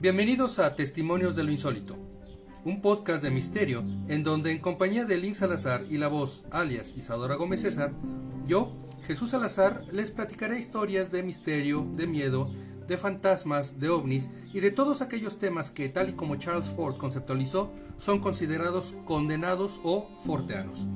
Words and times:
Bienvenidos 0.00 0.58
a 0.58 0.74
Testimonios 0.74 1.36
de 1.36 1.44
lo 1.44 1.50
Insólito, 1.50 1.96
un 2.64 2.80
podcast 2.80 3.22
de 3.22 3.30
misterio 3.30 3.82
en 4.08 4.22
donde 4.22 4.52
en 4.52 4.58
compañía 4.58 5.04
de 5.04 5.18
Link 5.18 5.34
Salazar 5.34 5.84
y 5.88 5.96
la 5.96 6.08
voz 6.08 6.44
alias 6.50 6.94
Isadora 6.96 7.36
Gómez 7.36 7.62
César, 7.62 7.92
yo, 8.46 8.72
Jesús 9.06 9.30
Salazar, 9.30 9.84
les 9.92 10.10
platicaré 10.10 10.58
historias 10.58 11.10
de 11.10 11.22
misterio, 11.22 11.86
de 11.92 12.06
miedo, 12.06 12.50
de 12.86 12.98
fantasmas, 12.98 13.78
de 13.78 13.88
ovnis 13.88 14.28
y 14.52 14.60
de 14.60 14.72
todos 14.72 15.00
aquellos 15.00 15.38
temas 15.38 15.70
que, 15.70 15.88
tal 15.88 16.10
y 16.10 16.12
como 16.12 16.36
Charles 16.36 16.68
Ford 16.68 16.96
conceptualizó, 16.96 17.70
son 17.98 18.18
considerados 18.18 18.94
condenados 19.04 19.80
o 19.84 20.08
forteanos. 20.24 20.86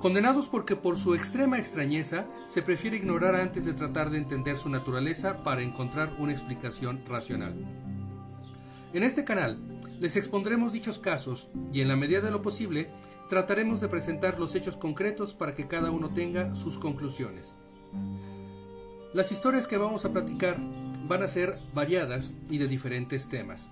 Condenados 0.00 0.48
porque 0.48 0.76
por 0.76 0.98
su 0.98 1.14
extrema 1.14 1.58
extrañeza 1.58 2.26
se 2.46 2.62
prefiere 2.62 2.98
ignorar 2.98 3.34
antes 3.34 3.64
de 3.64 3.72
tratar 3.72 4.10
de 4.10 4.18
entender 4.18 4.56
su 4.56 4.68
naturaleza 4.68 5.42
para 5.42 5.62
encontrar 5.62 6.14
una 6.18 6.32
explicación 6.32 7.02
racional. 7.06 7.54
En 8.92 9.02
este 9.02 9.24
canal 9.24 9.58
les 9.98 10.16
expondremos 10.16 10.72
dichos 10.72 10.98
casos 10.98 11.48
y 11.72 11.80
en 11.80 11.88
la 11.88 11.96
medida 11.96 12.20
de 12.20 12.30
lo 12.30 12.42
posible 12.42 12.90
trataremos 13.28 13.80
de 13.80 13.88
presentar 13.88 14.38
los 14.38 14.54
hechos 14.54 14.76
concretos 14.76 15.34
para 15.34 15.54
que 15.54 15.66
cada 15.66 15.90
uno 15.90 16.10
tenga 16.10 16.54
sus 16.54 16.78
conclusiones. 16.78 17.56
Las 19.14 19.32
historias 19.32 19.66
que 19.66 19.78
vamos 19.78 20.04
a 20.04 20.12
platicar 20.12 20.58
van 21.08 21.22
a 21.22 21.28
ser 21.28 21.58
variadas 21.74 22.34
y 22.50 22.58
de 22.58 22.68
diferentes 22.68 23.28
temas. 23.28 23.70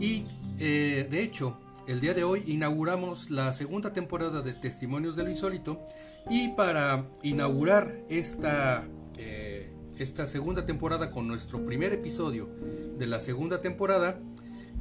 Y 0.00 0.26
eh, 0.58 1.06
de 1.08 1.22
hecho, 1.22 1.58
el 1.86 2.00
día 2.00 2.14
de 2.14 2.24
hoy 2.24 2.42
inauguramos 2.46 3.30
la 3.30 3.52
segunda 3.52 3.92
temporada 3.92 4.40
de 4.40 4.54
Testimonios 4.54 5.16
de 5.16 5.24
lo 5.24 5.30
Insólito 5.30 5.84
y 6.30 6.48
para 6.48 7.06
inaugurar 7.22 7.98
esta, 8.08 8.88
eh, 9.18 9.70
esta 9.98 10.26
segunda 10.26 10.64
temporada 10.64 11.10
con 11.10 11.28
nuestro 11.28 11.64
primer 11.64 11.92
episodio 11.92 12.48
de 12.98 13.06
la 13.06 13.20
segunda 13.20 13.60
temporada, 13.60 14.18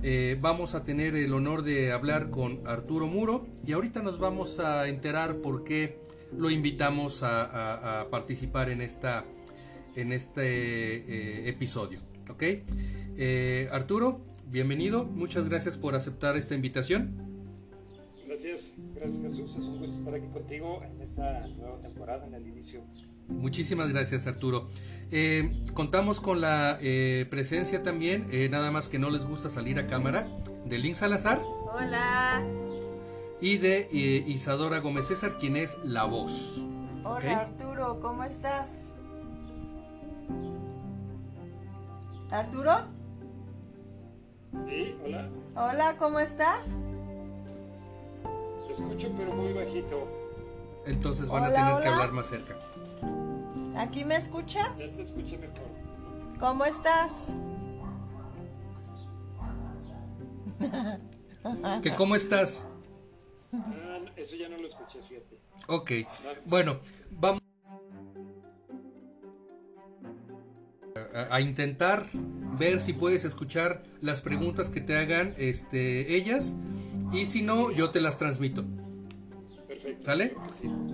eh, 0.02 0.38
vamos 0.40 0.76
a 0.76 0.84
tener 0.84 1.16
el 1.16 1.34
honor 1.34 1.64
de 1.64 1.92
hablar 1.92 2.30
con 2.30 2.66
Arturo 2.66 3.08
Muro 3.08 3.48
y 3.66 3.74
ahorita 3.74 4.02
nos 4.02 4.20
vamos 4.20 4.60
a 4.60 4.88
enterar 4.88 5.38
por 5.38 5.64
qué 5.64 6.00
lo 6.38 6.50
invitamos 6.50 7.22
a, 7.24 8.08
participar 8.12 8.70
en 8.70 8.82
esta 8.82 9.26
en 9.96 10.12
este 10.12 10.96
eh, 10.96 11.50
episodio. 11.50 12.00
¿Ok? 12.30 12.44
Arturo, 13.72 14.22
bienvenido. 14.54 15.04
Muchas 15.06 15.50
gracias 15.50 15.78
por 15.78 15.96
aceptar 15.96 16.38
esta 16.38 16.54
invitación. 16.54 17.18
Gracias, 18.28 18.74
gracias 18.94 19.22
Jesús. 19.24 19.56
Es 19.58 19.66
un 19.66 19.80
gusto 19.80 19.98
estar 19.98 20.14
aquí 20.14 20.28
contigo 20.28 20.84
en 20.84 21.02
esta 21.02 21.48
nueva 21.48 21.82
temporada, 21.82 22.28
en 22.28 22.36
el 22.36 22.48
inicio. 22.48 22.84
Muchísimas 23.28 23.90
gracias 23.90 24.28
Arturo. 24.28 24.70
Eh, 25.12 25.60
contamos 25.74 26.22
con 26.22 26.40
la 26.40 26.78
presencia 27.32 27.82
también, 27.82 28.28
nada 28.52 28.70
más 28.70 28.90
que 28.90 29.00
no 29.00 29.10
les 29.10 29.26
gusta 29.26 29.50
salir 29.50 29.80
a 29.80 29.88
cámara, 29.88 30.28
de 30.66 30.78
Link 30.78 30.96
Salazar. 30.96 31.42
Hola. 31.42 32.46
Y 33.42 33.58
de 33.58 33.88
Isadora 34.28 34.80
Gómez 34.80 35.08
César, 35.08 35.38
quien 35.40 35.58
es 35.58 35.78
la 35.84 36.04
voz. 36.04 36.64
Hola 37.04 37.40
Arturo, 37.40 38.00
¿cómo 38.00 38.24
estás? 38.24 38.94
¿Arturo? 42.30 43.03
Sí, 44.62 44.96
hola. 45.04 45.30
Hola, 45.56 45.96
¿cómo 45.98 46.20
estás? 46.20 46.84
Te 48.68 48.74
escucho 48.74 49.12
pero 49.18 49.34
muy 49.34 49.52
bajito. 49.54 50.08
Entonces 50.86 51.30
van 51.30 51.46
a 51.46 51.54
tener 51.54 51.82
que 51.82 51.88
hablar 51.88 52.12
más 52.12 52.28
cerca. 52.28 52.56
¿Aquí 53.78 54.06
me 54.06 54.16
escuchas? 54.16 54.78
Ya 54.78 54.92
te 54.94 55.04
escuché 55.04 55.38
mejor. 55.38 55.58
¿Cómo 56.40 56.66
estás? 56.66 57.36
¿Que 61.82 61.94
cómo 61.96 62.16
estás? 62.16 62.68
Ah, 63.54 64.00
eso 64.16 64.36
ya 64.36 64.50
no 64.50 64.58
lo 64.58 64.68
escuché, 64.68 65.02
fíjate. 65.02 65.40
Ok, 65.68 65.92
bueno, 66.46 66.80
vamos 67.12 67.42
a, 71.30 71.40
intentar 71.42 72.06
ver 72.58 72.82
si 72.82 72.94
puedes 72.94 73.26
escuchar 73.26 73.84
las 74.02 74.22
preguntas 74.22 74.70
que 74.70 74.82
te 74.82 74.98
hagan 74.98 75.34
este, 75.38 76.16
ellas 76.16 76.56
y 77.12 77.26
si 77.26 77.42
no, 77.42 77.72
yo 77.72 77.92
te 77.92 78.02
las 78.02 78.18
transmito. 78.18 78.64
Perfecto. 79.68 80.04
¿Sale? 80.04 80.36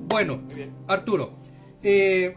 Bueno, 0.07 0.41
Arturo, 0.87 1.37
eh, 1.83 2.35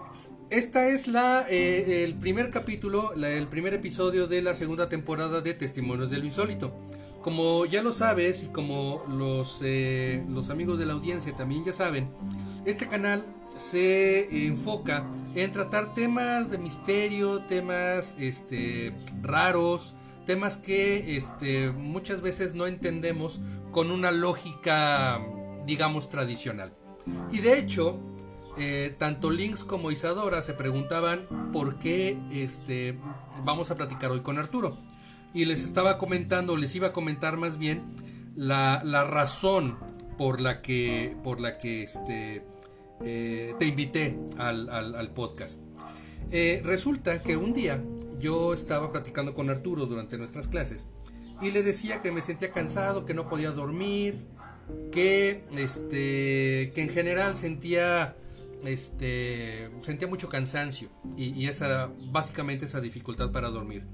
esta 0.50 0.88
es 0.88 1.08
la, 1.08 1.46
eh, 1.48 2.04
el 2.04 2.14
primer 2.18 2.50
capítulo, 2.50 3.14
el 3.14 3.48
primer 3.48 3.74
episodio 3.74 4.26
de 4.26 4.42
la 4.42 4.54
segunda 4.54 4.88
temporada 4.88 5.40
de 5.40 5.54
Testimonios 5.54 6.10
del 6.10 6.24
Insólito. 6.24 6.74
Como 7.22 7.66
ya 7.66 7.82
lo 7.82 7.92
sabes 7.92 8.42
y 8.42 8.48
como 8.48 9.02
los, 9.08 9.60
eh, 9.62 10.24
los 10.28 10.50
amigos 10.50 10.78
de 10.78 10.86
la 10.86 10.92
audiencia 10.92 11.34
también 11.34 11.64
ya 11.64 11.72
saben, 11.72 12.08
este 12.64 12.88
canal 12.88 13.24
se 13.56 14.46
enfoca 14.46 15.04
en 15.34 15.52
tratar 15.52 15.94
temas 15.94 16.50
de 16.50 16.58
misterio, 16.58 17.42
temas 17.42 18.16
este, 18.18 18.92
raros, 19.22 19.94
temas 20.26 20.56
que 20.56 21.16
este, 21.16 21.70
muchas 21.70 22.20
veces 22.20 22.54
no 22.54 22.66
entendemos 22.66 23.40
con 23.70 23.90
una 23.90 24.10
lógica, 24.10 25.20
digamos, 25.66 26.08
tradicional. 26.10 26.72
Y 27.32 27.38
de 27.38 27.58
hecho, 27.58 27.98
eh, 28.58 28.94
tanto 28.98 29.30
Links 29.30 29.64
como 29.64 29.90
Isadora 29.90 30.42
se 30.42 30.54
preguntaban 30.54 31.50
por 31.52 31.78
qué 31.78 32.18
este, 32.30 32.98
vamos 33.44 33.70
a 33.70 33.76
platicar 33.76 34.10
hoy 34.10 34.20
con 34.20 34.38
Arturo. 34.38 34.78
Y 35.34 35.46
les 35.46 35.64
estaba 35.64 35.96
comentando, 35.96 36.56
les 36.56 36.74
iba 36.74 36.88
a 36.88 36.92
comentar 36.92 37.38
más 37.38 37.56
bien 37.56 37.82
la, 38.36 38.82
la 38.84 39.04
razón 39.04 39.78
por 40.18 40.40
la 40.40 40.60
que, 40.60 41.16
por 41.24 41.40
la 41.40 41.56
que 41.56 41.82
este, 41.82 42.44
eh, 43.04 43.54
te 43.58 43.66
invité 43.66 44.18
al, 44.38 45.10
podcast. 45.14 45.60
Eh, 46.30 46.62
resulta 46.64 47.22
que 47.22 47.36
un 47.36 47.52
día 47.52 47.82
yo 48.18 48.54
estaba 48.54 48.92
platicando 48.92 49.34
con 49.34 49.50
Arturo 49.50 49.86
durante 49.86 50.16
nuestras 50.16 50.48
clases 50.48 50.88
y 51.40 51.50
le 51.50 51.62
decía 51.62 52.00
que 52.00 52.12
me 52.12 52.20
sentía 52.20 52.52
cansado, 52.52 53.04
que 53.04 53.14
no 53.14 53.28
podía 53.28 53.50
dormir, 53.50 54.14
que, 54.92 55.44
este, 55.56 56.70
que 56.74 56.82
en 56.82 56.88
general 56.88 57.36
sentía, 57.36 58.16
este, 58.64 59.68
sentía 59.82 60.06
mucho 60.06 60.28
cansancio 60.28 60.88
y, 61.16 61.46
esa, 61.46 61.90
básicamente 62.10 62.66
esa 62.66 62.80
dificultad 62.80 63.32
para 63.32 63.48
dormir. 63.48 63.84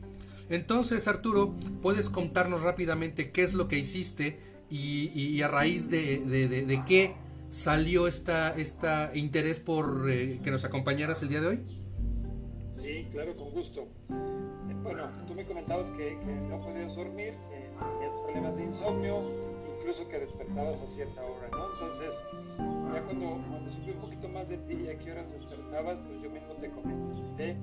Entonces, 0.50 1.08
Arturo, 1.08 1.54
¿puedes 1.82 2.10
contarnos 2.10 2.62
rápidamente 2.62 3.30
qué 3.30 3.42
es 3.42 3.54
lo 3.54 3.68
que 3.68 3.78
hiciste 3.78 4.38
y, 4.70 5.40
a 5.40 5.48
raíz 5.48 5.88
de, 5.88 6.18
de 6.20 6.82
qué 6.86 7.14
salió 7.48 8.06
esta, 8.06 8.50
esta 8.54 9.10
interés 9.14 9.58
por 9.58 10.10
eh, 10.10 10.40
que 10.42 10.50
nos 10.50 10.64
acompañaras 10.64 11.22
el 11.22 11.28
día 11.28 11.40
de 11.40 11.46
hoy? 11.46 11.64
Sí, 12.70 13.08
claro, 13.10 13.34
con 13.34 13.50
gusto. 13.50 13.88
Eh, 14.10 14.74
bueno, 14.82 15.10
tú 15.26 15.34
me 15.34 15.44
comentabas 15.44 15.90
que, 15.92 16.16
no 16.48 16.60
podías 16.60 16.94
dormir, 16.94 17.34
que 17.50 17.70
tenías 17.78 18.12
problemas 18.24 18.56
de 18.56 18.64
insomnio, 18.64 19.22
incluso 19.78 20.08
que 20.08 20.18
despertabas 20.20 20.80
a 20.80 20.86
cierta 20.86 21.22
hora, 21.22 21.48
¿no? 21.50 21.72
Entonces, 21.72 22.14
ya 22.92 23.02
cuando, 23.04 23.42
cuando 23.48 23.70
un 23.70 24.00
poquito 24.00 24.28
más 24.28 24.48
de 24.48 24.58
ti 24.58 24.84
y 24.86 24.88
a 24.88 24.98
qué 24.98 25.12
horas 25.12 25.32
despertabas, 25.32 25.98
pues 26.06 26.22
yo 26.22 26.30
mismo 26.30 26.54
te 26.54 26.70
comenté 26.70 27.56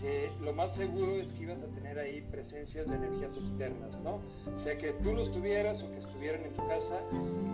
que 0.00 0.30
lo 0.42 0.52
más 0.52 0.74
seguro 0.74 1.12
es 1.16 1.32
que 1.32 1.44
ibas 1.44 1.62
a 1.62 1.66
tener 1.68 1.98
ahí 1.98 2.20
presencias 2.20 2.88
de 2.88 2.96
energías 2.96 3.36
externas, 3.36 3.98
¿no? 4.00 4.20
O 4.52 4.58
sea, 4.58 4.76
que 4.78 4.92
tú 4.92 5.14
los 5.14 5.32
tuvieras 5.32 5.82
o 5.82 5.90
que 5.90 5.98
estuvieran 5.98 6.44
en 6.44 6.52
tu 6.52 6.66
casa 6.68 7.00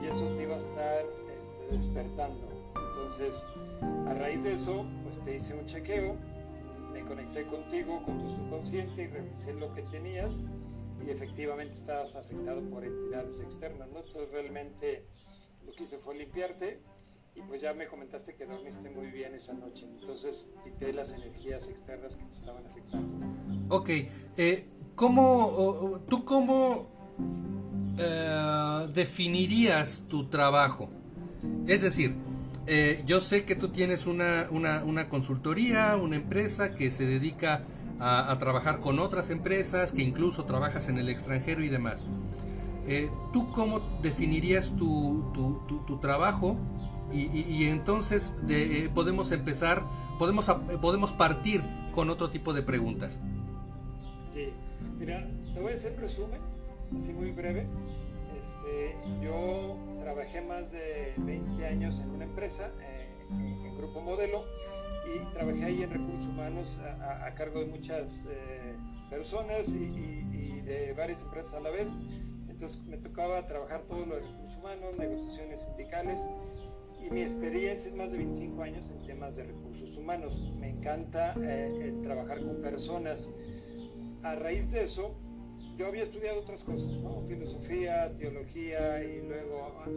y 0.03 0.07
eso 0.07 0.27
te 0.37 0.43
iba 0.43 0.55
a 0.55 0.59
estar 0.59 1.05
despertando. 1.73 2.49
Entonces, 2.77 3.45
a 4.07 4.15
raíz 4.15 4.43
de 4.45 4.55
eso, 4.55 4.87
pues 5.03 5.23
te 5.23 5.37
hice 5.37 5.55
un 5.55 5.67
chequeo, 5.67 6.17
me 6.93 7.03
conecté 7.03 7.45
contigo, 7.47 8.03
con 8.05 8.19
tu 8.19 8.29
subconsciente 8.29 9.03
y 9.03 9.07
revisé 9.07 9.55
lo 9.55 9.75
que 9.75 9.83
tenías 9.83 10.43
y 11.05 11.11
efectivamente 11.11 11.75
estabas 11.75 12.15
afectado 12.15 12.63
por 12.71 12.85
entidades 12.85 13.41
externas, 13.41 13.89
¿no? 13.93 14.01
Entonces 14.01 14.31
realmente 14.31 15.07
lo 15.67 15.73
que 15.73 15.85
hice 15.85 15.99
fue 15.99 16.15
limpiarte 16.15 16.81
y 17.35 17.41
pues 17.43 17.63
ya 17.63 17.73
me 17.73 17.87
comentaste 17.87 18.35
que 18.35 18.47
dormiste 18.47 18.91
muy 18.91 19.11
bien 19.11 19.35
esa 19.35 19.55
noche, 19.55 19.87
entonces 19.87 20.49
quité 20.65 20.93
las 20.93 21.13
energías 21.13 21.69
externas 21.69 22.17
que 22.17 22.25
te 22.25 22.35
estaban 22.35 22.67
afectando. 22.67 23.17
Ok, 23.71 23.91
eh, 24.37 24.67
¿cómo, 24.95 26.03
¿tú 26.09 26.25
cómo 26.25 26.89
eh, 27.99 28.89
definirías 28.93 30.05
tu 30.09 30.29
trabajo? 30.29 30.91
Es 31.67 31.83
decir, 31.83 32.15
eh, 32.67 33.03
yo 33.07 33.21
sé 33.21 33.45
que 33.45 33.57
tú 33.57 33.69
tienes 33.69 34.07
una, 34.07 34.49
una, 34.51 35.09
consultoría, 35.09 35.97
una 35.97 36.17
empresa 36.17 36.75
que 36.75 36.91
se 36.91 37.07
dedica 37.07 37.65
a, 37.99 38.37
trabajar 38.39 38.81
con 38.81 38.99
otras 38.99 39.31
empresas, 39.31 39.93
que 39.93 40.03
incluso 40.03 40.45
trabajas 40.45 40.89
en 40.89 40.99
el 40.99 41.09
extranjero 41.09 41.63
y 41.63 41.69
demás. 41.69 42.07
Eh, 42.87 43.11
¿Tú 43.33 43.53
cómo 43.53 43.81
definirías 44.03 44.77
tu, 44.77 45.31
tu, 45.87 45.99
trabajo 45.99 46.57
y, 47.13 47.65
entonces 47.65 48.37
eh, 48.49 48.89
podemos 48.95 49.31
empezar, 49.33 49.85
podemos, 50.19 50.51
podemos 50.81 51.13
partir 51.13 51.63
con 51.93 52.11
otro 52.11 52.31
tipo 52.31 52.53
de 52.53 52.63
preguntas. 52.63 53.21
Sí, 54.31 54.49
mira, 54.99 55.29
te 55.55 55.61
voy 55.61 55.73
a 55.73 55.75
hacer 55.75 55.93
un 55.93 56.01
resumen, 56.01 56.41
así 56.97 57.13
muy 57.13 57.31
breve. 57.31 57.67
Este, 58.43 58.97
yo 59.23 59.77
trabajé 60.03 60.41
más 60.41 60.73
de 60.73 61.15
20 61.19 61.65
años 61.65 62.01
en 62.01 62.11
una 62.11 62.25
empresa, 62.25 62.73
eh, 62.81 63.09
en, 63.31 63.77
Grupo 63.77 64.01
Modelo, 64.01 64.45
y 65.07 65.33
trabajé 65.33 65.65
ahí 65.65 65.83
en 65.83 65.91
recursos 65.91 66.27
humanos 66.27 66.79
a, 67.01 67.35
cargo 67.35 67.61
de 67.61 67.67
muchas 67.67 68.25
eh, 68.29 68.75
personas 69.11 69.69
y, 69.71 70.61
de 70.63 70.93
varias 70.93 71.23
empresas 71.23 71.55
a 71.55 71.61
la 71.61 71.71
vez. 71.71 71.91
Entonces 72.49 72.81
me 72.85 72.97
tocaba 72.97 73.45
trabajar 73.47 73.83
todo 73.83 74.07
lo 74.07 74.15
de 74.15 74.21
recursos 74.21 74.57
humanos, 74.57 74.97
negociaciones 74.97 75.63
sindicales 75.63 76.21
y 77.05 77.11
mi 77.11 77.23
experiencia 77.23 77.91
es 77.91 77.97
más 77.97 78.13
de 78.13 78.19
25 78.19 78.63
años 78.63 78.91
en 78.91 79.05
temas 79.05 79.35
de 79.35 79.43
recursos 79.43 79.97
humanos. 79.97 80.53
Me 80.61 80.69
encanta 80.69 81.35
eh, 81.43 81.93
trabajar 82.03 82.41
con 82.41 82.61
personas. 82.61 83.31
A 84.23 84.37
raíz 84.37 84.71
de 84.71 84.85
eso, 84.85 85.17
yo 85.77 85.87
había 85.87 86.03
estudiado 86.03 86.41
otras 86.41 86.63
cosas, 86.63 86.91
filosofía, 87.27 88.13
teología 88.19 89.03
y 89.03 89.23
luego 89.27 89.73
ah, 89.81 89.89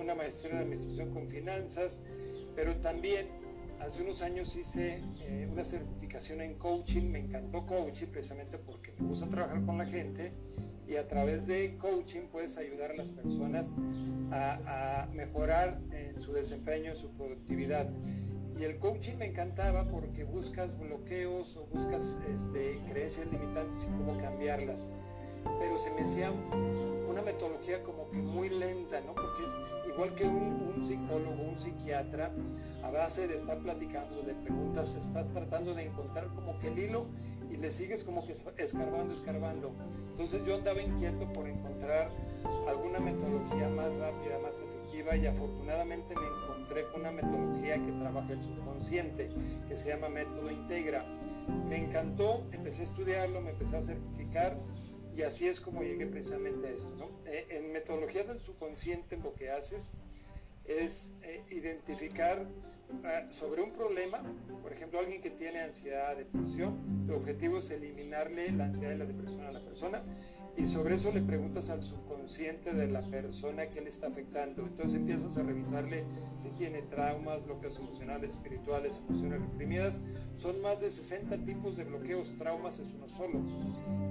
una 0.00 0.14
maestría 0.14 0.52
en 0.52 0.58
administración 0.58 1.10
con 1.10 1.28
finanzas, 1.28 2.00
pero 2.54 2.76
también 2.76 3.28
hace 3.80 4.02
unos 4.02 4.22
años 4.22 4.54
hice 4.56 5.00
eh, 5.22 5.48
una 5.50 5.64
certificación 5.64 6.40
en 6.40 6.54
coaching, 6.54 7.10
me 7.10 7.20
encantó 7.20 7.66
coaching 7.66 8.06
precisamente 8.06 8.58
porque 8.58 8.92
me 8.98 9.08
gusta 9.08 9.26
trabajar 9.28 9.64
con 9.64 9.78
la 9.78 9.86
gente 9.86 10.32
y 10.86 10.96
a 10.96 11.08
través 11.08 11.46
de 11.46 11.76
coaching 11.78 12.22
puedes 12.30 12.56
ayudar 12.58 12.90
a 12.90 12.94
las 12.94 13.10
personas 13.10 13.74
a, 14.30 15.02
a 15.02 15.06
mejorar 15.06 15.80
en 15.90 16.20
su 16.20 16.32
desempeño, 16.32 16.90
en 16.90 16.96
su 16.96 17.10
productividad. 17.12 17.88
Y 18.58 18.64
el 18.64 18.78
coaching 18.78 19.16
me 19.16 19.26
encantaba 19.26 19.88
porque 19.88 20.24
buscas 20.24 20.78
bloqueos 20.78 21.56
o 21.56 21.66
buscas 21.66 22.18
este, 22.34 22.78
creencias 22.88 23.26
limitantes 23.32 23.84
y 23.84 23.86
cómo 23.96 24.18
cambiarlas. 24.18 24.90
Pero 25.58 25.78
se 25.78 25.90
me 25.92 26.02
hacía 26.02 26.30
una 27.08 27.22
metodología 27.22 27.82
como 27.82 28.10
que 28.10 28.18
muy 28.18 28.48
lenta, 28.48 29.00
¿no? 29.00 29.14
Porque 29.14 29.44
es 29.44 29.52
igual 29.92 30.14
que 30.14 30.24
un, 30.24 30.72
un 30.76 30.86
psicólogo, 30.86 31.42
un 31.42 31.58
psiquiatra, 31.58 32.30
a 32.82 32.90
base 32.90 33.28
de 33.28 33.36
estar 33.36 33.58
platicando, 33.58 34.22
de 34.22 34.34
preguntas, 34.34 34.94
estás 34.94 35.30
tratando 35.32 35.74
de 35.74 35.84
encontrar 35.84 36.28
como 36.34 36.58
que 36.58 36.68
el 36.68 36.78
hilo 36.78 37.06
y 37.52 37.56
le 37.58 37.70
sigues 37.70 38.02
como 38.02 38.26
que 38.26 38.32
escarbando, 38.32 39.12
escarbando. 39.12 39.72
Entonces 40.10 40.44
yo 40.46 40.56
andaba 40.56 40.80
inquieto 40.80 41.30
por 41.32 41.46
encontrar 41.46 42.10
alguna 42.66 42.98
metodología 42.98 43.68
más 43.68 43.94
rápida, 43.96 44.38
más 44.42 44.54
efectiva 44.58 45.16
y 45.16 45.26
afortunadamente 45.26 46.14
me 46.14 46.26
encontré 46.26 46.86
con 46.90 47.00
una 47.02 47.10
metodología 47.10 47.74
que 47.74 47.92
trabaja 47.92 48.32
el 48.32 48.42
subconsciente, 48.42 49.30
que 49.68 49.76
se 49.76 49.90
llama 49.90 50.08
método 50.08 50.50
Integra. 50.50 51.04
Me 51.68 51.84
encantó, 51.84 52.44
empecé 52.52 52.82
a 52.82 52.84
estudiarlo, 52.84 53.40
me 53.40 53.50
empecé 53.50 53.76
a 53.76 53.82
certificar 53.82 54.56
y 55.14 55.22
así 55.22 55.46
es 55.46 55.60
como 55.60 55.82
llegué 55.82 56.06
precisamente 56.06 56.68
a 56.68 56.70
esto. 56.70 56.94
¿no? 56.96 57.10
Eh, 57.26 57.46
en 57.50 57.72
metodología 57.72 58.24
del 58.24 58.40
subconsciente 58.40 59.16
lo 59.16 59.34
que 59.34 59.50
haces 59.50 59.92
es 60.64 61.12
eh, 61.22 61.42
identificar 61.50 62.46
eh, 63.04 63.26
sobre 63.30 63.62
un 63.62 63.72
problema, 63.72 64.22
por 64.62 64.72
ejemplo, 64.72 65.00
alguien 65.00 65.20
que 65.20 65.30
tiene 65.30 65.60
ansiedad, 65.60 66.16
depresión, 66.16 67.06
tu 67.06 67.14
objetivo 67.14 67.58
es 67.58 67.70
eliminarle 67.70 68.50
la 68.52 68.66
ansiedad 68.66 68.94
y 68.94 68.98
la 68.98 69.06
depresión 69.06 69.46
a 69.46 69.52
la 69.52 69.60
persona 69.60 70.02
y 70.56 70.66
sobre 70.66 70.96
eso 70.96 71.10
le 71.12 71.22
preguntas 71.22 71.70
al 71.70 71.82
subconsciente 71.82 72.74
de 72.74 72.86
la 72.86 73.00
persona 73.02 73.68
que 73.68 73.80
le 73.80 73.88
está 73.88 74.08
afectando. 74.08 74.62
Entonces 74.62 74.96
empiezas 74.96 75.36
a 75.38 75.42
revisarle 75.42 76.04
si 76.42 76.50
tiene 76.50 76.82
traumas, 76.82 77.44
bloqueos 77.44 77.78
emocionales, 77.78 78.32
espirituales, 78.32 79.00
emociones 79.06 79.40
reprimidas. 79.40 80.00
Son 80.36 80.60
más 80.60 80.80
de 80.80 80.90
60 80.90 81.38
tipos 81.44 81.76
de 81.76 81.84
bloqueos, 81.84 82.32
traumas 82.38 82.78
es 82.78 82.88
uno 82.94 83.08
solo. 83.08 83.40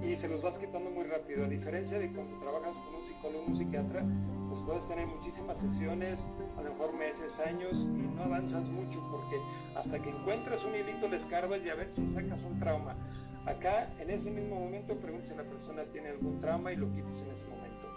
Y 0.04 0.16
se 0.16 0.28
los 0.28 0.42
vas 0.42 0.58
quitando 0.58 0.90
muy 0.90 1.04
rápido. 1.04 1.46
A 1.46 1.48
diferencia 1.48 2.00
de 2.00 2.12
cuando 2.12 2.40
trabajas 2.40 2.76
con 2.76 2.96
un 2.96 3.06
psicólogo, 3.06 3.46
un 3.46 3.56
psiquiatra, 3.56 4.04
pues 4.50 4.62
puedes 4.66 4.88
tener 4.88 5.08
muchísimas 5.08 5.60
sesiones, 5.60 6.26
a 6.58 6.62
lo 6.64 6.72
mejor 6.72 6.98
meses, 6.98 7.40
años, 7.40 7.84
y 7.84 8.16
no 8.16 8.24
avanzas 8.24 8.68
mucho 8.70 9.00
porque 9.12 9.38
hasta 9.76 10.02
que 10.02 10.10
encuentras 10.10 10.66
un 10.66 10.76
hilito 10.76 11.08
le 11.08 11.18
escarbas 11.18 11.62
y 11.64 11.70
a 11.70 11.76
ver 11.76 11.92
si 11.92 12.08
sacas 12.10 12.42
un 12.44 12.60
trauma. 12.60 12.98
Acá, 13.46 13.90
en 14.00 14.10
ese 14.10 14.30
mismo 14.30 14.56
momento, 14.60 14.96
preguntas 14.98 15.30
si 15.30 15.36
la 15.36 15.44
persona 15.44 15.84
tiene 15.86 16.10
algún 16.10 16.40
trauma 16.40 16.72
y 16.72 16.76
lo 16.76 16.92
quites 16.92 17.22
en 17.22 17.32
ese 17.32 17.48
momento. 17.48 17.88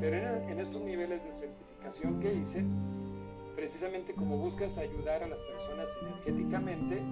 Pero 0.00 0.16
en, 0.16 0.50
en 0.50 0.60
estos 0.60 0.82
niveles 0.82 1.24
de 1.24 1.32
certificación 1.32 2.20
que 2.20 2.34
hice, 2.34 2.64
precisamente 3.54 4.14
como 4.14 4.36
buscas 4.36 4.78
ayudar 4.78 5.22
a 5.22 5.28
las 5.28 5.40
personas 5.40 5.88
energéticamente, 6.02 7.02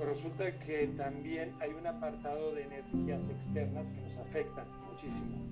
resulta 0.00 0.58
que 0.58 0.86
también 0.88 1.54
hay 1.60 1.72
un 1.72 1.86
apartado 1.86 2.54
de 2.54 2.62
energías 2.62 3.30
externas 3.30 3.90
que 3.90 4.00
nos 4.00 4.16
afectan 4.16 4.66
muchísimo. 4.90 5.44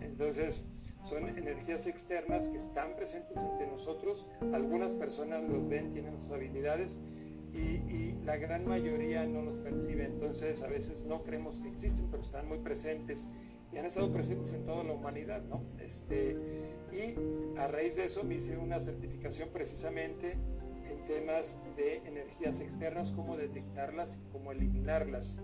Entonces, 0.00 0.66
son 1.04 1.28
energías 1.28 1.86
externas 1.86 2.48
que 2.48 2.58
están 2.58 2.94
presentes 2.96 3.38
entre 3.38 3.66
nosotros. 3.66 4.26
Algunas 4.52 4.94
personas 4.94 5.42
los 5.42 5.68
ven, 5.68 5.90
tienen 5.90 6.18
sus 6.18 6.30
habilidades 6.30 6.98
y, 7.52 8.12
la 8.24 8.36
gran 8.36 8.66
mayoría 8.66 9.26
no 9.26 9.42
los 9.42 9.58
percibe. 9.58 10.04
Entonces, 10.04 10.62
a 10.62 10.68
veces 10.68 11.04
no 11.04 11.24
creemos 11.24 11.58
que 11.58 11.68
existen, 11.68 12.08
pero 12.08 12.22
están 12.22 12.46
muy 12.46 12.58
presentes 12.58 13.26
y 13.72 13.78
han 13.78 13.84
estado 13.84 14.12
presentes 14.12 14.52
en 14.52 14.64
toda 14.64 14.84
la 14.84 14.92
humanidad, 14.92 15.42
¿no? 15.42 15.64
Este, 15.80 16.36
y 16.92 17.58
a 17.58 17.66
raíz 17.66 17.96
de 17.96 18.04
eso 18.04 18.22
me 18.22 18.36
hice 18.36 18.56
una 18.58 18.78
certificación 18.78 19.48
precisamente 19.52 20.36
en 20.88 21.04
temas 21.06 21.58
de 21.76 21.96
energías 22.06 22.60
externas, 22.60 23.12
cómo 23.12 23.36
detectarlas 23.36 24.20
y 24.22 24.30
cómo 24.30 24.52
eliminarlas. 24.52 25.40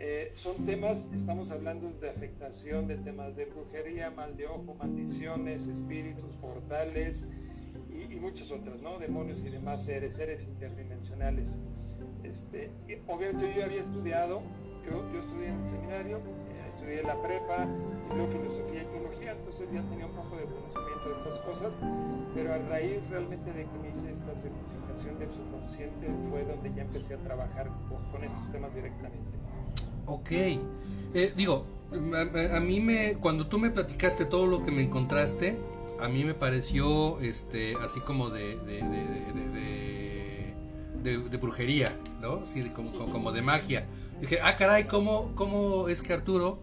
Eh, 0.00 0.32
son 0.34 0.64
temas, 0.64 1.08
estamos 1.14 1.50
hablando 1.50 1.92
de 1.92 2.08
afectación, 2.08 2.88
de 2.88 2.96
temas 2.96 3.36
de 3.36 3.44
brujería, 3.44 4.10
mal 4.10 4.36
de 4.36 4.46
ojo, 4.46 4.74
maldiciones, 4.74 5.66
espíritus, 5.66 6.36
portales 6.36 7.26
y, 8.10 8.16
muchas 8.16 8.50
otras, 8.50 8.80
¿no? 8.80 8.98
Demonios 8.98 9.40
y 9.40 9.50
demás 9.50 9.84
seres, 9.84 10.14
seres 10.14 10.44
interdimensionales. 10.44 11.58
Este, 12.24 12.70
obviamente 13.06 13.52
yo 13.56 13.64
había 13.64 13.80
estudiado, 13.80 14.42
yo, 14.84 15.10
yo 15.12 15.20
estudié 15.20 15.48
en 15.48 15.58
el 15.58 15.64
seminario, 15.64 16.18
eh, 16.18 16.68
estudié 16.68 17.02
la 17.02 17.20
prepa, 17.22 17.66
y 18.10 18.14
luego 18.14 18.30
filosofía 18.30 18.82
y 18.82 18.86
teología, 18.86 19.32
entonces 19.32 19.68
ya 19.72 19.82
tenía 19.82 20.06
un 20.06 20.12
poco 20.12 20.36
de 20.36 20.44
conocimiento 20.44 21.08
de 21.08 21.12
estas 21.14 21.38
cosas, 21.40 21.78
pero 22.34 22.52
a 22.52 22.58
raíz 22.58 23.00
realmente 23.08 23.52
de 23.52 23.66
que 23.66 23.78
me 23.78 23.90
hice 23.90 24.10
esta 24.10 24.34
certificación 24.34 25.18
del 25.18 25.30
subconsciente 25.30 26.08
fue 26.28 26.44
donde 26.44 26.72
ya 26.74 26.82
empecé 26.82 27.14
a 27.14 27.18
trabajar 27.18 27.70
con, 27.88 28.10
con 28.10 28.24
estos 28.24 28.50
temas 28.50 28.74
directamente. 28.74 29.38
Ok, 30.06 30.30
eh, 30.32 31.32
digo, 31.36 31.64
a, 31.92 32.56
a, 32.56 32.60
mí 32.60 32.80
me, 32.80 33.14
cuando 33.20 33.46
tú 33.46 33.58
me 33.58 33.70
platicaste 33.70 34.24
todo 34.24 34.46
lo 34.46 34.62
que 34.62 34.72
me 34.72 34.82
encontraste, 34.82 35.56
a 36.02 36.08
mí 36.08 36.24
me 36.24 36.34
pareció 36.34 37.20
este, 37.20 37.76
así 37.76 38.00
como 38.00 38.30
de, 38.30 38.56
de, 38.60 38.82
de, 41.02 41.18
de 41.28 41.36
brujería, 41.36 41.96
¿no? 42.20 42.44
Sí, 42.44 42.68
como, 42.70 42.92
como, 43.10 43.32
de 43.32 43.42
magia. 43.42 43.86
Dije, 44.20 44.38
ah, 44.42 44.56
caray, 44.56 44.84
¿cómo, 44.84 45.34
cómo 45.34 45.88
es 45.88 46.02
que 46.02 46.12
Arturo, 46.12 46.60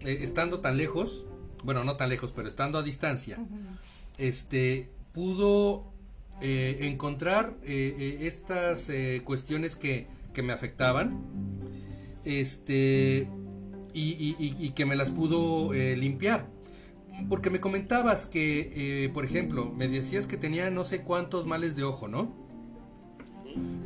eh, 0.00 0.18
estando 0.22 0.60
tan 0.60 0.76
lejos, 0.76 1.24
bueno, 1.64 1.84
no 1.84 1.96
tan 1.96 2.08
lejos, 2.10 2.32
pero 2.32 2.48
estando 2.48 2.78
a 2.78 2.82
distancia, 2.82 3.38
uh 3.38 3.42
-huh. 3.42 3.78
este, 4.18 4.90
pudo 5.12 5.84
eh, 6.40 6.78
encontrar 6.82 7.56
eh, 7.62 8.18
estas 8.20 8.90
cuestiones 9.24 9.74
que, 9.76 10.06
que 10.34 10.42
me 10.42 10.52
afectaban? 10.52 11.58
este 12.28 13.28
y, 13.94 14.02
y, 14.02 14.56
y, 14.58 14.70
que 14.70 14.84
me 14.86 14.94
las 14.96 15.10
pudo 15.10 15.72
eh, 15.72 15.96
limpiar 15.96 16.46
porque 17.28 17.50
me 17.50 17.60
comentabas 17.60 18.26
que 18.26 19.04
eh, 19.04 19.08
por 19.10 19.24
ejemplo 19.24 19.72
me 19.76 19.88
decías 19.88 20.26
que 20.26 20.36
tenía 20.36 20.70
no 20.70 20.84
sé 20.84 21.02
cuántos 21.02 21.46
males 21.46 21.76
de 21.76 21.84
ojo 21.84 22.08
no 22.08 22.32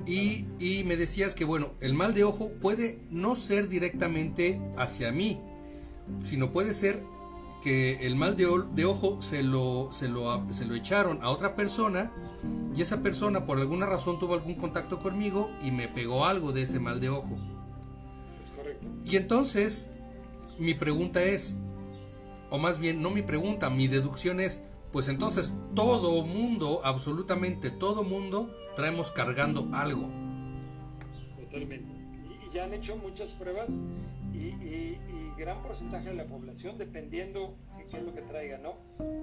y, 0.04 0.46
y, 0.58 0.82
me 0.84 0.96
decías 0.96 1.34
que 1.34 1.44
bueno 1.44 1.74
el 1.80 1.94
mal 1.94 2.12
de 2.12 2.24
ojo 2.24 2.50
puede 2.60 2.98
no 3.10 3.36
ser 3.36 3.68
directamente 3.68 4.60
hacia 4.76 5.12
mí 5.12 5.40
sino 6.22 6.52
puede 6.52 6.74
ser 6.74 7.02
que 7.62 8.04
el 8.06 8.16
mal 8.16 8.36
de, 8.36 8.46
de 8.74 8.84
ojo 8.84 9.22
se 9.22 9.42
lo, 9.42 9.90
se, 9.92 10.08
lo, 10.08 10.44
se 10.52 10.66
lo 10.66 10.74
echaron 10.74 11.20
a 11.22 11.30
otra 11.30 11.54
persona 11.54 12.12
y 12.74 12.82
esa 12.82 13.02
persona 13.02 13.46
por 13.46 13.58
alguna 13.58 13.86
razón 13.86 14.18
tuvo 14.18 14.34
algún 14.34 14.56
contacto 14.56 14.98
conmigo 14.98 15.50
y 15.62 15.70
me 15.70 15.88
pegó 15.88 16.26
algo 16.26 16.52
de 16.52 16.62
ese 16.62 16.80
mal 16.80 17.00
de 17.00 17.08
ojo. 17.08 17.38
Y 19.04 19.16
entonces, 19.16 19.90
mi 20.58 20.74
pregunta 20.74 21.22
es, 21.22 21.58
o 22.52 22.58
más 22.58 22.78
bien, 22.78 23.00
no 23.00 23.08
mi 23.08 23.22
pregunta, 23.22 23.70
mi 23.70 23.88
deducción 23.88 24.38
es, 24.38 24.62
pues 24.92 25.08
entonces 25.08 25.54
todo 25.74 26.22
mundo, 26.22 26.82
absolutamente 26.84 27.70
todo 27.70 28.04
mundo, 28.04 28.54
traemos 28.76 29.10
cargando 29.10 29.70
algo. 29.72 30.10
Totalmente. 31.40 31.90
Y, 32.28 32.54
ya 32.54 32.64
han 32.64 32.74
hecho 32.74 32.98
muchas 32.98 33.32
pruebas 33.32 33.80
y, 34.34 34.48
y, 34.48 34.98
gran 35.38 35.62
porcentaje 35.62 36.10
de 36.10 36.14
la 36.14 36.26
población, 36.26 36.76
dependiendo 36.76 37.56
lo 38.00 38.14
que 38.14 38.22
traiga, 38.22 38.58
¿no? 38.58 38.76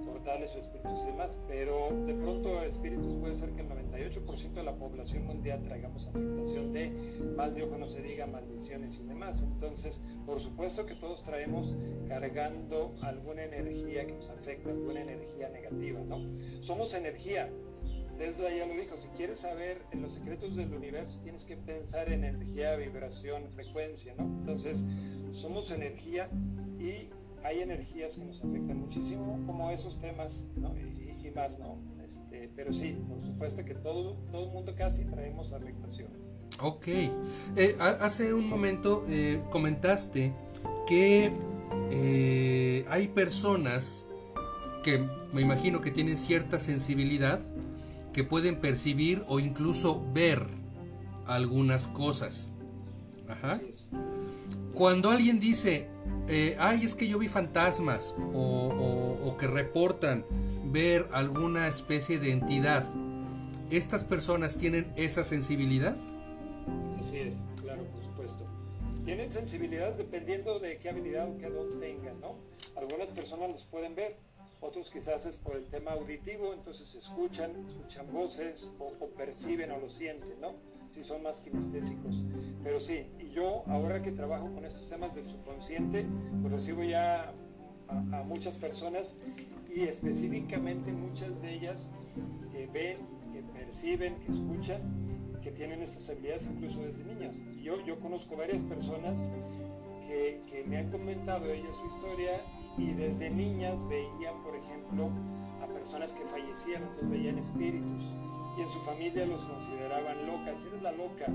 Portales 0.04 0.54
o 0.54 0.58
espíritus 0.58 1.02
y 1.02 1.06
demás, 1.06 1.38
pero 1.48 1.88
de 2.06 2.14
pronto 2.14 2.62
espíritus 2.62 3.14
puede 3.14 3.34
ser 3.34 3.50
que 3.50 3.62
el 3.62 3.68
98% 3.68 3.90
90% 4.00 4.54
de 4.54 4.62
la 4.62 4.74
población 4.74 5.26
mundial 5.26 5.62
traigamos 5.62 6.06
afectación 6.06 6.72
de 6.72 6.90
mal 7.36 7.54
de 7.54 7.64
ojo, 7.64 7.76
no 7.78 7.86
se 7.86 8.02
diga 8.02 8.26
maldiciones 8.26 8.98
y 8.98 9.04
demás. 9.04 9.42
Entonces, 9.42 10.00
por 10.26 10.40
supuesto 10.40 10.86
que 10.86 10.94
todos 10.94 11.22
traemos 11.22 11.74
cargando 12.08 12.94
alguna 13.02 13.44
energía 13.44 14.06
que 14.06 14.12
nos 14.12 14.30
afecta, 14.30 14.70
alguna 14.70 15.02
energía 15.02 15.48
negativa, 15.50 16.00
¿no? 16.00 16.20
Somos 16.60 16.94
energía. 16.94 17.50
Tesla 18.16 18.50
ya 18.54 18.66
lo 18.66 18.74
dijo, 18.74 18.98
si 18.98 19.08
quieres 19.08 19.38
saber 19.38 19.82
en 19.92 20.02
los 20.02 20.12
secretos 20.12 20.54
del 20.54 20.74
universo, 20.74 21.20
tienes 21.22 21.46
que 21.46 21.56
pensar 21.56 22.12
en 22.12 22.24
energía, 22.24 22.76
vibración, 22.76 23.48
frecuencia, 23.48 24.14
¿no? 24.18 24.24
Entonces, 24.24 24.84
somos 25.32 25.70
energía 25.70 26.28
y 26.78 27.08
hay 27.44 27.60
energías 27.60 28.14
que 28.14 28.24
nos 28.24 28.42
afectan 28.42 28.78
muchísimo, 28.80 29.40
como 29.46 29.70
esos 29.70 29.98
temas, 29.98 30.46
¿no? 30.56 30.74
Y, 30.76 31.26
y 31.26 31.30
más, 31.30 31.58
¿no? 31.58 31.78
Este, 32.04 32.50
pero 32.56 32.72
sí, 32.72 32.96
por 33.08 33.20
supuesto 33.20 33.64
que 33.64 33.74
todo, 33.74 34.14
todo 34.30 34.46
el 34.48 34.52
mundo 34.52 34.74
casi 34.76 35.04
traemos 35.04 35.52
afectación. 35.52 36.08
Ok. 36.62 36.88
Eh, 36.88 37.76
ha- 37.78 38.04
hace 38.04 38.34
un 38.34 38.48
momento 38.48 39.04
eh, 39.08 39.40
comentaste 39.50 40.32
que 40.86 41.30
eh, 41.90 42.84
hay 42.88 43.08
personas 43.08 44.06
que 44.82 44.98
me 45.32 45.40
imagino 45.42 45.80
que 45.80 45.90
tienen 45.90 46.16
cierta 46.16 46.58
sensibilidad 46.58 47.38
que 48.12 48.24
pueden 48.24 48.60
percibir 48.60 49.22
o 49.28 49.38
incluso 49.38 50.02
ver 50.12 50.46
algunas 51.26 51.86
cosas. 51.86 52.50
Cuando 54.74 55.10
alguien 55.10 55.38
dice, 55.38 55.88
eh, 56.28 56.56
ay, 56.58 56.84
es 56.84 56.94
que 56.94 57.08
yo 57.08 57.18
vi 57.18 57.28
fantasmas 57.28 58.14
o, 58.32 59.36
que 59.38 59.46
reportan 59.46 60.26
ver 60.66 61.08
alguna 61.12 61.66
especie 61.66 62.18
de 62.18 62.30
entidad, 62.32 62.84
¿estas 63.70 64.04
personas 64.04 64.58
tienen 64.58 64.92
esa 64.96 65.24
sensibilidad? 65.24 65.96
Así 66.98 67.18
es, 67.18 67.36
claro, 67.62 67.84
por 67.84 68.04
supuesto. 68.04 68.44
Tienen 69.06 69.32
sensibilidad 69.32 69.96
dependiendo 69.96 70.58
de 70.58 70.78
qué 70.78 70.90
habilidad 70.90 71.30
o 71.30 71.38
qué 71.38 71.48
don 71.48 71.80
tengan, 71.80 72.20
¿no? 72.20 72.36
Algunas 72.76 73.08
personas 73.08 73.50
los 73.50 73.64
pueden 73.64 73.94
ver, 73.94 74.16
otros 74.60 74.90
quizás 74.90 75.24
es 75.24 75.38
por 75.38 75.56
el 75.56 75.64
tema 75.66 75.92
auditivo, 75.92 76.52
entonces 76.52 76.94
escuchan, 76.94 77.52
escuchan 77.66 78.12
voces 78.12 78.70
o 78.78 79.06
perciben 79.16 79.70
o 79.70 79.78
lo 79.78 79.88
sienten, 79.88 80.38
¿no? 80.38 80.54
Si 80.90 81.04
son 81.04 81.22
más 81.22 81.40
kinestésicos. 81.40 82.24
Pero 82.64 82.80
sí, 82.80 83.06
y 83.18 83.30
yo 83.30 83.62
ahora 83.68 84.02
que 84.02 84.10
trabajo 84.10 84.52
con 84.52 84.64
estos 84.64 84.88
temas 84.88 85.14
del 85.14 85.28
subconsciente, 85.28 86.04
pues 86.40 86.52
recibo 86.52 86.82
ya 86.82 87.32
a, 87.88 88.22
muchas 88.24 88.56
personas 88.56 89.16
y 89.74 89.82
específicamente 89.82 90.92
muchas 90.92 91.40
de 91.40 91.54
ellas 91.54 91.90
que 92.52 92.66
ven, 92.66 92.98
que 93.32 93.42
perciben, 93.42 94.16
que 94.20 94.32
escuchan, 94.32 94.80
que 95.42 95.52
tienen 95.52 95.80
estas 95.80 96.10
habilidades 96.10 96.46
incluso 96.46 96.82
desde 96.82 97.04
niñas. 97.04 97.38
Yo, 97.62 97.84
yo 97.86 98.00
conozco 98.00 98.36
varias 98.36 98.62
personas 98.62 99.24
que, 100.06 100.42
que 100.50 100.64
me 100.64 100.76
han 100.76 100.90
comentado 100.90 101.46
ellas 101.46 101.76
su 101.76 101.86
historia 101.86 102.42
y 102.76 102.92
desde 102.92 103.30
niñas 103.30 103.76
veían, 103.88 104.42
por 104.42 104.56
ejemplo, 104.56 105.10
a 105.62 105.66
personas 105.66 106.12
que 106.12 106.24
fallecían, 106.26 106.82
entonces 106.82 107.10
veían 107.10 107.38
espíritus 107.38 108.12
y 108.56 108.62
en 108.62 108.70
su 108.70 108.80
familia 108.80 109.26
los 109.26 109.44
consideraban 109.44 110.26
locas, 110.26 110.64
eres 110.64 110.82
la 110.82 110.92
loca. 110.92 111.26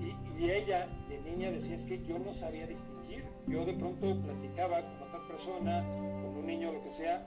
Y, 0.00 0.50
ella 0.50 0.86
de 1.08 1.18
niña 1.22 1.50
decía, 1.50 1.76
es 1.76 1.84
que 1.84 2.04
yo 2.04 2.18
no 2.18 2.34
sabía 2.34 2.66
distinguir. 2.66 3.24
Yo 3.46 3.64
de 3.64 3.72
pronto 3.72 4.20
platicaba 4.20 4.82
con 4.82 5.08
otra 5.08 5.26
persona, 5.26 5.82
con 6.22 6.36
un 6.36 6.46
niño, 6.46 6.72
lo 6.72 6.82
que 6.82 6.92
sea, 6.92 7.26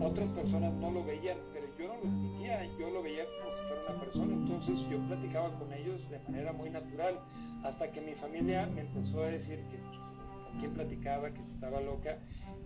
otras 0.00 0.28
personas 0.30 0.72
no 0.74 0.90
lo 0.90 1.04
veían, 1.04 1.38
pero 1.52 1.66
yo 1.78 1.88
no 1.88 1.96
lo 1.96 2.02
distinguía, 2.02 2.64
yo 2.78 2.90
lo 2.90 3.02
veía 3.02 3.24
como 3.24 3.54
si 3.54 3.62
fuera 3.62 3.82
una 3.90 4.00
persona, 4.00 4.34
entonces 4.34 4.88
yo 4.88 4.98
platicaba 5.06 5.58
con 5.58 5.72
ellos 5.72 6.08
de 6.10 6.18
manera 6.20 6.52
muy 6.52 6.70
natural, 6.70 7.20
hasta 7.64 7.90
que 7.90 8.00
mi 8.00 8.14
familia 8.14 8.66
me 8.66 8.82
empezó 8.82 9.22
a 9.22 9.26
decir 9.26 9.58
que 9.70 9.78
pues, 9.78 9.98
con 10.44 10.58
quién 10.58 10.72
platicaba, 10.72 11.34
que 11.34 11.40
estaba 11.40 11.80
loca, 11.80 12.18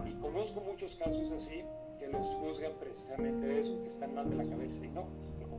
y 0.07 0.13
conozco 0.21 0.61
muchos 0.61 0.97
casos 0.97 1.33
así 1.33 1.63
que 1.99 2.09
los 2.09 2.27
juzgan 2.37 2.73
precisamente 2.79 3.47
de 3.47 3.61
eso, 3.61 3.81
que 3.83 3.89
están 3.89 4.15
mal 4.15 4.31
de 4.31 4.37
la 4.37 4.45
cabeza, 4.45 4.85
y 4.85 4.89
no, 4.89 5.09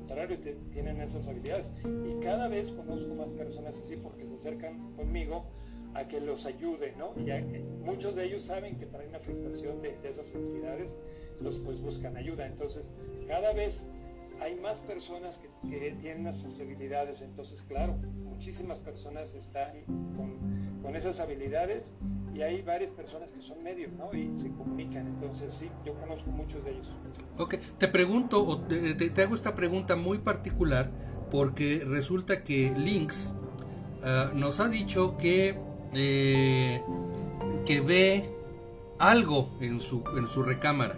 contrario, 0.09 0.37
tienen 0.71 1.01
esas 1.01 1.27
habilidades, 1.27 1.71
y 1.85 2.19
cada 2.23 2.47
vez 2.47 2.71
conozco 2.71 3.13
más 3.13 3.31
personas 3.31 3.79
así 3.79 3.95
porque 3.97 4.27
se 4.27 4.35
acercan 4.35 4.93
conmigo 4.95 5.45
a 5.93 6.07
que 6.07 6.19
los 6.19 6.45
ayude, 6.45 6.93
¿no? 6.97 7.13
Y 7.23 7.29
a- 7.31 7.41
muchos 7.83 8.15
de 8.15 8.25
ellos 8.25 8.43
saben 8.43 8.77
que 8.77 8.85
traen 8.87 9.13
afectación 9.15 9.81
de, 9.81 9.97
de 9.99 10.09
esas 10.09 10.33
entidades, 10.33 10.97
los 11.41 11.59
pues 11.59 11.79
buscan 11.79 12.17
ayuda. 12.17 12.45
Entonces, 12.47 12.91
cada 13.27 13.53
vez 13.53 13.87
hay 14.39 14.55
más 14.55 14.79
personas 14.79 15.37
que, 15.39 15.49
que 15.69 15.91
tienen 16.01 16.27
esas 16.27 16.59
habilidades. 16.59 17.21
Entonces, 17.21 17.61
claro, 17.61 17.93
muchísimas 18.23 18.79
personas 18.79 19.35
están 19.35 19.83
con, 20.15 20.79
con 20.81 20.95
esas 20.95 21.19
habilidades 21.19 21.93
y 22.39 22.41
hay 22.41 22.61
varias 22.61 22.89
personas 22.91 23.31
que 23.31 23.41
son 23.41 23.61
medios, 23.61 23.91
¿no? 23.91 24.17
Y 24.17 24.31
se 24.37 24.49
comunican. 24.53 25.05
Entonces, 25.07 25.53
sí, 25.53 25.69
yo 25.85 25.93
conozco 25.95 26.29
muchos 26.31 26.63
de 26.63 26.71
ellos. 26.71 26.87
Ok, 27.37 27.55
te 27.77 27.89
pregunto, 27.89 28.45
o 28.47 28.59
te, 28.61 28.93
te- 28.93 29.21
hago 29.23 29.35
esta 29.35 29.55
pregunta 29.55 29.97
muy 29.97 30.19
particular 30.19 30.89
porque 31.31 31.83
resulta 31.85 32.41
que 32.43 32.73
Lynx 32.77 33.33
ah, 34.05 34.31
nos 34.33 34.61
ha 34.61 34.69
dicho 34.69 35.17
que, 35.17 35.57
eh, 35.93 36.81
que 37.65 37.81
ve 37.81 38.29
algo 38.99 39.49
en 39.59 39.81
su, 39.81 40.05
en 40.17 40.25
su 40.25 40.41
recámara. 40.43 40.95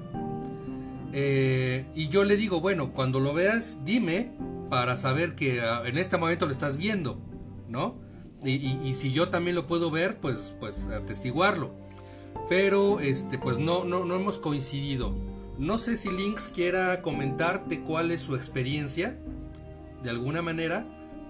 Eh, 1.12 1.86
y 1.96 2.08
yo 2.10 2.24
le 2.24 2.38
digo, 2.38 2.62
bueno, 2.62 2.94
cuando 2.94 3.20
lo 3.20 3.34
veas, 3.34 3.84
dime 3.84 4.32
para 4.70 4.96
saber 4.96 5.34
que 5.34 5.60
ah, 5.62 5.82
en 5.86 5.98
este 5.98 6.18
momento 6.18 6.46
lo 6.46 6.52
estás 6.52 6.78
viendo, 6.78 7.20
¿no? 7.68 7.96
Y, 8.44 8.52
y- 8.56 8.80
y 8.84 8.94
si 8.94 9.12
yo 9.12 9.30
también 9.30 9.56
lo 9.56 9.68
puedo 9.68 9.92
ver, 9.92 10.20
pues, 10.20 10.56
pues 10.60 10.88
atestiguarlo. 10.88 11.72
Pero 12.50 13.00
este, 13.00 13.38
pues 13.38 13.60
no, 13.60 13.84
no, 13.84 14.06
no 14.06 14.16
hemos 14.16 14.38
coincidido. 14.38 15.14
No 15.58 15.78
sé 15.78 15.96
si 15.98 16.10
Lynx 16.10 16.50
quiera 16.50 17.02
comentarte 17.02 17.82
cuál 17.82 18.12
es 18.12 18.22
su 18.22 18.36
experiencia, 18.36 19.18
de 20.04 20.10
alguna 20.10 20.42
manera, 20.42 20.88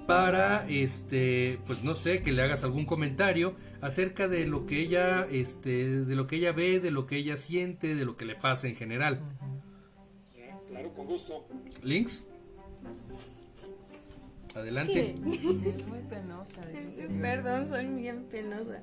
para 0.08 0.66
este, 0.70 1.60
pues 1.68 1.84
no 1.84 1.94
sé, 1.94 2.22
que 2.22 2.32
le 2.32 2.42
hagas 2.42 2.64
algún 2.64 2.86
comentario 2.86 3.54
acerca 3.82 4.28
de 4.28 4.46
lo 4.48 4.66
que 4.66 4.80
ella, 4.80 5.28
este, 5.30 6.02
de 6.06 6.16
lo 6.16 6.28
que 6.28 6.38
ella 6.38 6.54
ve, 6.54 6.80
de 6.80 6.92
lo 6.92 7.08
que 7.08 7.18
ella 7.18 7.36
siente, 7.38 7.94
de 7.96 8.06
lo 8.06 8.16
que 8.16 8.26
le 8.26 8.36
pasa 8.36 8.68
en 8.68 8.76
general. 8.76 9.22
Claro, 10.70 10.94
con 10.94 11.06
gusto. 11.08 11.46
Lynx, 11.84 12.26
adelante. 14.56 15.16
Es 15.16 15.22
muy 15.88 16.02
penosa. 16.10 16.62
Perdón, 17.22 17.68
soy 17.68 17.88
bien 17.88 18.24
penosa. 18.26 18.82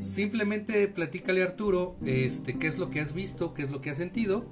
Simplemente 0.00 0.86
platícale 0.88 1.42
a 1.42 1.46
Arturo, 1.46 1.96
este, 2.04 2.58
qué 2.58 2.68
es 2.68 2.78
lo 2.78 2.90
que 2.90 3.00
has 3.00 3.12
visto, 3.12 3.54
qué 3.54 3.62
es 3.62 3.70
lo 3.70 3.80
que 3.80 3.90
has 3.90 3.96
sentido. 3.96 4.46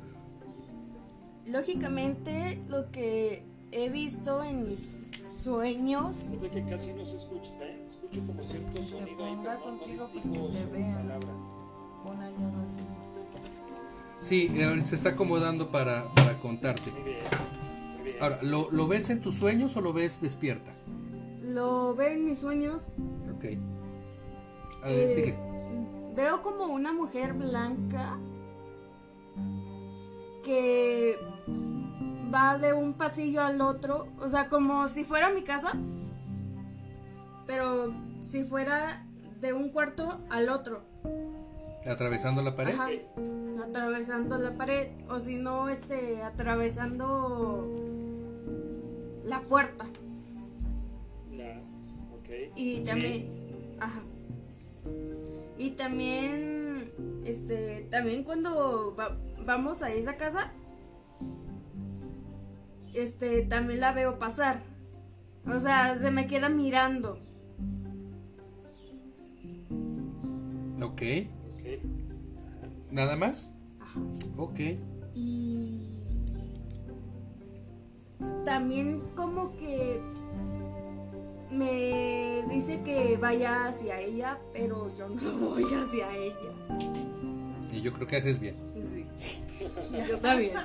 Lógicamente, 1.46 2.60
lo 2.68 2.90
que 2.90 3.44
he 3.70 3.88
visto 3.88 4.42
en 4.42 4.68
mis 4.68 4.96
sueños, 5.38 6.16
Fíjate 6.30 6.64
que 6.64 6.70
casi 6.70 6.92
no 6.92 7.04
se 7.04 7.16
escucha, 7.16 7.52
¿eh? 7.60 7.84
Escucho 7.86 8.26
como 8.26 8.42
cierto 8.42 8.82
Se 8.82 8.88
sonido 8.90 9.24
ahí, 9.24 9.36
ponga 9.36 9.54
no 9.54 9.62
contigo, 9.62 10.08
pues, 10.12 10.24
que 10.24 10.30
te 10.30 10.72
vean. 10.72 11.10
ahí 11.10 12.34
algo 12.34 12.62
así. 12.64 12.80
Sí, 14.20 14.50
eh, 14.56 14.82
se 14.84 14.96
está 14.96 15.10
acomodando 15.10 15.70
para, 15.70 16.12
para 16.14 16.38
contarte. 16.40 16.90
Muy 16.90 17.02
bien, 17.02 17.18
bien. 18.12 18.22
Ahora, 18.22 18.38
¿lo, 18.42 18.70
¿lo 18.70 18.88
ves 18.88 19.10
en 19.10 19.20
tus 19.20 19.36
sueños 19.36 19.76
o 19.76 19.80
lo 19.80 19.92
ves 19.92 20.20
despierta? 20.20 20.72
lo 21.56 21.94
veo 21.94 22.08
en 22.08 22.24
mis 22.24 22.38
sueños. 22.40 22.82
Ok. 23.34 23.44
A 24.82 24.88
ver, 24.88 24.98
eh, 24.98 25.14
sigue. 25.14 25.38
Veo 26.14 26.42
como 26.42 26.66
una 26.66 26.92
mujer 26.92 27.32
blanca 27.32 28.18
que 30.44 31.16
va 32.32 32.58
de 32.58 32.72
un 32.72 32.94
pasillo 32.94 33.42
al 33.42 33.60
otro, 33.60 34.06
o 34.20 34.28
sea, 34.28 34.48
como 34.48 34.88
si 34.88 35.04
fuera 35.04 35.30
mi 35.30 35.42
casa, 35.42 35.72
pero 37.46 37.94
si 38.20 38.44
fuera 38.44 39.06
de 39.40 39.52
un 39.52 39.70
cuarto 39.70 40.20
al 40.30 40.48
otro. 40.48 40.84
Atravesando 41.88 42.42
la 42.42 42.54
pared. 42.54 42.74
Ajá, 42.74 42.88
atravesando 43.64 44.36
la 44.38 44.52
pared 44.52 44.90
o 45.08 45.20
si 45.20 45.36
no 45.36 45.68
este 45.68 46.22
atravesando 46.22 47.85
la 49.26 49.40
puerta 49.42 49.84
La, 51.32 51.60
ok. 52.14 52.28
y 52.56 52.76
Sí. 52.76 52.82
también 52.84 53.26
ajá 53.80 54.02
y 55.58 55.70
también 55.70 56.92
este 57.24 57.82
también 57.90 58.22
cuando 58.24 58.94
va- 58.98 59.18
vamos 59.44 59.82
a 59.82 59.90
esa 59.92 60.14
casa 60.16 60.52
este 62.94 63.42
también 63.42 63.80
la 63.80 63.92
veo 63.92 64.18
pasar 64.18 64.62
o 65.46 65.60
sea 65.60 65.96
se 65.98 66.10
me 66.10 66.26
queda 66.26 66.48
mirando 66.48 67.18
Ok. 70.82 71.02
Ok. 71.54 71.62
¿Nada 72.92 73.16
más? 73.16 73.50
Ajá. 73.80 73.98
Ok. 74.36 74.60
y 75.14 75.85
también 78.44 79.02
como 79.14 79.56
que 79.56 80.00
me 81.50 82.44
dice 82.50 82.82
que 82.82 83.16
vaya 83.16 83.66
hacia 83.68 84.00
ella, 84.00 84.38
pero 84.52 84.94
yo 84.96 85.08
no 85.08 85.38
voy 85.48 85.64
hacia 85.64 86.14
ella. 86.16 86.52
Y 87.72 87.82
yo 87.82 87.92
creo 87.92 88.06
que 88.06 88.16
haces 88.16 88.38
bien. 88.38 88.56
Sí. 88.80 89.06
Yo 90.08 90.18
también. 90.18 90.52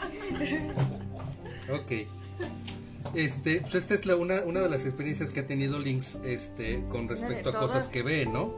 Ok. 1.71 1.91
Este, 3.13 3.61
pues 3.61 3.75
esta 3.75 3.93
es 3.93 4.05
la, 4.05 4.15
una, 4.15 4.41
una 4.41 4.61
de 4.61 4.67
las 4.69 4.85
experiencias 4.85 5.29
que 5.29 5.41
ha 5.41 5.45
tenido 5.45 5.79
Lynx 5.79 6.19
este, 6.25 6.83
con 6.89 7.07
respecto 7.07 7.49
a 7.49 7.57
cosas 7.57 7.87
que 7.87 8.03
ve, 8.03 8.25
¿no? 8.25 8.51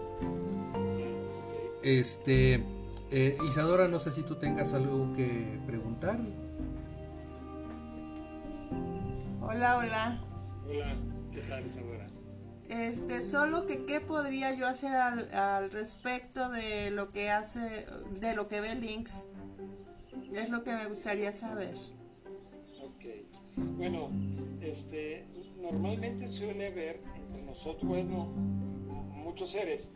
Este, 1.84 2.64
eh, 3.12 3.38
Isadora, 3.48 3.88
no 3.88 4.00
sé 4.00 4.12
si 4.12 4.24
tú 4.24 4.36
tengas 4.36 4.74
algo 4.74 5.14
que 5.14 5.60
preguntar. 5.68 6.20
Hola, 9.46 9.78
hola. 9.78 10.22
Hola, 10.66 10.96
¿qué 11.34 11.42
tal 11.42 11.66
Isadora? 11.66 12.08
Este, 12.70 13.22
solo 13.22 13.66
que 13.66 13.86
qué 13.86 14.00
podría 14.00 14.56
yo 14.56 14.66
hacer 14.66 14.96
al, 14.96 15.34
al 15.36 15.70
respecto 15.70 16.50
de 16.50 16.92
lo 16.92 17.12
que 17.12 17.30
hace, 17.30 17.86
de 18.22 18.36
lo 18.36 18.48
que 18.48 18.62
ve 18.62 18.74
Links. 18.76 19.28
Es 20.34 20.50
lo 20.50 20.64
que 20.64 20.72
me 20.72 20.88
gustaría 20.88 21.34
saber. 21.34 21.76
Ok. 22.82 23.04
Bueno, 23.78 24.08
este, 24.62 25.26
normalmente 25.62 26.30
suele 26.30 26.68
haber 26.68 27.02
entre 27.14 27.44
nosotros, 27.44 27.84
bueno, 27.84 28.28
muchos 29.14 29.50
seres. 29.50 29.92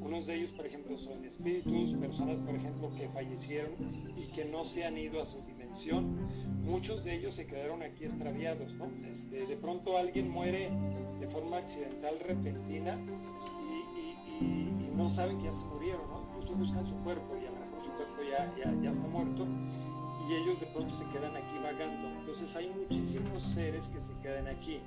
Unos 0.00 0.26
de 0.26 0.36
ellos, 0.36 0.52
por 0.52 0.64
ejemplo, 0.64 0.96
son 0.96 1.24
espíritus, 1.24 1.94
personas, 1.94 2.38
por 2.40 2.54
ejemplo, 2.54 2.94
que 2.94 3.08
fallecieron 3.08 3.72
y 4.16 4.28
que 4.28 4.44
no 4.44 4.64
se 4.64 4.84
han 4.84 4.96
ido 4.96 5.20
a 5.20 5.26
su 5.26 5.38
dimensión. 5.38 5.61
Muchos 6.62 7.04
de 7.04 7.16
ellos 7.16 7.34
se 7.34 7.46
quedaron 7.46 7.82
aquí 7.82 8.04
extraviados, 8.04 8.74
¿no? 8.74 8.90
Este, 9.10 9.46
de 9.46 9.56
pronto 9.56 9.96
alguien 9.98 10.30
muere 10.30 10.70
de 11.18 11.26
forma 11.26 11.58
accidental, 11.58 12.14
repentina, 12.26 12.98
y, 14.40 14.92
no 14.94 15.08
saben 15.08 15.38
que 15.38 15.44
ya 15.44 15.52
se 15.52 15.64
murieron, 15.64 16.08
¿no? 16.08 16.26
Incluso 16.28 16.54
buscan 16.54 16.86
su 16.86 16.94
cuerpo 16.96 17.34
y 17.42 17.46
a 17.46 17.50
lo 17.50 17.58
mejor 17.58 17.82
su 17.82 17.90
cuerpo 17.92 18.22
ya 18.30 18.90
está 18.90 19.06
muerto 19.08 19.46
y 20.28 20.34
ellos 20.34 20.60
de 20.60 20.66
pronto 20.66 20.94
se 20.94 21.04
quedan 21.06 21.36
aquí 21.36 21.58
vagando. 21.62 22.08
Entonces 22.18 22.54
hay 22.56 22.68
muchísimos 22.68 23.42
seres 23.42 23.88
que 23.88 24.00
se 24.00 24.12
quedan 24.20 24.46
aquí. 24.48 24.80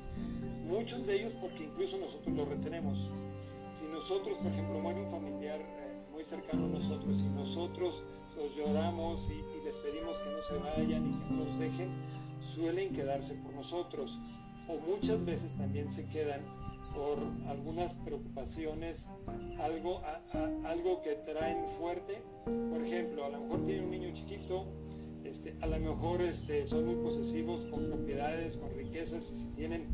Muchos 0.66 1.06
de 1.06 1.16
ellos 1.16 1.34
porque 1.34 1.66
incluso 1.66 1.98
nosotros 1.98 2.36
los 2.36 2.48
retenemos. 2.48 3.10
Si 3.72 3.86
nosotros, 3.86 4.38
por 4.38 4.52
ejemplo, 4.52 4.80
muere 4.80 5.02
un 5.02 5.10
familiar 5.10 5.60
eh, 5.60 6.04
muy 6.12 6.24
cercano 6.24 6.66
a 6.66 6.70
nosotros 6.70 7.22
y 7.22 7.30
nosotros 7.30 8.04
los 8.36 8.56
lloramos 8.56 9.30
y, 9.30 9.66
les 9.66 9.78
pedimos 9.78 10.20
que 10.20 10.30
no 10.30 10.42
se 10.44 10.58
vayan 10.60 11.08
y 11.08 11.28
que 11.28 11.34
no 11.34 11.46
nos 11.46 11.58
dejen, 11.58 11.90
suelen 12.40 12.94
quedarse 12.94 13.34
por 13.36 13.54
nosotros. 13.54 14.20
O 14.68 14.78
muchas 14.80 15.24
veces 15.26 15.56
también 15.56 15.92
se 15.92 16.06
quedan 16.06 16.42
por 16.94 17.20
algunas 17.48 17.96
preocupaciones, 17.96 19.10
algo, 19.60 20.02
algo 20.66 21.02
que 21.02 21.16
traen 21.16 21.68
fuerte. 21.68 22.22
Por 22.46 22.82
ejemplo, 22.82 23.26
a 23.26 23.30
lo 23.30 23.42
mejor 23.42 23.66
tiene 23.66 23.84
un 23.84 23.92
niño 23.92 24.14
chiquito, 24.14 24.68
este, 25.24 25.56
a 25.62 25.68
lo 25.68 25.80
mejor 25.80 26.22
este, 26.22 26.68
son 26.68 26.86
muy 26.86 26.96
posesivos 26.96 27.66
con 27.66 27.88
propiedades, 27.88 28.58
con 28.58 28.74
riquezas, 28.76 29.32
y 29.32 29.36
si 29.36 29.48
tienen 29.50 29.88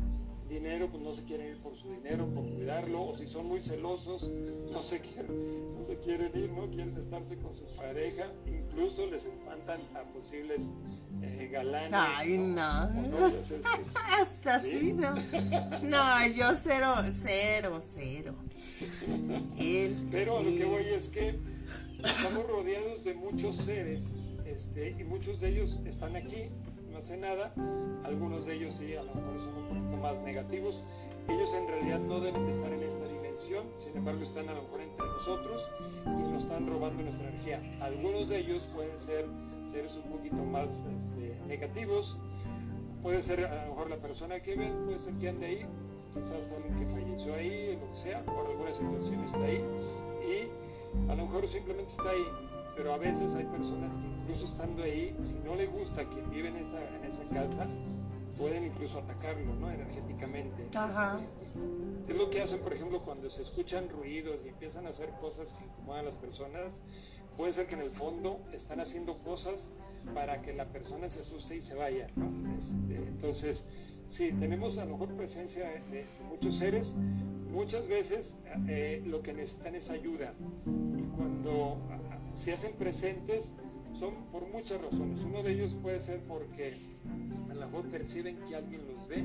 dinero, 0.52 0.88
pues 0.90 1.02
no 1.02 1.14
se 1.14 1.22
quieren 1.24 1.48
ir 1.48 1.56
por 1.58 1.74
su 1.74 1.88
dinero, 1.90 2.28
por 2.28 2.44
cuidarlo, 2.44 3.08
o 3.08 3.16
si 3.16 3.26
son 3.26 3.46
muy 3.46 3.62
celosos, 3.62 4.30
no 4.70 4.82
se 4.82 5.00
quieren, 5.00 5.74
no 5.74 5.82
se 5.82 5.98
quieren 5.98 6.30
ir, 6.34 6.50
no 6.50 6.68
quieren 6.68 6.96
estarse 6.98 7.36
con 7.38 7.56
su 7.56 7.64
pareja, 7.74 8.30
incluso 8.46 9.06
les 9.06 9.24
espantan 9.24 9.80
a 9.94 10.02
posibles 10.12 10.70
eh, 11.22 11.48
galanes. 11.50 11.94
Ay, 11.94 12.36
no. 12.36 12.84
o 12.84 13.02
novios, 13.02 13.50
este. 13.50 13.68
Hasta 14.20 14.56
así, 14.56 14.92
¿no? 14.92 15.14
No, 15.14 16.26
yo 16.36 16.52
cero, 16.56 16.94
cero, 17.10 17.80
cero. 17.82 18.34
Él, 19.58 20.08
Pero 20.10 20.38
a 20.38 20.42
lo 20.42 20.50
que 20.50 20.64
voy 20.64 20.84
es 20.84 21.08
que 21.08 21.38
estamos 22.04 22.46
rodeados 22.46 23.04
de 23.04 23.14
muchos 23.14 23.56
seres 23.56 24.10
este, 24.44 24.90
y 24.98 25.04
muchos 25.04 25.40
de 25.40 25.48
ellos 25.50 25.78
están 25.86 26.16
aquí, 26.16 26.50
no 26.64 26.71
hace 27.02 27.16
nada. 27.16 27.52
Algunos 28.04 28.46
de 28.46 28.54
ellos 28.54 28.74
sí, 28.74 28.94
a 28.94 29.02
lo 29.02 29.12
mejor 29.12 29.40
son 29.40 29.54
un 29.54 29.68
poquito 29.68 29.96
más 29.96 30.22
negativos. 30.22 30.84
Ellos 31.28 31.52
en 31.54 31.66
realidad 31.66 31.98
no 31.98 32.20
deben 32.20 32.46
de 32.46 32.52
estar 32.52 32.72
en 32.72 32.82
esta 32.82 33.06
dimensión, 33.06 33.66
sin 33.76 33.96
embargo 33.96 34.22
están 34.22 34.48
a 34.48 34.54
lo 34.54 34.62
mejor 34.62 34.80
entre 34.82 35.06
nosotros 35.06 35.68
y 36.04 36.08
nos 36.08 36.44
están 36.44 36.66
robando 36.66 37.02
nuestra 37.02 37.28
energía. 37.28 37.60
Algunos 37.80 38.28
de 38.28 38.38
ellos 38.38 38.68
pueden 38.72 38.96
ser 38.98 39.26
seres 39.70 39.96
un 39.96 40.12
poquito 40.12 40.36
más 40.36 40.84
este, 40.96 41.36
negativos, 41.46 42.18
puede 43.02 43.22
ser 43.22 43.46
a 43.46 43.64
lo 43.64 43.70
mejor 43.70 43.90
la 43.90 43.96
persona 43.96 44.40
que 44.40 44.56
ven, 44.56 44.84
puede 44.84 44.98
ser 44.98 45.14
que 45.14 45.28
ande 45.28 45.46
ahí, 45.46 45.66
quizás 46.14 46.52
alguien 46.52 46.78
que 46.78 46.86
falleció 46.86 47.34
ahí, 47.34 47.78
lo 47.80 47.88
que 47.90 47.96
sea, 47.96 48.24
por 48.24 48.46
alguna 48.46 48.72
situación 48.72 49.24
está 49.24 49.42
ahí, 49.42 49.64
y 50.28 51.10
a 51.10 51.14
lo 51.14 51.26
mejor 51.26 51.48
simplemente 51.48 51.92
está 51.92 52.10
ahí, 52.10 52.26
pero 52.76 52.92
a 52.92 52.98
veces 52.98 53.34
hay 53.34 53.44
personas 53.44 53.96
que 53.96 54.06
incluso 54.06 54.46
estando 54.46 54.82
ahí, 54.82 55.16
si 55.22 55.34
no 55.36 55.54
le 55.54 55.66
gusta 55.66 56.08
quien 56.08 56.30
vive 56.30 56.48
en 56.48 56.56
esa, 56.56 56.96
en 56.96 57.04
esa 57.04 57.22
casa, 57.24 57.66
pueden 58.38 58.64
incluso 58.64 58.98
atacarlo, 58.98 59.54
¿no? 59.54 59.70
Energéticamente. 59.70 60.68
Ajá. 60.76 61.20
Es 62.08 62.16
lo 62.16 62.30
que 62.30 62.42
hacen, 62.42 62.60
por 62.60 62.72
ejemplo, 62.72 63.00
cuando 63.02 63.30
se 63.30 63.42
escuchan 63.42 63.88
ruidos 63.88 64.40
y 64.44 64.48
empiezan 64.48 64.86
a 64.86 64.90
hacer 64.90 65.10
cosas 65.20 65.54
que 65.54 65.64
incomodan 65.64 66.00
a 66.00 66.04
las 66.04 66.16
personas. 66.16 66.80
Puede 67.36 67.52
ser 67.52 67.66
que 67.66 67.74
en 67.74 67.82
el 67.82 67.90
fondo 67.90 68.40
están 68.52 68.80
haciendo 68.80 69.16
cosas 69.18 69.70
para 70.14 70.40
que 70.40 70.52
la 70.52 70.66
persona 70.66 71.08
se 71.08 71.20
asuste 71.20 71.56
y 71.56 71.62
se 71.62 71.74
vaya. 71.74 72.08
¿no? 72.16 72.56
Este, 72.58 72.96
entonces, 72.96 73.64
sí, 74.12 74.32
tenemos 74.38 74.76
a 74.78 74.84
lo 74.84 74.92
mejor 74.92 75.16
presencia 75.16 75.68
de, 75.90 76.04
muchos 76.28 76.54
seres. 76.54 76.94
Muchas 77.50 77.88
veces 77.88 78.36
eh, 78.68 79.02
lo 79.06 79.22
que 79.22 79.32
necesitan 79.32 79.74
es 79.74 79.90
ayuda. 79.90 80.34
Y 80.96 81.02
cuando 81.16 81.78
se 82.34 82.52
hacen 82.52 82.72
presentes 82.74 83.52
son 83.92 84.14
por 84.32 84.48
muchas 84.48 84.80
razones. 84.82 85.22
Uno 85.24 85.42
de 85.42 85.52
ellos 85.52 85.76
puede 85.80 86.00
ser 86.00 86.20
porque 86.20 86.74
a 87.50 87.54
lo 87.54 87.66
mejor 87.66 87.86
perciben 87.90 88.36
que 88.48 88.56
alguien 88.56 88.82
los 88.86 89.06
ve 89.06 89.24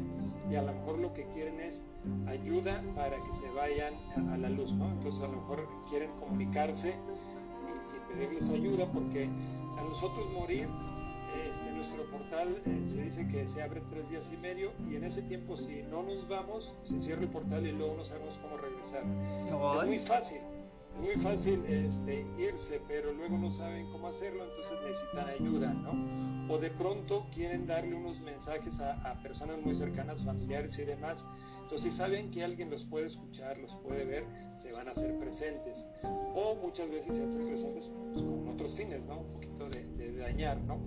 y 0.50 0.56
a 0.56 0.62
lo 0.62 0.74
mejor 0.74 1.00
lo 1.00 1.14
que 1.14 1.26
quieren 1.28 1.60
es 1.60 1.86
ayuda 2.28 2.84
para 2.96 3.18
que 3.18 3.34
se 3.34 3.50
vayan 3.52 3.94
a, 4.32 4.38
la 4.38 4.50
luz, 4.50 4.74
¿no? 4.74 4.92
Entonces 4.92 5.22
a 5.22 5.28
lo 5.28 5.42
mejor 5.42 5.68
quieren 5.90 6.12
comunicarse 6.20 6.96
y 6.96 8.14
pedirles 8.14 8.50
ayuda 8.50 8.92
porque 8.92 9.26
a 9.78 9.84
nosotros 9.84 10.30
morir, 10.32 10.68
este, 11.38 11.72
nuestro 11.72 12.10
portal 12.10 12.62
eh, 12.66 12.84
se 12.88 13.02
dice 13.02 13.28
que 13.28 13.48
se 13.48 13.62
abre 13.62 13.82
tres 13.90 14.10
días 14.10 14.32
y 14.34 14.38
medio 14.38 14.72
y 14.90 14.96
en 14.96 15.04
ese 15.04 15.22
tiempo 15.22 15.58
si 15.58 15.84
no 15.84 16.04
nos 16.04 16.28
vamos, 16.28 16.76
se 16.84 17.00
cierra 17.00 17.22
el 17.24 17.30
portal 17.30 17.66
y 17.66 17.72
luego 17.72 17.96
no 17.98 18.06
sabemos 18.06 18.40
cómo 18.42 18.58
regresar. 18.58 19.04
Es 19.46 19.88
muy 19.88 20.00
fácil, 20.00 20.38
es 20.96 21.02
muy 21.02 21.16
fácil 21.24 21.66
este, 21.66 22.26
irse, 22.38 22.82
pero 22.88 23.14
luego 23.14 23.38
no 23.38 23.52
saben 23.52 23.90
cómo 23.92 24.08
hacerlo, 24.08 24.44
entonces 24.44 24.78
necesitan 24.84 25.28
ayuda, 25.30 25.74
¿no? 25.74 26.54
O 26.54 26.58
de 26.58 26.70
pronto 26.70 27.28
quieren 27.34 27.68
darle 27.68 27.96
unos 27.96 28.22
mensajes 28.22 28.80
a, 28.80 28.94
a 29.10 29.22
personas 29.22 29.60
muy 29.62 29.76
cercanas, 29.76 30.24
familiares 30.24 30.78
y 30.80 30.86
demás. 30.86 31.26
Entonces 31.64 31.92
si 31.92 31.98
saben 31.98 32.32
que 32.32 32.46
alguien 32.46 32.70
los 32.70 32.86
puede 32.86 33.08
escuchar, 33.08 33.58
los 33.58 33.76
puede 33.76 34.06
ver, 34.06 34.26
se 34.56 34.72
van 34.72 34.88
a 34.88 34.92
hacer 34.92 35.20
presentes. 35.20 35.86
O 36.34 36.56
muchas 36.56 36.90
veces 36.90 37.18
se 37.18 37.26
hacen 37.26 37.46
presentes 37.46 37.92
pues, 38.14 38.24
con 38.24 38.48
otros 38.48 38.74
fines, 38.74 39.04
¿no? 39.04 39.20
Un 39.20 39.28
poquito 39.28 39.70
de, 39.70 39.84
de 39.84 40.18
dañar, 40.18 40.62
¿no? 40.62 40.80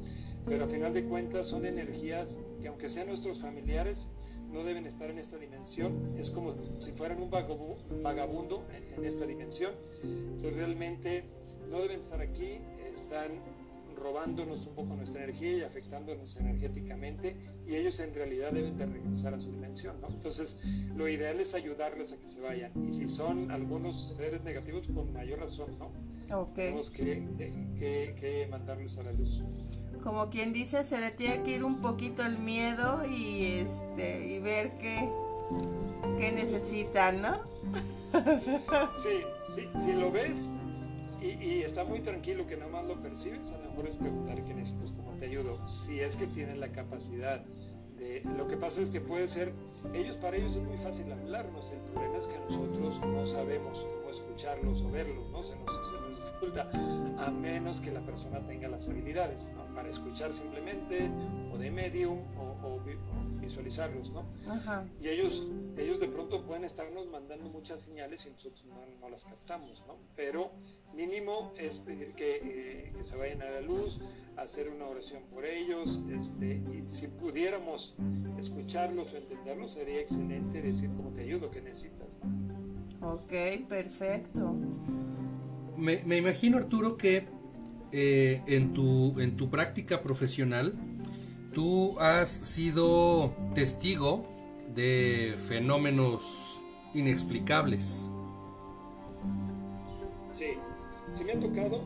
Pero 0.47 0.65
a 0.65 0.69
final 0.69 0.93
de 0.95 1.05
cuentas 1.05 1.47
son 1.47 1.65
energías 1.67 2.39
que 2.61 2.69
aunque 2.69 2.89
sean 2.89 3.09
nuestros 3.09 3.39
familiares, 3.41 4.09
no 4.53 4.65
deben 4.65 4.87
estar 4.87 5.11
en 5.11 5.19
esta 5.19 5.37
dimensión. 5.39 6.15
Es 6.19 6.31
como 6.31 6.55
si 6.81 6.93
fueran 6.93 7.21
un 7.23 7.31
vagabu- 7.31 7.77
vagabundo 8.03 8.67
en, 8.75 8.99
en 8.99 9.05
esta 9.05 9.27
dimensión. 9.27 9.73
Entonces 10.03 10.57
realmente 10.57 11.25
no 11.71 11.81
deben 11.81 12.01
estar 12.01 12.21
aquí, 12.21 12.59
están 12.93 13.31
robándonos 13.97 14.67
un 14.67 14.75
poco 14.75 14.97
nuestra 14.97 15.23
energía 15.23 15.59
y 15.59 15.61
afectándonos 15.61 16.35
energéticamente 16.37 17.37
y 17.67 17.75
ellos 17.77 18.01
en 18.01 18.15
realidad 18.15 18.51
deben 18.51 18.79
de 18.79 18.87
regresar 18.87 19.35
a 19.35 19.41
su 19.41 19.53
dimensión, 19.53 20.01
¿no? 20.01 20.09
Entonces 20.09 20.59
lo 20.97 21.07
ideal 21.07 21.39
es 21.39 21.53
ayudarles 21.55 22.13
a 22.13 22.17
que 22.17 22.27
se 22.27 22.41
vayan 22.41 22.73
y 22.89 22.93
si 22.95 23.07
son 23.09 23.51
algunos 23.51 24.15
seres 24.17 24.43
negativos 24.43 24.89
con 24.89 25.13
mayor 25.13 25.41
razón, 25.41 25.79
¿no? 25.79 25.91
Tenemos 26.63 26.91
que, 26.91 27.29
que- 27.79 28.15
que 28.19 28.47
mandarlos 28.51 28.97
a 28.99 29.03
la 29.03 29.13
luz. 29.13 29.43
Como 30.03 30.31
quien 30.31 30.53
dice, 30.53 30.83
se 30.85 31.01
le 31.01 31.11
tiene 31.11 31.43
que 31.43 31.53
ir 31.53 31.65
un 31.65 31.81
poquito 31.81 32.25
el 32.25 32.39
miedo 32.39 33.05
y 33.07 33.59
este 33.59 34.27
y 34.27 34.39
ver 34.39 34.73
qué, 34.79 35.11
qué 36.19 36.33
necesitan, 36.33 37.23
¿no? 37.23 37.41
Sí, 39.03 39.23
sí, 39.55 39.69
si 39.85 39.93
lo 39.93 40.11
ves 40.11 40.51
y, 41.23 41.63
está 41.63 41.85
muy 41.85 42.01
tranquilo 42.01 42.47
que 42.47 42.57
nada 42.57 42.71
más 42.71 42.87
lo 42.87 43.01
percibes, 43.01 43.53
a 43.53 43.59
lo 43.59 43.71
mejor 43.71 43.89
es 43.89 43.97
preguntar 43.97 44.43
qué 44.43 44.55
necesitas, 44.55 44.91
cómo 44.93 45.13
te 45.19 45.27
ayudo. 45.27 45.67
Si 45.69 46.01
es 46.01 46.17
que 46.17 46.27
tienen 46.27 46.61
la 46.61 46.73
capacidad 46.73 47.45
de... 47.99 48.23
Lo 48.37 48.49
que 48.49 48.57
pasa 48.57 48.81
es 48.81 48.89
que 48.89 49.01
puede 49.01 49.29
ser, 49.29 49.53
ellos 49.93 50.17
para 50.17 50.37
ellos 50.37 50.57
es 50.57 50.63
muy 50.63 50.79
fácil 50.79 51.13
hablarnos, 51.13 51.71
el 51.73 51.79
problema 51.81 52.19
es 52.19 52.27
que 52.27 52.39
nosotros 52.39 53.01
no 53.07 53.27
sabemos 53.27 53.87
escucharlos 54.11 54.83
o 54.83 54.91
verlos, 54.91 55.31
¿no? 55.31 55.43
Se 55.43 55.57
nos, 55.57 55.71
se 55.73 55.93
nos 56.01 56.17
dificulta, 56.17 56.71
a 57.19 57.31
menos 57.31 57.81
que 57.81 57.91
la 57.91 58.01
persona 58.01 58.45
tenga 58.47 58.69
las 58.69 58.89
habilidades, 58.89 59.51
¿no? 59.55 59.75
Para 59.75 59.89
escuchar 59.91 60.33
simplemente 60.33 61.11
o 61.53 61.59
de 61.59 61.71
medium 61.71 62.19
o, 62.39 62.57
o 62.67 62.81
vi- 62.81 62.95
o 62.95 63.41
visualizarlos, 63.41 64.11
¿no? 64.11 64.25
Ajá. 64.49 64.87
Y 65.01 65.09
ellos, 65.09 65.47
ellos 65.77 65.99
de 66.01 66.09
pronto 66.09 66.43
pueden 66.45 66.65
estarnos 66.65 67.07
mandando 67.09 67.49
muchas 67.51 67.81
señales 67.81 68.27
y 68.27 68.31
nosotros 68.31 68.65
no, 68.67 68.77
no 69.01 69.09
las 69.09 69.25
captamos, 69.25 69.83
¿no? 69.87 69.97
Pero 70.17 70.51
mínimo 70.95 71.53
es 71.59 71.77
pedir 71.79 72.13
que, 72.15 72.37
eh, 72.43 72.93
que 72.97 73.05
se 73.05 73.17
vayan 73.17 73.43
a 73.43 73.51
la 73.51 73.61
luz, 73.61 74.01
hacer 74.37 74.69
una 74.71 74.87
oración 74.87 75.23
por 75.33 75.45
ellos, 75.45 76.01
este, 76.11 76.55
y 76.57 76.85
si 76.89 77.09
pudiéramos 77.09 77.95
escucharlos 78.39 79.13
o 79.13 79.17
entenderlos, 79.19 79.73
sería 79.73 80.01
excelente 80.01 80.63
decir 80.63 80.91
cómo 80.97 81.11
te 81.11 81.23
ayudo, 81.23 81.51
qué 81.51 81.61
necesitas, 81.61 82.09
¿no? 82.23 82.60
Ok, 83.03 83.33
perfecto. 83.69 84.55
Me, 85.77 86.03
me 86.05 86.19
imagino, 86.19 86.59
Arturo, 86.59 86.97
que 86.97 87.27
eh, 87.93 88.43
en, 88.47 88.75
tu, 88.75 89.19
en 89.19 89.37
tu 89.37 89.49
práctica 89.49 90.03
profesional 90.03 90.75
tú 91.53 91.99
has 91.99 92.29
sido 92.29 93.35
testigo 93.55 94.29
de 94.75 95.35
fenómenos 95.49 96.61
inexplicables. 96.95 98.11
Sí, 100.33 100.53
sí 101.15 101.25
me 101.25 101.33
ha 101.33 101.41
tocado, 101.41 101.85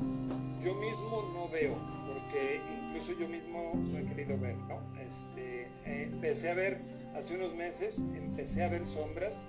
yo 0.62 0.74
mismo 0.74 1.30
no 1.32 1.48
veo, 1.48 1.76
porque 2.06 2.60
incluso 2.88 3.12
yo 3.18 3.28
mismo 3.28 3.72
no 3.74 3.98
he 3.98 4.04
querido 4.04 4.38
ver, 4.38 4.56
¿no? 4.56 4.80
Este, 5.00 5.62
eh, 5.84 6.08
empecé 6.12 6.50
a 6.50 6.54
ver, 6.54 6.80
hace 7.16 7.36
unos 7.36 7.54
meses, 7.54 7.98
empecé 8.14 8.64
a 8.64 8.68
ver 8.68 8.84
sombras. 8.84 9.46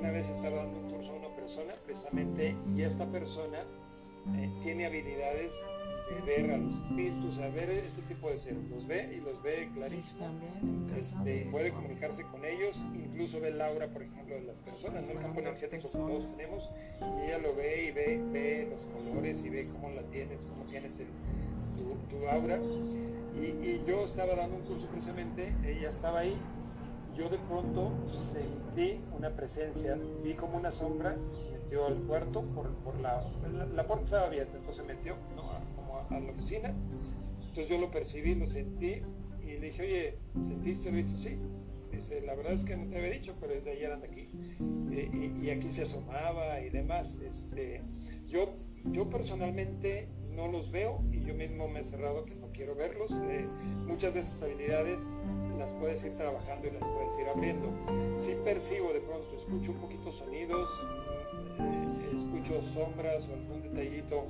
Una 0.00 0.10
vez 0.10 0.28
estaba 0.28 0.56
dando 0.56 0.78
un 0.78 0.90
curso 0.90 1.12
a 1.12 1.16
una 1.16 1.34
persona, 1.34 1.72
precisamente, 1.86 2.56
y 2.74 2.82
esta 2.82 3.06
persona 3.06 3.58
eh, 4.36 4.50
tiene 4.62 4.86
habilidades 4.86 5.54
de 6.10 6.20
ver 6.22 6.50
a 6.52 6.58
los 6.58 6.74
espíritus, 6.80 7.38
a 7.38 7.48
ver 7.50 7.70
este 7.70 8.02
tipo 8.02 8.28
de 8.28 8.38
seres, 8.38 8.62
los 8.70 8.86
ve 8.86 9.16
y 9.16 9.20
los 9.20 9.42
ve 9.42 9.70
clarísimo. 9.74 10.28
Este, 10.98 11.48
puede 11.50 11.72
comunicarse 11.72 12.24
con 12.24 12.44
ellos, 12.44 12.84
incluso 12.94 13.40
ve 13.40 13.48
el 13.48 13.60
aura, 13.60 13.88
por 13.88 14.02
ejemplo, 14.02 14.34
de 14.34 14.42
las 14.42 14.60
personas, 14.60 15.04
¿no? 15.04 15.12
el 15.12 15.18
campo 15.18 15.40
energético 15.40 15.90
que 15.90 15.98
todos 15.98 16.30
tenemos, 16.32 16.70
y 17.00 17.26
ella 17.26 17.38
lo 17.38 17.54
ve 17.54 17.86
y 17.86 17.90
ve, 17.92 18.20
ve 18.32 18.68
los 18.70 18.86
colores 18.86 19.42
y 19.44 19.48
ve 19.48 19.68
cómo 19.72 19.90
la 19.90 20.02
tienes, 20.02 20.46
cómo 20.46 20.64
tienes 20.64 20.98
el, 20.98 21.06
tu, 21.76 22.16
tu 22.16 22.28
aura. 22.28 22.58
Y, 23.36 23.46
y 23.46 23.84
yo 23.86 24.04
estaba 24.04 24.34
dando 24.34 24.56
un 24.56 24.62
curso 24.62 24.86
precisamente, 24.86 25.52
ella 25.66 25.88
estaba 25.88 26.20
ahí, 26.20 26.36
yo 27.16 27.28
de 27.28 27.38
pronto 27.38 27.92
sentí 28.06 29.00
una 29.16 29.30
presencia, 29.30 29.98
vi 30.22 30.34
como 30.34 30.58
una 30.58 30.70
sombra, 30.70 31.16
se 31.40 31.50
metió 31.50 31.86
al 31.86 31.98
cuarto, 32.02 32.42
por, 32.42 32.74
por 32.76 32.98
la, 33.00 33.24
la, 33.74 33.86
puerta 33.86 34.04
estaba 34.04 34.26
abierta, 34.26 34.56
entonces 34.56 34.84
se 34.84 34.94
metió 34.94 35.16
¿no? 35.36 35.50
a, 35.50 35.60
como 35.76 35.98
a, 35.98 36.20
la 36.20 36.32
oficina, 36.32 36.74
entonces 37.40 37.68
yo 37.68 37.78
lo 37.78 37.90
percibí, 37.90 38.34
lo 38.34 38.46
sentí 38.46 39.02
y 39.42 39.58
le 39.58 39.60
dije, 39.60 39.82
oye, 39.82 40.18
¿sentiste? 40.46 40.90
Lo 40.90 40.96
dice, 40.96 41.16
sí. 41.16 41.38
Dice, 41.92 42.20
la 42.22 42.34
verdad 42.34 42.54
es 42.54 42.64
que 42.64 42.76
no 42.76 42.88
te 42.88 42.96
había 42.96 43.10
dicho, 43.10 43.36
pero 43.40 43.52
desde 43.52 43.72
ayer 43.72 43.92
anda 43.92 44.06
aquí. 44.06 44.28
Y, 44.90 45.50
aquí 45.50 45.70
se 45.70 45.82
asomaba 45.82 46.60
y 46.60 46.70
demás. 46.70 47.18
Este, 47.22 47.82
yo, 48.28 48.52
yo 48.84 49.08
personalmente 49.08 50.08
no 50.32 50.48
los 50.48 50.72
veo 50.72 51.00
y 51.12 51.24
yo 51.24 51.34
mismo 51.34 51.68
me 51.68 51.80
he 51.80 51.84
cerrado 51.84 52.24
que 52.24 52.34
quiero 52.54 52.74
verlos. 52.74 53.10
Eh, 53.12 53.46
muchas 53.86 54.14
de 54.14 54.20
estas 54.20 54.42
habilidades 54.42 55.02
las 55.58 55.70
puedes 55.72 56.02
ir 56.04 56.16
trabajando 56.16 56.68
y 56.68 56.70
las 56.70 56.88
puedes 56.88 57.18
ir 57.18 57.28
abriendo. 57.28 57.68
Sí 58.18 58.36
percibo 58.44 58.92
de 58.92 59.00
pronto, 59.00 59.36
escucho 59.36 59.72
un 59.72 59.78
poquito 59.78 60.10
sonidos, 60.10 60.68
eh, 61.58 62.10
escucho 62.14 62.62
sombras 62.62 63.28
o 63.28 63.34
algún 63.34 63.62
detallito 63.62 64.26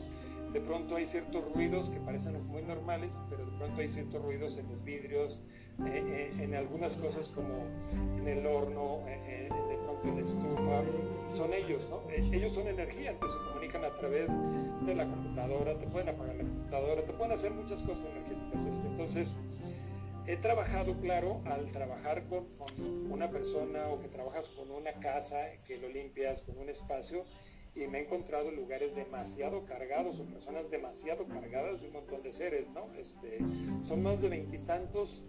de 0.55 0.61
pronto 0.61 0.95
hay 0.95 1.05
ciertos 1.05 1.53
ruidos 1.53 1.91
que 1.91 1.99
parecen 1.99 2.41
muy 2.47 2.63
normales, 2.63 3.13
pero 3.29 3.45
de 3.45 3.59
pronto 3.59 3.81
hay 3.81 3.89
ciertos 3.89 4.23
ruidos 4.23 4.57
en 4.57 4.69
los 4.69 4.85
vidrios, 4.85 5.43
eh, 5.85 6.31
eh, 6.39 6.45
en 6.45 6.55
algunas 6.55 6.97
cosas 6.97 7.29
como 7.31 7.67
en 8.17 8.29
el 8.29 8.47
horno, 8.47 9.01
eh, 9.09 9.49
de 9.51 9.77
pronto 9.79 10.09
en 10.09 10.15
la 10.15 10.23
estufa, 10.23 11.37
son 11.37 11.53
ellos, 11.53 11.85
¿no? 11.91 12.09
ellos 12.09 12.53
son 12.53 12.69
energía, 12.69 13.19
que 13.19 13.29
se 13.29 13.35
comunican 13.49 13.85
a 13.85 13.93
través 13.95 14.29
de 14.87 14.95
la 14.95 15.07
computadora, 15.07 15.77
te 15.77 15.89
pueden 15.89 16.11
apagar 16.11 16.37
la 16.37 16.45
computadora, 16.45 17.03
te 17.03 17.13
pueden 17.13 17.33
hacer 17.33 17.51
muchas 17.51 17.83
cosas 17.83 18.07
energéticas. 18.13 18.65
Este. 18.65 18.87
Entonces, 18.87 19.37
he 20.29 20.37
trabajado, 20.37 20.95
claro, 21.01 21.41
al 21.47 21.67
trabajar 21.73 22.29
con, 22.29 22.45
con 22.45 23.11
una 23.11 23.29
persona 23.29 23.89
o 23.89 24.01
que 24.01 24.07
trabajas 24.07 24.49
con 24.51 24.71
una 24.71 24.93
casa, 25.01 25.37
que 25.67 25.79
lo 25.79 25.89
limpias, 25.89 26.43
con 26.43 26.59
un 26.59 26.69
espacio, 26.69 27.25
y 27.75 27.87
me 27.89 27.99
he 27.99 28.03
encontrado 28.03 28.51
lugares 28.53 28.95
demasiado 28.95 29.65
cargados 29.65 30.21
o 30.21 30.25
personas 30.27 30.71
demasiado 30.71 31.27
cargadas 31.27 31.81
de 31.81 31.89
un 31.89 31.95
montón 31.95 32.23
de 32.23 32.33
seres, 32.33 32.67
¿no? 32.73 32.93
Este, 32.95 33.39
son 33.83 34.03
más 34.03 34.21
de 34.21 34.29
veintitantos 34.29 35.23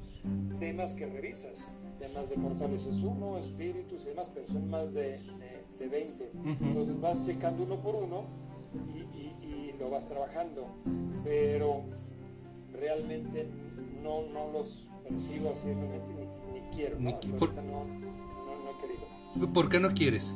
temas 0.60 0.94
que 0.94 1.08
revisas, 1.08 1.72
temas 2.00 2.30
de 2.30 2.36
portales 2.36 2.86
uno, 3.04 3.40
espíritus 3.40 4.04
y 4.06 4.10
demás, 4.10 4.32
pero 4.34 4.46
son 4.46 4.70
más 4.70 4.94
de, 4.94 5.20
de, 5.20 5.64
de 5.80 5.90
20. 5.90 6.32
Entonces 6.62 7.02
vas 7.02 7.26
checando 7.26 7.64
uno 7.64 7.82
por 7.82 7.96
uno 7.96 8.26
y, 8.94 9.00
y, 9.00 9.36
y, 9.42 9.76
lo 9.80 9.90
vas 9.90 10.08
trabajando, 10.08 10.68
pero 11.24 11.84
realmente 12.74 13.48
no, 14.04 14.28
no 14.28 14.52
los 14.52 14.88
percibo 15.04 15.52
así, 15.52 15.74
realmente 15.74 16.14
ni, 16.54 16.60
ni 16.60 16.76
quiero, 16.76 17.00
¿no? 17.00 17.20
Por, 17.40 17.54
no, 17.56 17.64
no, 17.64 17.86
no 17.86 18.72
he 18.72 18.82
querido. 18.82 19.54
¿Por 19.54 19.70
qué 19.70 19.80
no 19.80 19.90
quieres? 19.94 20.36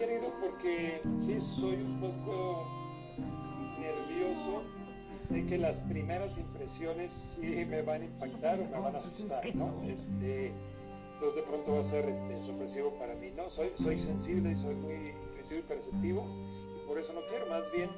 Querido 0.00 0.32
porque 0.40 1.02
sí 1.18 1.38
soy 1.42 1.74
un 1.74 2.00
poco 2.00 2.66
nervioso 3.78 4.64
y 5.14 5.22
sé 5.22 5.44
que 5.44 5.58
las 5.58 5.80
primeras 5.80 6.38
impresiones 6.38 7.12
sí 7.12 7.66
me 7.66 7.82
van 7.82 8.00
a 8.00 8.04
impactar 8.06 8.60
o 8.60 8.64
me 8.64 8.80
van 8.80 8.96
a 8.96 8.98
asustar, 8.98 9.54
¿no? 9.54 9.82
Este, 9.84 10.54
entonces 11.12 11.36
de 11.36 11.42
pronto 11.42 11.74
va 11.74 11.80
a 11.80 11.84
ser 11.84 12.08
este, 12.08 12.40
sorpresivo 12.40 12.94
para 12.98 13.14
mí, 13.14 13.30
¿no? 13.36 13.50
Soy, 13.50 13.72
soy 13.76 13.98
sensible 13.98 14.52
y 14.52 14.56
soy 14.56 14.74
muy 14.74 14.94
intuitivo 14.94 15.58
y 15.58 15.62
perceptivo 15.68 16.26
y 16.82 16.88
por 16.88 16.98
eso 16.98 17.12
no 17.12 17.20
quiero, 17.28 17.46
más 17.48 17.62
bien 17.70 17.90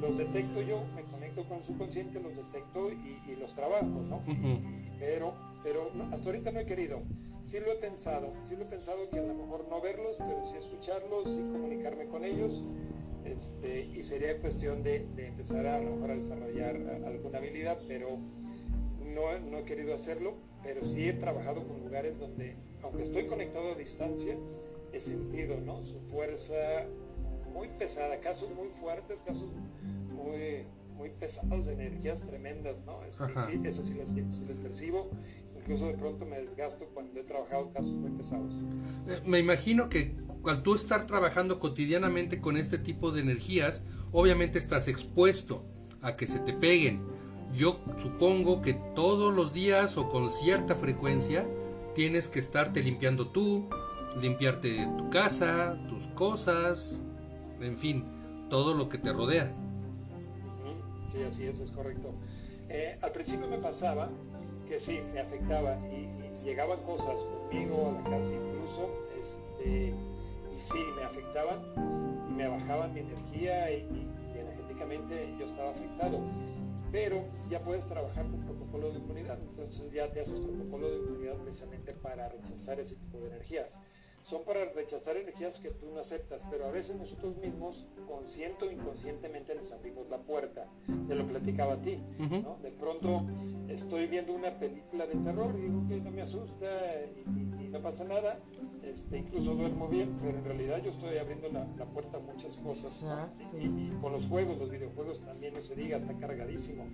los 0.00 0.16
detecto 0.16 0.62
yo, 0.62 0.82
me 0.94 1.02
conecto 1.02 1.46
con 1.46 1.62
su 1.62 1.76
consciente, 1.76 2.18
los 2.18 2.34
detecto 2.34 2.90
y, 2.90 3.30
y 3.30 3.36
los 3.36 3.52
trabajo, 3.54 3.84
¿no? 4.08 4.16
Uh 4.16 4.32
-huh. 4.32 4.96
Pero, 4.98 5.34
pero 5.62 5.90
no, 5.92 6.04
hasta 6.14 6.30
ahorita 6.30 6.50
no 6.50 6.60
he 6.60 6.64
querido 6.64 7.02
sí 7.44 7.60
lo 7.60 7.72
he 7.72 7.76
pensado, 7.76 8.32
sí 8.48 8.56
lo 8.56 8.62
he 8.62 8.66
pensado 8.66 9.08
que 9.10 9.18
a 9.18 9.22
lo 9.22 9.34
mejor 9.34 9.66
no 9.68 9.80
verlos, 9.80 10.16
pero 10.18 10.46
sí 10.46 10.56
escucharlos, 10.56 11.24
sí 11.24 11.40
comunicarme 11.52 12.06
con 12.06 12.24
ellos, 12.24 12.62
este, 13.24 13.88
y 13.94 14.02
sería 14.02 14.38
cuestión 14.40 14.82
de, 14.82 15.06
de, 15.14 15.28
empezar 15.28 15.66
a, 15.66 15.76
a 15.76 15.80
lo 15.80 15.92
mejor 15.92 16.10
a 16.10 16.14
desarrollar 16.14 16.76
alguna 17.04 17.38
habilidad, 17.38 17.78
pero 17.86 18.18
no, 19.14 19.38
no, 19.38 19.58
he 19.58 19.64
querido 19.64 19.94
hacerlo, 19.94 20.34
pero 20.62 20.84
sí 20.84 21.08
he 21.08 21.12
trabajado 21.12 21.66
con 21.66 21.80
lugares 21.80 22.18
donde, 22.18 22.56
aunque 22.82 23.02
estoy 23.02 23.26
conectado 23.26 23.72
a 23.72 23.74
distancia, 23.74 24.36
he 24.92 25.00
sentido 25.00 25.60
¿no? 25.60 25.84
su 25.84 25.98
fuerza 25.98 26.54
muy 27.52 27.68
pesada, 27.68 28.20
casos 28.20 28.50
muy 28.54 28.68
fuertes, 28.68 29.22
casos 29.22 29.50
muy, 30.10 30.64
muy 30.96 31.10
pesados 31.10 31.66
de 31.66 31.74
energías 31.74 32.22
tremendas, 32.22 32.84
¿no? 32.84 33.02
Este, 33.04 33.24
sí, 33.50 33.60
eso 33.64 33.84
sí 33.84 33.94
les, 33.94 34.08
sí 34.08 34.44
les 34.46 34.58
percibo 34.58 35.10
incluso 35.62 35.86
de 35.86 35.94
pronto 35.94 36.26
me 36.26 36.40
desgasto 36.40 36.86
cuando 36.92 37.20
he 37.20 37.22
trabajado 37.22 37.70
casos 37.72 37.92
muy 37.92 38.10
pesados. 38.10 38.54
Me 39.24 39.38
imagino 39.38 39.88
que 39.88 40.16
al 40.44 40.62
tú 40.62 40.74
estar 40.74 41.06
trabajando 41.06 41.60
cotidianamente 41.60 42.40
con 42.40 42.56
este 42.56 42.78
tipo 42.78 43.12
de 43.12 43.20
energías, 43.20 43.84
obviamente 44.10 44.58
estás 44.58 44.88
expuesto 44.88 45.64
a 46.00 46.16
que 46.16 46.26
se 46.26 46.40
te 46.40 46.52
peguen. 46.52 47.00
Yo 47.54 47.80
supongo 47.96 48.60
que 48.60 48.74
todos 48.94 49.32
los 49.34 49.52
días 49.52 49.98
o 49.98 50.08
con 50.08 50.30
cierta 50.30 50.74
frecuencia 50.74 51.46
tienes 51.94 52.26
que 52.26 52.40
estarte 52.40 52.82
limpiando 52.82 53.28
tú, 53.28 53.68
limpiarte 54.20 54.88
tu 54.98 55.10
casa, 55.10 55.78
tus 55.88 56.08
cosas, 56.08 57.02
en 57.60 57.76
fin, 57.76 58.04
todo 58.50 58.74
lo 58.74 58.88
que 58.88 58.98
te 58.98 59.12
rodea. 59.12 59.52
Sí, 61.12 61.22
así 61.22 61.44
es, 61.44 61.60
es 61.60 61.70
correcto. 61.70 62.14
Eh, 62.68 62.98
al 63.02 63.12
principio 63.12 63.46
me 63.48 63.58
pasaba 63.58 64.08
que 64.72 64.80
sí, 64.80 65.00
me 65.12 65.20
afectaba 65.20 65.76
y, 65.90 66.08
llegaban 66.42 66.82
cosas 66.82 67.22
conmigo 67.24 67.90
a 67.90 68.02
la 68.02 68.16
casa 68.16 68.32
incluso, 68.32 68.90
este, 69.22 69.94
y 70.56 70.58
sí, 70.58 70.78
me 70.96 71.04
afectaban 71.04 71.60
y 72.28 72.32
me 72.32 72.48
bajaban 72.48 72.94
mi 72.94 73.00
energía 73.00 73.70
y, 73.70 73.82
y, 73.82 74.34
y, 74.34 74.38
energéticamente 74.40 75.34
yo 75.38 75.44
estaba 75.44 75.70
afectado. 75.70 76.20
Pero 76.90 77.26
ya 77.50 77.62
puedes 77.62 77.86
trabajar 77.86 78.26
con 78.30 78.40
protocolo 78.40 78.90
de 78.92 78.98
inmunidad, 78.98 79.40
entonces 79.42 79.92
ya 79.92 80.10
te 80.10 80.22
haces 80.22 80.40
protocolo 80.40 80.90
de 80.90 80.96
inmunidad 80.96 81.36
precisamente 81.36 81.92
para 81.92 82.30
rechazar 82.30 82.80
ese 82.80 82.96
tipo 82.96 83.18
de 83.18 83.28
energías. 83.28 83.78
Son 84.22 84.44
para 84.44 84.64
rechazar 84.66 85.16
energías 85.16 85.58
que 85.58 85.70
tú 85.70 85.86
no 85.92 86.00
aceptas, 86.00 86.46
pero 86.50 86.66
a 86.66 86.70
veces 86.70 86.96
nosotros 86.96 87.36
mismos, 87.36 87.86
consciente 88.06 88.66
o 88.66 88.70
inconscientemente, 88.70 89.54
les 89.54 89.72
abrimos 89.72 90.08
la 90.08 90.18
puerta. 90.18 90.68
Te 91.06 91.14
lo 91.14 91.26
platicaba 91.26 91.74
a 91.74 91.82
ti, 91.82 91.98
¿no? 92.18 92.58
De 92.62 92.70
pronto 92.70 93.26
estoy 93.68 94.06
viendo 94.06 94.32
una 94.32 94.58
película 94.58 95.06
de 95.06 95.16
terror 95.16 95.54
y 95.56 95.62
digo 95.62 95.86
que 95.88 96.00
no 96.00 96.10
me 96.10 96.22
asusta 96.22 96.66
y, 97.16 97.64
y 97.64 97.68
no 97.68 97.80
pasa 97.82 98.04
nada, 98.04 98.38
este, 98.82 99.18
incluso 99.18 99.54
duermo 99.54 99.88
bien, 99.88 100.16
pero 100.20 100.36
en 100.36 100.44
realidad 100.44 100.82
yo 100.82 100.90
estoy 100.90 101.16
abriendo 101.16 101.48
la, 101.48 101.66
puerta 101.86 102.16
a 102.16 102.20
muchas 102.20 102.56
cosas. 102.56 103.04
Y, 103.58 103.90
con 104.00 104.12
los 104.12 104.26
juegos, 104.26 104.58
los 104.58 104.70
videojuegos 104.70 105.20
también 105.24 105.54
no 105.54 105.60
se 105.60 105.74
diga, 105.74 105.96
está 105.96 106.14
cargadísimo. 106.18 106.84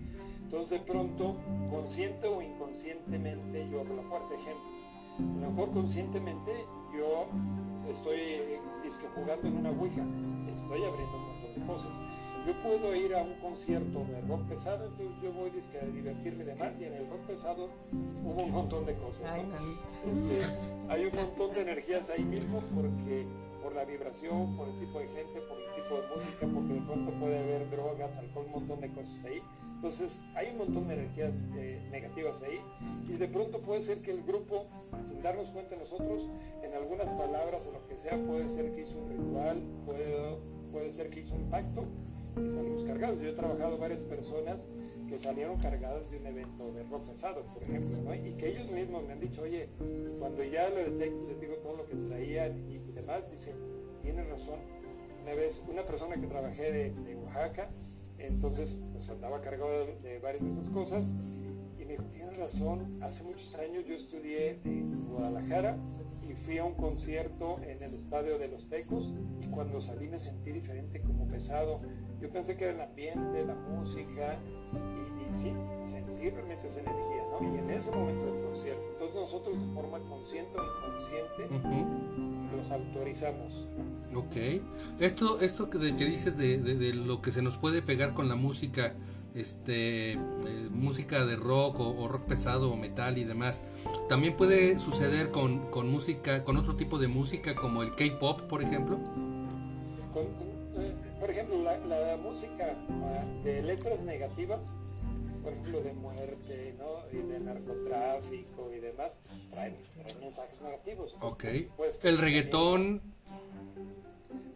Entonces 0.42 0.70
de 0.70 0.80
pronto, 0.80 1.36
consciente 1.70 2.28
o 2.28 2.42
inconscientemente, 2.42 3.68
yo 3.70 3.80
abro 3.80 3.96
la 3.96 4.08
puerta. 4.08 4.34
Ejemplo, 4.34 4.68
a 5.18 5.40
lo 5.40 5.50
mejor 5.50 5.72
conscientemente 5.72 6.52
yo 6.92 7.28
estoy 7.88 8.58
jugando 9.14 9.48
en 9.48 9.56
una 9.56 9.70
ouija, 9.70 10.04
estoy 10.52 10.84
abriendo 10.84 11.16
un 11.16 11.26
montón 11.26 11.54
de 11.54 11.66
cosas 11.66 12.00
yo 12.48 12.54
puedo 12.62 12.94
ir 12.94 13.14
a 13.14 13.22
un 13.22 13.34
concierto 13.34 14.04
de 14.04 14.20
rock 14.22 14.42
pesado, 14.48 14.86
entonces 14.86 15.14
yo 15.22 15.32
voy 15.32 15.50
a 15.50 15.86
divertirme 15.86 16.44
de 16.44 16.54
más 16.54 16.80
y 16.80 16.84
en 16.84 16.94
el 16.94 17.08
rock 17.10 17.20
pesado 17.26 17.68
hubo 18.24 18.42
un 18.42 18.52
montón 18.52 18.86
de 18.86 18.94
cosas. 18.94 19.22
Este, 20.06 20.54
hay 20.88 21.04
un 21.04 21.14
montón 21.14 21.52
de 21.52 21.60
energías 21.60 22.08
ahí 22.08 22.24
mismo 22.24 22.62
porque 22.74 23.26
por 23.68 23.76
la 23.76 23.84
vibración, 23.84 24.56
por 24.56 24.66
el 24.66 24.78
tipo 24.78 24.98
de 24.98 25.08
gente, 25.08 25.42
por 25.42 25.58
el 25.60 25.74
tipo 25.74 25.96
de 25.96 26.16
música, 26.16 26.46
porque 26.54 26.72
de 26.72 26.80
pronto 26.80 27.12
puede 27.20 27.38
haber 27.38 27.68
drogas, 27.68 28.16
alcohol, 28.16 28.46
un 28.46 28.52
montón 28.52 28.80
de 28.80 28.90
cosas 28.94 29.22
ahí. 29.26 29.42
Entonces 29.74 30.20
hay 30.34 30.48
un 30.52 30.58
montón 30.58 30.88
de 30.88 30.94
energías 30.94 31.44
eh, 31.54 31.86
negativas 31.90 32.40
ahí 32.42 32.60
y 33.06 33.18
de 33.18 33.28
pronto 33.28 33.60
puede 33.60 33.82
ser 33.82 34.00
que 34.00 34.10
el 34.10 34.22
grupo, 34.22 34.64
sin 35.04 35.22
darnos 35.22 35.50
cuenta 35.50 35.76
nosotros, 35.76 36.30
en 36.62 36.72
algunas 36.72 37.10
palabras 37.10 37.66
o 37.66 37.72
lo 37.72 37.86
que 37.86 37.98
sea, 37.98 38.16
puede 38.26 38.48
ser 38.48 38.74
que 38.74 38.80
hizo 38.80 38.98
un 38.98 39.10
ritual, 39.10 39.62
puede, 39.84 40.38
puede 40.72 40.90
ser 40.90 41.10
que 41.10 41.20
hizo 41.20 41.34
un 41.34 41.50
pacto 41.50 41.84
salimos 42.52 42.84
cargados. 42.84 43.20
Yo 43.20 43.28
he 43.28 43.32
trabajado 43.32 43.78
varias 43.78 44.02
personas 44.02 44.66
que 45.08 45.18
salieron 45.18 45.58
cargadas 45.58 46.10
de 46.10 46.18
un 46.18 46.26
evento 46.26 46.72
de 46.72 46.84
rock 46.84 47.10
pesado, 47.10 47.42
por 47.46 47.62
ejemplo, 47.62 48.14
y 48.14 48.32
que 48.32 48.48
ellos 48.50 48.70
mismos 48.70 49.04
me 49.04 49.12
han 49.12 49.20
dicho, 49.20 49.42
oye, 49.42 49.68
cuando 50.18 50.44
ya 50.44 50.68
lo 50.68 50.76
detecto, 50.76 51.28
les 51.28 51.40
digo 51.40 51.54
todo 51.56 51.78
lo 51.78 51.86
que 51.86 51.96
traían 51.96 52.70
y, 52.70 52.78
demás, 52.92 53.30
dicen, 53.30 53.56
tienes 54.02 54.28
razón. 54.28 54.58
Una 55.22 55.34
vez, 55.34 55.62
una 55.68 55.82
persona 55.82 56.14
que 56.16 56.26
trabajé 56.26 56.72
de, 56.72 57.16
Oaxaca, 57.16 57.70
entonces 58.18 58.80
pues 58.92 59.08
andaba 59.10 59.40
cargado 59.40 59.86
de, 60.02 60.18
varias 60.18 60.44
de 60.44 60.50
esas 60.50 60.68
cosas, 60.70 61.12
y 61.78 61.84
me 61.84 61.92
dijo, 61.92 62.04
tienes 62.12 62.36
razón, 62.36 63.02
hace 63.02 63.24
muchos 63.24 63.54
años 63.54 63.84
yo 63.86 63.94
estudié 63.94 64.60
en 64.64 65.08
Guadalajara 65.08 65.78
y 66.28 66.34
fui 66.34 66.58
a 66.58 66.64
un 66.64 66.74
concierto 66.74 67.58
en 67.62 67.82
el 67.82 67.94
estadio 67.94 68.38
de 68.38 68.48
los 68.48 68.68
Tecos 68.68 69.14
y 69.40 69.46
cuando 69.46 69.80
salí 69.80 70.08
me 70.08 70.18
sentí 70.18 70.52
diferente 70.52 71.00
como 71.00 71.26
pesado 71.26 71.80
yo 72.20 72.30
pensé 72.30 72.56
que 72.56 72.64
era 72.64 72.74
el 72.74 72.80
ambiente, 72.80 73.44
la 73.44 73.54
música, 73.54 74.38
y, 74.72 75.36
y 75.36 75.42
sí, 75.42 75.52
sentir 75.90 76.34
realmente 76.34 76.68
esa 76.68 76.80
energía, 76.80 77.22
¿no? 77.30 77.54
Y 77.54 77.58
en 77.58 77.70
ese 77.70 77.90
momento 77.90 78.26
del 78.26 78.44
concierto, 78.44 78.82
entonces 78.92 79.14
nosotros 79.14 79.60
de 79.60 79.74
forma 79.74 79.98
consciente 80.00 80.58
o 80.58 80.64
inconsciente 80.64 81.86
los 82.56 82.72
autorizamos. 82.72 83.66
Ok. 84.14 84.62
Esto, 84.98 85.40
esto 85.40 85.70
que, 85.70 85.78
que 85.96 86.04
dices 86.06 86.36
de, 86.36 86.58
de, 86.58 86.94
lo 86.94 87.22
que 87.22 87.30
se 87.30 87.42
nos 87.42 87.56
puede 87.56 87.82
pegar 87.82 88.14
con 88.14 88.28
la 88.28 88.34
música, 88.34 88.94
este, 89.34 90.12
eh, 90.14 90.18
música 90.72 91.24
de 91.24 91.36
rock 91.36 91.78
o, 91.78 92.08
rock 92.08 92.24
pesado 92.24 92.72
o 92.72 92.76
metal 92.76 93.18
y 93.18 93.24
demás, 93.24 93.62
también 94.08 94.36
puede 94.36 94.78
suceder 94.78 95.30
con, 95.30 95.70
con 95.70 95.88
música, 95.88 96.42
con 96.42 96.56
otro 96.56 96.74
tipo 96.74 96.98
de 96.98 97.06
música 97.06 97.54
como 97.54 97.82
el 97.82 97.94
K-pop, 97.94 98.40
por 98.42 98.62
ejemplo 98.62 98.98
por 101.18 101.30
ejemplo, 101.30 101.62
la, 101.62 102.16
música 102.16 102.76
ah, 103.02 103.24
de 103.42 103.62
letras 103.62 104.02
negativas, 104.02 104.76
por 105.42 105.52
ejemplo, 105.52 105.82
de 105.82 105.92
muerte, 105.92 106.74
¿no? 106.78 107.02
Y 107.12 107.22
de 107.22 107.40
narcotráfico 107.40 108.72
y 108.72 108.80
demás, 108.80 109.20
traen, 109.50 109.76
mensajes 110.20 110.60
negativos. 110.62 111.16
Ok. 111.20 111.44
el 112.02 112.18
reggaetón. 112.18 113.02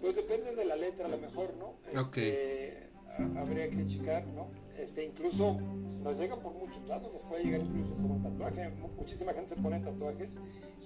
Pues 0.01 0.17
depende 0.17 0.55
de 0.55 0.65
la 0.65 0.77
letra, 0.77 1.07
a 1.07 1.09
lo 1.09 1.19
mejor, 1.19 1.55
¿no? 1.59 1.75
Este, 2.01 2.89
habría 3.37 3.71
que 3.71 3.87
checar, 3.87 4.27
¿no? 4.27 4.49
Este, 4.79 5.05
incluso 5.05 5.59
nos 6.03 6.19
llega 6.19 6.37
por 6.37 6.53
muchos 6.55 6.89
lados, 6.89 7.13
nos 7.13 7.23
puede 7.23 7.45
llegar 7.45 7.61
incluso 7.61 7.95
por 7.95 8.11
un 8.11 8.23
tatuaje. 8.23 8.71
Muchísima 8.97 9.33
gente 9.33 9.55
se 9.55 9.61
pone 9.61 9.81
tatuajes 9.81 10.39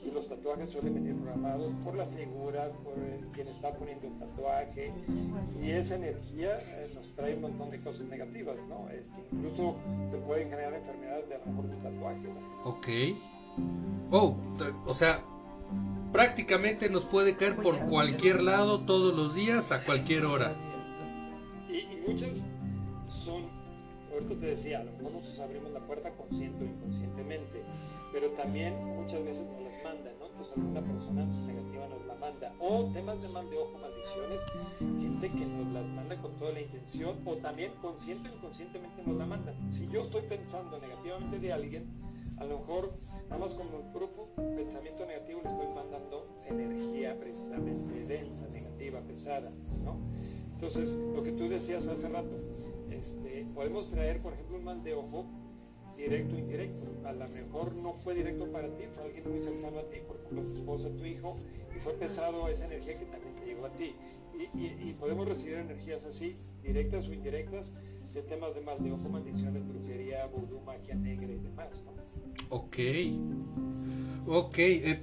y 0.05 0.11
los 0.11 0.29
tatuajes 0.29 0.71
suelen 0.71 0.95
venir 0.95 1.17
programados 1.17 1.73
por 1.85 1.97
las 1.97 2.11
figuras, 2.11 2.73
por 2.85 2.95
quien 3.33 3.49
está 3.49 3.73
poniendo 3.73 4.07
el 4.07 4.19
tatuaje 4.19 4.93
y 5.63 5.71
esa 5.71 5.97
energía 5.97 6.59
eh, 6.59 6.91
nos 6.95 7.13
trae 7.13 7.35
un 7.35 7.43
montón 7.43 7.71
de 7.71 7.79
cosas 7.79 8.07
negativas, 8.07 8.67
¿no? 8.69 8.89
Este, 8.91 9.21
incluso 9.33 9.77
se 10.09 10.19
pueden 10.19 10.51
generar 10.51 10.75
enfermedades 10.75 11.29
de 11.29 11.35
a 11.35 11.39
lo 11.39 11.47
mejor 11.47 11.65
un 11.65 11.83
tatuaje. 11.83 12.29
Ok. 12.65 12.89
Oh, 14.11 14.37
o 14.87 14.95
sea, 14.95 15.25
prácticamente 16.13 16.91
nos 16.91 17.05
puede 17.05 17.37
caer 17.37 17.57
por 17.57 17.79
cualquier 17.87 18.43
lado 18.43 18.85
todos 18.85 19.17
los 19.17 19.35
días 19.35 19.73
a 19.73 19.83
cualquier 19.83 20.27
hora. 20.27 20.55
Y, 21.69 21.79
y 21.79 22.05
muchas 22.07 22.47
ahorita 24.17 24.41
te 24.41 24.47
decía, 24.47 24.81
a 24.81 24.85
lo 24.85 24.93
mejor 24.93 25.13
nosotros 25.13 25.41
abrimos 25.41 25.73
la 25.73 25.87
puerta 25.87 26.11
consciente 26.17 26.65
o 26.65 26.67
inconscientemente, 26.67 27.63
pero 28.13 28.31
también 28.31 28.75
muchas 28.97 29.25
veces 29.25 29.47
¿no? 30.19 30.29
Pues 30.37 30.53
alguna 30.53 30.81
persona 30.81 31.25
negativa 31.25 31.87
nos 31.89 32.07
la 32.07 32.15
manda. 32.15 32.53
O 32.59 32.91
temas 32.93 33.21
de 33.23 33.29
mal 33.29 33.49
de 33.49 33.57
ojo, 33.57 33.79
maldiciones, 33.79 34.43
gente 34.79 35.31
que 35.31 35.47
nos 35.47 35.73
las 35.73 35.89
manda 35.91 36.21
con 36.21 36.37
toda 36.37 36.53
la 36.53 36.61
intención, 36.61 37.17
o 37.25 37.37
también 37.37 37.73
consciente 37.81 38.29
o 38.29 38.35
inconscientemente 38.35 39.03
nos 39.05 39.17
la 39.17 39.27
manda. 39.27 39.55
Si 39.71 39.87
yo 39.89 40.03
estoy 40.03 40.23
pensando 40.23 40.79
negativamente 40.79 41.39
de 41.39 41.53
alguien, 41.53 41.87
a 42.39 42.45
lo 42.45 42.59
mejor 42.59 42.93
nada 43.29 43.39
más 43.39 43.55
como 43.55 43.79
un 43.79 43.93
grupo 43.93 44.29
pensamiento 44.57 45.07
negativo 45.07 45.41
le 45.43 45.49
estoy 45.49 45.75
mandando 45.75 46.27
energía 46.47 47.19
precisamente 47.19 48.07
densa, 48.07 48.47
negativa, 48.49 49.01
pesada, 49.01 49.51
¿no? 49.85 49.99
Entonces, 50.53 50.91
lo 51.15 51.23
que 51.23 51.33
tú 51.33 51.49
decías 51.49 51.87
hace 51.89 52.09
rato, 52.09 52.35
este, 52.99 53.47
podemos 53.55 53.89
traer, 53.89 54.21
por 54.21 54.35
ejemplo, 54.35 54.59
un 54.59 54.65
mal 54.65 54.83
de 54.83 54.95
ojo 54.95 55.27
directo 55.97 56.37
indirecto. 56.39 56.87
A 57.07 57.13
lo 57.13 57.29
mejor 57.29 57.75
no 57.75 57.95
fue 57.95 58.15
directo 58.15 58.51
para 58.53 58.69
ti, 58.69 58.85
fue 58.91 59.05
alguien 59.05 59.31
muy 59.31 59.41
cercano 59.41 59.79
a 59.79 59.89
ti, 59.89 59.97
por 60.07 60.17
ejemplo 60.17 60.43
tu 60.43 60.55
esposa, 60.55 60.89
tu 60.91 61.05
hijo, 61.05 61.39
y 61.75 61.79
fue 61.79 61.95
pesado 61.95 62.49
esa 62.49 62.67
energía 62.67 62.99
que 62.99 63.07
también 63.07 63.35
te 63.35 63.47
llegó 63.47 63.67
a 63.67 63.73
ti. 63.73 63.95
Y, 64.55 64.93
podemos 65.01 65.27
recibir 65.27 65.57
energías 65.57 66.05
así, 66.05 66.37
directas 66.63 67.09
o 67.09 67.15
indirectas, 67.15 67.73
de 68.13 68.23
temas 68.23 68.55
de 68.55 68.61
mal 68.61 68.83
de 68.83 68.93
ojo, 68.93 69.09
maldiciones, 69.09 69.67
brujería, 69.67 70.27
vudú, 70.27 70.61
magia 70.61 70.95
negra 70.95 71.27
y 71.27 71.39
demás. 71.39 71.83
Ok. 72.51 72.77
Ok. 74.27 74.59
Eh, 74.59 75.01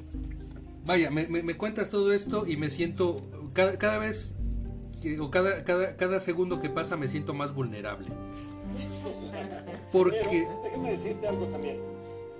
vaya, 0.86 1.10
me, 1.10 1.28
me, 1.28 1.58
cuentas 1.58 1.90
todo 1.90 2.14
esto 2.14 2.48
y 2.48 2.58
me 2.58 2.70
siento 2.70 3.22
cada, 3.54 3.78
cada 3.78 3.98
vez, 3.98 4.36
o 5.20 5.30
cada, 5.30 5.64
cada, 5.64 5.96
cada 5.96 6.20
segundo 6.20 6.60
que 6.60 6.70
pasa 6.70 6.98
me 6.98 7.08
siento 7.08 7.34
más 7.34 7.54
vulnerable. 7.54 8.08
Porque... 9.92 10.46
Pero 10.48 10.62
déjame 10.64 10.92
decirte 10.92 11.28
algo 11.28 11.46
también, 11.48 11.80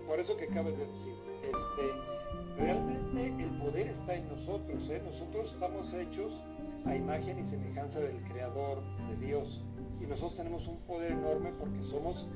por 0.08 0.20
eso 0.20 0.36
que 0.38 0.46
acabas 0.46 0.78
de 0.78 0.88
decir, 0.88 1.14
este, 1.44 2.62
realmente 2.62 3.44
el 3.44 3.58
poder 3.58 3.88
está 3.88 4.16
en 4.16 4.28
nosotros, 4.28 4.90
¿eh? 4.90 5.02
nosotros 5.04 5.54
estamos 5.54 5.94
hechos 5.94 6.44
a 6.86 6.96
imagen 6.96 7.40
y 7.40 7.46
semejanza 7.46 8.00
del 8.00 8.22
Creador, 8.24 8.84
de 9.10 9.26
Dios, 9.26 9.64
y 10.02 10.06
nosotros 10.06 10.36
tenemos 10.36 10.68
un 10.68 10.80
poder 10.82 11.14
enorme 11.14 11.54
porque 11.58 11.82
somos 11.82 12.28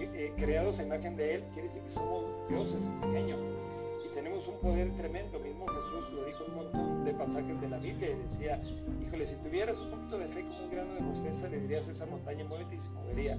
eh, 0.00 0.32
creados 0.36 0.78
a 0.78 0.82
imagen 0.82 1.16
de 1.16 1.36
Él, 1.36 1.44
quiere 1.52 1.68
decir 1.68 1.82
que 1.82 1.90
somos 1.90 2.24
dioses 2.48 2.84
pequeños 3.00 3.40
tenemos 4.18 4.48
un 4.48 4.58
poder 4.58 4.96
tremendo, 4.96 5.38
mismo 5.38 5.64
Jesús 5.68 6.12
lo 6.12 6.24
dijo 6.24 6.44
un 6.46 6.54
montón 6.56 7.04
de 7.04 7.14
pasajes 7.14 7.60
de 7.60 7.68
la 7.68 7.78
Biblia 7.78 8.10
y 8.10 8.16
decía, 8.16 8.60
híjole, 9.00 9.28
si 9.28 9.36
tuvieras 9.36 9.78
un 9.78 9.90
poquito 9.92 10.18
de 10.18 10.26
fe 10.26 10.44
como 10.44 10.64
un 10.64 10.70
grano 10.72 10.94
de 10.94 11.00
mostaza, 11.02 11.48
le 11.48 11.60
dirías 11.60 11.86
a 11.86 11.92
esa 11.92 12.04
montaña, 12.04 12.44
muévete 12.44 12.74
y 12.74 12.80
se 12.80 12.90
movería. 12.90 13.38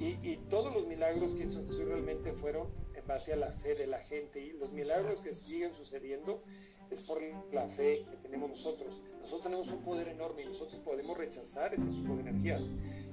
Y, 0.00 0.36
todos 0.48 0.74
los 0.74 0.88
milagros 0.88 1.34
que 1.34 1.44
hizo 1.44 1.64
Jesús 1.64 1.84
realmente 1.84 2.32
fueron 2.32 2.70
en 2.94 3.06
base 3.06 3.32
a 3.32 3.36
la 3.36 3.52
fe 3.52 3.76
de 3.76 3.86
la 3.86 4.00
gente 4.00 4.40
y 4.40 4.50
los 4.50 4.72
milagros 4.72 5.20
que 5.20 5.32
siguen 5.32 5.74
sucediendo 5.74 6.42
es 6.90 7.02
por 7.02 7.20
la 7.52 7.68
fe 7.68 8.04
que 8.10 8.16
tenemos 8.16 8.50
nosotros. 8.50 9.00
Nosotros 9.20 9.42
tenemos 9.42 9.70
un 9.70 9.84
poder 9.84 10.08
enorme 10.08 10.42
y 10.42 10.46
nosotros 10.46 10.80
podemos 10.80 11.16
rechazar 11.16 11.72
ese 11.72 11.86
tipo 11.86 12.14
de 12.14 12.22
energías. 12.22 12.68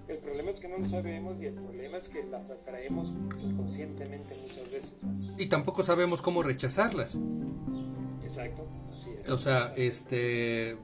El 0.07 0.17
problema 0.17 0.51
es 0.51 0.59
que 0.59 0.67
no 0.67 0.77
lo 0.77 0.87
sabemos 0.87 1.39
y 1.41 1.47
el 1.47 1.53
problema 1.53 1.97
es 1.97 2.09
que 2.09 2.23
las 2.25 2.49
atraemos 2.49 3.13
inconscientemente 3.43 4.35
muchas 4.41 4.71
veces. 4.71 4.93
Y 5.37 5.47
tampoco 5.47 5.83
sabemos 5.83 6.21
cómo 6.21 6.43
rechazarlas. 6.43 7.17
Exacto, 8.23 8.67
así 8.93 9.09
es. 9.21 9.29
O 9.29 9.37
sea, 9.37 9.73
este 9.75 10.77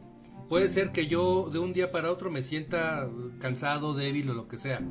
puede 0.50 0.70
ser 0.70 0.92
que 0.92 1.08
yo 1.08 1.50
de 1.50 1.60
un 1.60 1.74
día 1.74 1.92
para 1.92 2.12
otro 2.12 2.30
me 2.30 2.44
sienta 2.44 3.10
cansado, 3.40 3.94
débil 3.94 4.30
o 4.30 4.34
lo 4.34 4.48
que 4.48 4.58
sea 4.58 4.82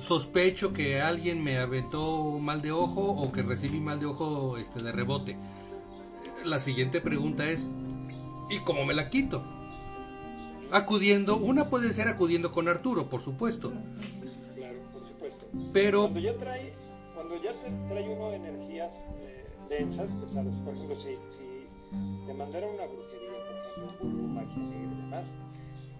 sospecho 0.00 0.72
que 0.72 1.00
alguien 1.00 1.42
me 1.42 1.58
aventó 1.58 2.38
mal 2.40 2.62
de 2.62 2.72
ojo 2.72 3.00
o 3.00 3.32
que 3.32 3.42
recibí 3.42 3.80
mal 3.80 4.00
de 4.00 4.06
ojo 4.06 4.56
este 4.56 4.82
de 4.82 4.92
rebote. 4.92 5.36
la 6.44 6.60
siguiente 6.60 7.00
pregunta 7.00 7.48
es, 7.48 7.72
¿y 8.48 8.60
cómo 8.60 8.84
me 8.84 8.94
la 8.94 9.10
quito? 9.10 9.44
Acudiendo, 10.72 11.36
una 11.36 11.70
puede 11.70 11.92
ser 11.92 12.08
acudiendo 12.08 12.50
con 12.50 12.68
Arturo, 12.68 13.08
por 13.08 13.20
supuesto, 13.20 13.72
Claro, 14.54 14.78
por 14.92 15.04
supuesto. 15.04 15.46
pero 15.72 16.02
Cuando 16.02 16.20
ya 16.20 16.36
trae, 16.36 16.72
cuando 17.14 17.42
ya 17.42 17.52
te 17.52 17.70
trae 17.88 18.08
uno 18.08 18.32
energías 18.32 19.06
eh, 19.22 19.46
densas, 19.68 20.10
pesadas, 20.12 20.58
por 20.58 20.74
ejemplo, 20.74 20.96
si, 20.96 21.14
si 21.28 22.26
te 22.26 22.34
mandaron 22.34 22.74
una 22.74 22.86
brujería, 22.86 23.30
por 23.46 23.56
ejemplo, 23.56 24.04
un 24.04 24.12
vudú, 24.12 24.28
magia 24.28 24.56
negra 24.58 24.92
y 24.92 25.02
demás, 25.02 25.34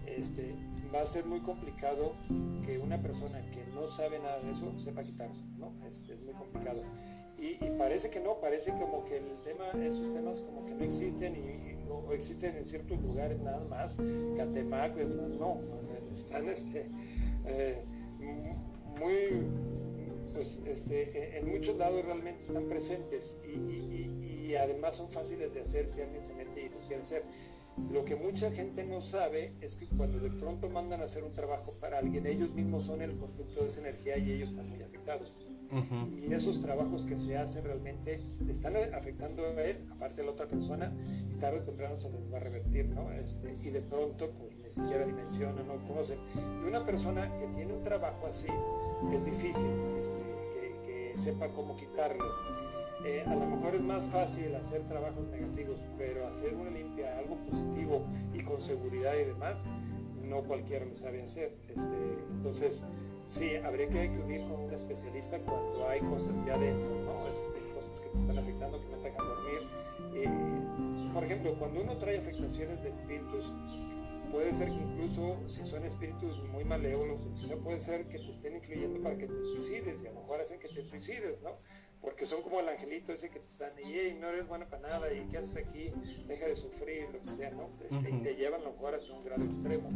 este, 0.05 0.55
va 0.93 1.01
a 1.01 1.05
ser 1.05 1.25
muy 1.25 1.39
complicado 1.41 2.13
que 2.65 2.77
una 2.79 3.01
persona 3.01 3.41
que 3.51 3.65
no 3.73 3.87
sabe 3.87 4.19
nada 4.19 4.39
de 4.39 4.51
eso 4.51 4.73
sepa 4.77 5.03
quitarse, 5.03 5.41
¿no? 5.57 5.71
Es, 5.87 6.03
es 6.09 6.21
muy 6.21 6.33
complicado. 6.33 6.83
Y, 7.39 7.63
y 7.63 7.71
parece 7.77 8.09
que 8.09 8.19
no, 8.19 8.39
parece 8.41 8.71
como 8.71 9.05
que 9.05 9.17
el 9.17 9.41
tema, 9.43 9.65
esos 9.83 10.13
temas 10.13 10.39
como 10.41 10.65
que 10.65 10.73
no 10.75 10.83
existen 10.83 11.35
y, 11.35 11.78
y- 11.89 12.07
o 12.09 12.13
existen 12.13 12.55
en 12.55 12.65
ciertos 12.65 13.01
lugares 13.01 13.39
nada 13.39 13.65
más, 13.65 13.97
Catemaco, 14.37 14.99
no, 15.39 15.59
están 16.13 16.47
este, 16.49 16.85
eh, 17.45 17.83
muy 18.99 19.47
pues 20.33 20.59
este, 20.65 21.37
en 21.39 21.49
muchos 21.51 21.75
lados 21.77 22.05
realmente 22.05 22.43
están 22.43 22.65
presentes 22.67 23.37
y- 23.45 24.47
y 24.49 24.55
además 24.55 24.95
son 24.95 25.09
fáciles 25.09 25.53
de 25.53 25.61
hacer 25.61 25.87
si 25.87 26.01
alguien 26.01 26.23
se 26.23 26.33
mete 26.35 26.65
y 26.65 26.69
los 26.69 26.81
quiere 26.81 27.01
hacer. 27.01 27.23
Lo 27.91 28.03
que 28.05 28.15
mucha 28.15 28.51
gente 28.51 28.83
no 28.83 28.99
sabe 29.01 29.53
es 29.61 29.75
que 29.75 29.87
cuando 29.87 30.19
de 30.19 30.29
pronto 30.31 30.69
mandan 30.69 31.01
a 31.01 31.05
hacer 31.05 31.23
un 31.23 31.33
trabajo 31.33 31.73
para 31.79 31.99
alguien, 31.99 32.25
ellos 32.27 32.51
mismos 32.53 32.85
son 32.85 33.01
el 33.01 33.15
conducto 33.17 33.63
de 33.63 33.69
esa 33.69 33.79
energía 33.79 34.17
y 34.17 34.31
ellos 34.33 34.49
están 34.49 34.69
muy 34.69 34.81
afectados. 34.83 35.33
Y 35.71 36.33
esos 36.33 36.61
trabajos 36.61 37.05
que 37.05 37.17
se 37.17 37.37
hacen 37.37 37.63
realmente 37.63 38.21
están 38.49 38.75
afectando 38.93 39.43
a 39.43 39.63
él, 39.63 39.87
aparte 39.91 40.21
a 40.21 40.25
la 40.25 40.31
otra 40.31 40.47
persona, 40.47 40.91
y 41.31 41.35
tarde 41.39 41.59
o 41.59 41.63
temprano 41.63 41.99
se 41.99 42.09
les 42.09 42.31
va 42.31 42.37
a 42.37 42.39
revertir, 42.39 42.87
¿no? 42.87 43.11
Este, 43.11 43.53
y 43.53 43.69
de 43.69 43.81
pronto, 43.81 44.31
pues 44.31 44.57
ni 44.57 44.71
siquiera 44.71 45.05
dimensionan, 45.05 45.67
no 45.67 45.75
conocen. 45.87 46.19
Y 46.63 46.67
una 46.67 46.85
persona 46.85 47.31
que 47.37 47.47
tiene 47.47 47.73
un 47.73 47.83
trabajo 47.83 48.27
así, 48.27 48.47
es 49.13 49.25
difícil 49.25 49.71
este, 49.99 50.23
que, 50.85 51.13
sepa 51.17 51.49
cómo 51.49 51.75
quitarlo. 51.75 52.25
Eh, 53.05 53.23
a 53.25 53.35
lo 53.35 53.45
mejor 53.45 53.75
es 53.75 53.81
más 53.81 54.07
fácil 54.07 54.53
hacer 54.55 54.81
trabajos 54.87 55.27
negativos, 55.27 55.79
pero 55.97 56.27
hacer 56.27 56.53
una 56.55 56.69
limpia, 56.69 57.17
algo 57.17 57.37
positivo 57.45 58.05
y 58.33 58.41
con 58.41 58.61
seguridad 58.61 59.13
y 59.15 59.25
demás, 59.25 59.65
no 60.23 60.43
cualquiera 60.43 60.85
lo 60.85 60.95
sabe 60.95 61.21
hacer. 61.21 61.57
Este, 61.67 62.23
entonces, 62.31 62.83
sí, 63.29 63.55
habría 63.55 63.87
que 63.87 64.01
acudir 64.01 64.41
con 64.41 64.61
un 64.61 64.73
especialista 64.73 65.39
cuando 65.39 65.87
hay 65.87 65.99
cosas 66.01 66.33
ya 66.45 66.57
densas, 66.57 66.91
¿no? 66.91 67.27
Este, 67.27 67.73
cosas 67.73 67.99
que 68.01 68.09
te 68.09 68.17
están 68.17 68.37
afectando, 68.37 68.81
que 68.81 68.87
no 68.87 68.97
te 68.97 69.09
dejan 69.09 69.27
dormir. 69.27 69.67
Eh, 70.15 71.11
por 71.13 71.23
ejemplo, 71.23 71.55
cuando 71.57 71.81
uno 71.81 71.97
trae 71.97 72.17
afectaciones 72.17 72.81
de 72.81 72.89
espíritus, 72.89 73.53
puede 74.31 74.53
ser 74.53 74.69
que 74.69 74.81
incluso 74.81 75.37
si 75.47 75.65
son 75.65 75.85
espíritus 75.85 76.43
muy 76.49 76.63
malévolos, 76.63 77.27
quizá 77.39 77.55
puede 77.57 77.79
ser 77.79 78.07
que 78.09 78.19
te 78.19 78.29
estén 78.29 78.55
influyendo 78.55 79.01
para 79.01 79.17
que 79.17 79.27
te 79.27 79.45
suicides 79.45 80.03
y 80.03 80.07
a 80.07 80.11
lo 80.11 80.21
mejor 80.21 80.41
hacen 80.41 80.59
que 80.59 80.69
te 80.69 80.85
suicides, 80.85 81.41
¿no? 81.41 81.57
Porque 82.01 82.25
son 82.25 82.41
como 82.41 82.61
el 82.61 82.69
angelito 82.69 83.11
ese 83.11 83.29
que 83.29 83.39
te 83.39 83.47
están, 83.47 83.71
y 83.79 83.91
hey, 83.93 84.17
no 84.19 84.29
eres 84.29 84.47
bueno 84.47 84.65
para 84.69 84.87
nada, 84.87 85.13
y 85.13 85.27
qué 85.27 85.37
haces 85.37 85.57
aquí, 85.57 85.91
deja 86.27 86.45
de 86.45 86.55
sufrir, 86.55 87.09
lo 87.11 87.19
que 87.19 87.31
sea, 87.35 87.51
¿no? 87.51 87.69
Este, 87.89 88.09
Y 88.09 88.19
te 88.21 88.35
llevan 88.35 88.63
lo 88.63 88.71
mejor 88.71 88.95
hasta 88.95 89.13
un 89.13 89.23
grado 89.23 89.43
extremo. 89.43 89.89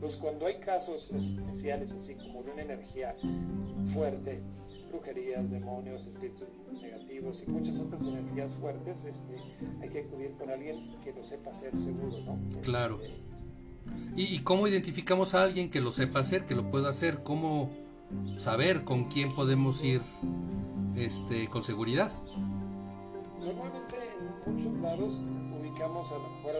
Pues 0.00 0.16
cuando 0.16 0.46
hay 0.46 0.58
casos 0.60 1.10
especiales 1.12 1.92
así 1.92 2.14
como 2.14 2.42
de 2.42 2.52
una 2.52 2.62
energía 2.62 3.14
fuerte, 3.92 4.40
brujerías, 4.90 5.50
demonios, 5.50 6.06
espíritus 6.06 6.48
negativos 6.80 7.44
y 7.46 7.50
muchas 7.50 7.78
otras 7.78 8.06
energías 8.06 8.52
fuertes, 8.52 9.04
este, 9.04 9.36
hay 9.82 9.88
que 9.88 10.00
acudir 10.00 10.32
con 10.32 10.50
alguien 10.50 10.98
que 11.04 11.12
lo 11.12 11.22
sepa 11.22 11.50
hacer 11.50 11.76
seguro, 11.76 12.20
¿no? 12.20 12.38
Claro. 12.62 13.00
Este, 13.02 13.20
¿Y, 14.16 14.34
y 14.34 14.38
cómo 14.40 14.66
identificamos 14.66 15.34
a 15.34 15.42
alguien 15.42 15.70
que 15.70 15.80
lo 15.80 15.92
sepa 15.92 16.20
hacer, 16.20 16.46
que 16.46 16.54
lo 16.54 16.70
pueda 16.70 16.88
hacer? 16.88 17.22
¿Cómo 17.22 17.70
saber 18.36 18.84
con 18.84 19.04
quién 19.04 19.34
podemos 19.34 19.84
ir 19.84 20.00
este, 20.96 21.48
con 21.48 21.62
seguridad? 21.62 22.10
Normalmente 23.38 23.96
en 24.46 24.52
muchos 24.52 24.72
lados 24.80 25.22
ubicamos 25.58 26.12
a 26.12 26.18
lo 26.18 26.28
mejor 26.30 26.54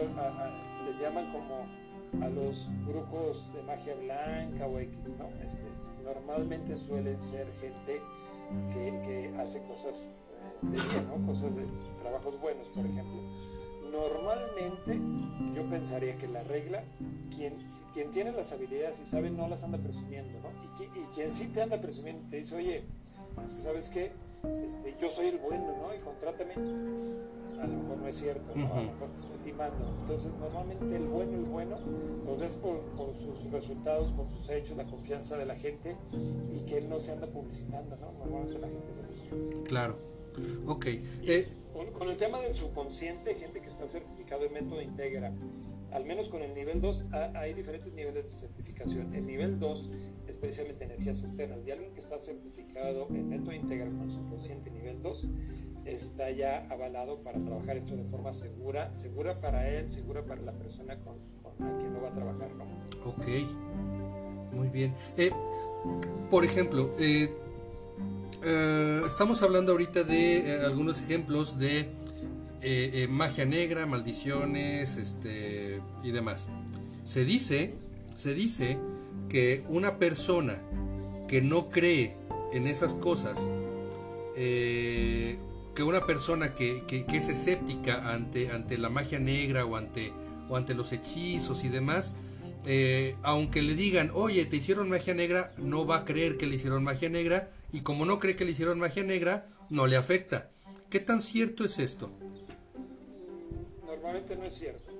les 0.85 0.99
llaman 0.99 1.31
como 1.31 2.25
a 2.25 2.29
los 2.29 2.69
grupos 2.85 3.51
de 3.53 3.63
magia 3.63 3.95
blanca 3.95 4.67
o 4.67 4.79
X, 4.79 5.13
¿no? 5.17 5.29
Este, 5.45 5.63
normalmente 6.03 6.75
suelen 6.77 7.19
ser 7.21 7.51
gente 7.53 8.01
que, 8.73 9.33
hace 9.39 9.63
cosas 9.63 10.09
eh, 10.63 10.67
de 10.67 10.77
bien, 10.77 11.07
¿no? 11.07 11.25
Cosas 11.25 11.55
de 11.55 11.65
trabajos 11.99 12.39
buenos, 12.39 12.67
por 12.69 12.85
ejemplo. 12.85 13.21
Normalmente 13.91 14.99
yo 15.53 15.69
pensaría 15.69 16.17
que 16.17 16.27
la 16.27 16.43
regla, 16.43 16.83
quien, 17.35 17.53
quien 17.93 18.11
tiene 18.11 18.31
las 18.31 18.51
habilidades 18.51 18.99
y 19.01 19.05
sabe 19.05 19.29
no 19.29 19.47
las 19.47 19.63
anda 19.63 19.77
presumiendo, 19.77 20.39
¿no? 20.39 20.49
Y, 20.83 20.99
y 20.99 21.03
quien 21.13 21.31
sí 21.31 21.47
te 21.47 21.61
anda 21.61 21.79
presumiendo 21.81 22.29
te 22.29 22.37
dice, 22.37 22.55
oye, 22.55 22.83
es 23.43 23.53
que 23.53 23.61
sabes 23.61 23.89
qué, 23.89 24.11
este, 24.67 24.95
yo 24.99 25.09
soy 25.09 25.27
el 25.27 25.37
bueno, 25.39 25.75
¿no? 25.81 25.93
Y 25.95 25.99
contrátame. 25.99 26.53
A 27.61 27.67
lo 27.67 27.77
mejor 27.77 27.97
no 27.97 28.07
es 28.07 28.15
cierto, 28.17 28.51
¿no? 28.55 28.73
A 28.73 28.81
lo 28.81 28.91
mejor 28.91 29.09
te 29.11 29.17
estoy 29.19 29.37
timando. 29.43 29.95
Entonces, 30.01 30.31
normalmente 30.39 30.95
el 30.95 31.07
bueno, 31.07 31.37
el 31.37 31.45
bueno, 31.45 31.77
lo 32.25 32.35
ves 32.37 32.55
por, 32.55 32.79
por 32.97 33.13
sus 33.13 33.51
resultados, 33.51 34.11
por 34.13 34.27
sus 34.29 34.49
hechos, 34.49 34.75
la 34.77 34.85
confianza 34.85 35.37
de 35.37 35.45
la 35.45 35.55
gente 35.55 35.95
y 36.51 36.61
que 36.65 36.79
él 36.79 36.89
no 36.89 36.99
se 36.99 37.11
anda 37.11 37.27
publicitando, 37.27 37.95
¿no? 37.97 38.11
Normalmente 38.13 38.57
la 38.59 38.67
gente 38.67 38.87
lo 38.95 39.03
busca. 39.07 39.63
Claro. 39.67 39.97
Ok. 40.65 40.85
Eh, 40.87 41.47
Con, 41.71 41.91
con 41.91 42.09
el 42.09 42.17
tema 42.17 42.39
del 42.39 42.55
subconsciente, 42.55 43.35
gente 43.35 43.61
que 43.61 43.67
está 43.67 43.85
certificado 43.87 44.43
en 44.45 44.53
método 44.53 44.81
Integra, 44.81 45.31
al 45.91 46.05
menos 46.05 46.29
con 46.29 46.41
el 46.41 46.55
nivel 46.55 46.81
2, 46.81 47.05
ha- 47.11 47.31
hay 47.39 47.53
diferentes 47.53 47.93
niveles 47.93 48.23
de 48.23 48.31
certificación. 48.31 49.13
El 49.13 49.25
nivel 49.27 49.59
2 49.59 49.89
es 50.47 50.55
precisamente 50.57 50.85
energías 50.85 51.23
externas. 51.23 51.59
Y 51.65 51.71
alguien 51.71 51.93
que 51.93 51.99
está 51.99 52.17
certificado 52.19 53.07
en 53.09 53.29
método 53.29 53.53
Integra 53.53 53.89
con 53.89 54.09
subconsciente 54.09 54.71
nivel 54.71 55.01
2, 55.01 55.27
está 55.85 56.29
ya 56.31 56.67
avalado 56.69 57.23
para 57.23 57.39
trabajar 57.39 57.77
esto 57.77 57.95
de 57.95 58.03
forma 58.03 58.33
segura, 58.33 58.95
segura 58.95 59.39
para 59.39 59.69
él, 59.69 59.89
segura 59.91 60.25
para 60.25 60.41
la 60.41 60.53
persona 60.53 60.97
con, 60.99 61.15
con 61.41 61.53
la 61.59 61.77
que 61.77 61.89
no 61.89 62.01
va 62.01 62.09
a 62.09 62.13
trabajar. 62.13 62.51
¿no? 62.55 62.65
ok. 63.09 63.27
Muy 64.53 64.69
bien. 64.69 64.93
Eh, 65.17 65.31
por 66.29 66.45
ejemplo, 66.45 66.93
eh, 66.99 67.33
eh, 68.43 69.01
estamos 69.05 69.41
hablando 69.41 69.71
ahorita 69.71 70.03
de 70.03 70.37
eh, 70.37 70.65
algunos 70.65 71.01
ejemplos 71.01 71.57
de 71.57 71.89
magia 73.09 73.45
negra, 73.45 73.85
maldiciones, 73.85 74.97
este 74.97 75.81
y 76.03 76.11
demás. 76.11 76.47
Se 77.03 77.25
dice, 77.25 77.73
se 78.15 78.35
dice 78.35 78.77
que 79.31 79.63
una 79.69 79.97
persona 79.97 80.61
que 81.29 81.41
no 81.41 81.69
cree 81.69 82.17
en 82.51 82.67
esas 82.67 82.93
cosas, 82.93 83.49
eh, 84.35 85.37
que 85.73 85.83
una 85.83 86.05
persona 86.05 86.53
que, 86.53 86.83
que- 86.85 87.05
es 87.17 87.29
escéptica 87.29 88.11
ante, 88.13 88.51
ante 88.51 88.77
la 88.77 88.89
magia 88.89 89.19
negra 89.19 89.65
o 89.65 89.77
ante, 89.77 90.11
o 90.49 90.57
ante 90.57 90.73
los 90.73 90.91
hechizos 90.91 91.63
y 91.63 91.69
demás, 91.69 92.11
eh, 92.65 93.15
aunque 93.23 93.61
le 93.61 93.73
digan, 93.75 94.11
oye, 94.13 94.45
te 94.45 94.57
hicieron 94.57 94.89
magia 94.89 95.13
negra, 95.13 95.53
no 95.57 95.85
va 95.85 95.99
a 95.99 96.05
creer 96.05 96.35
que 96.37 96.45
le 96.45 96.55
hicieron 96.55 96.83
magia 96.83 97.07
negra 97.07 97.49
y 97.71 97.81
como 97.81 98.05
no 98.05 98.19
cree 98.19 98.35
que 98.35 98.43
le 98.43 98.51
hicieron 98.51 98.79
magia 98.79 99.03
negra, 99.03 99.47
no 99.69 99.87
le 99.87 99.95
afecta. 99.95 100.49
¿Qué 100.89 100.99
tan 100.99 101.21
cierto 101.21 101.63
es 101.63 101.79
esto? 101.79 102.11
Normalmente 103.87 104.35
no 104.35 104.43
es 104.43 104.53
cierto. 104.55 104.91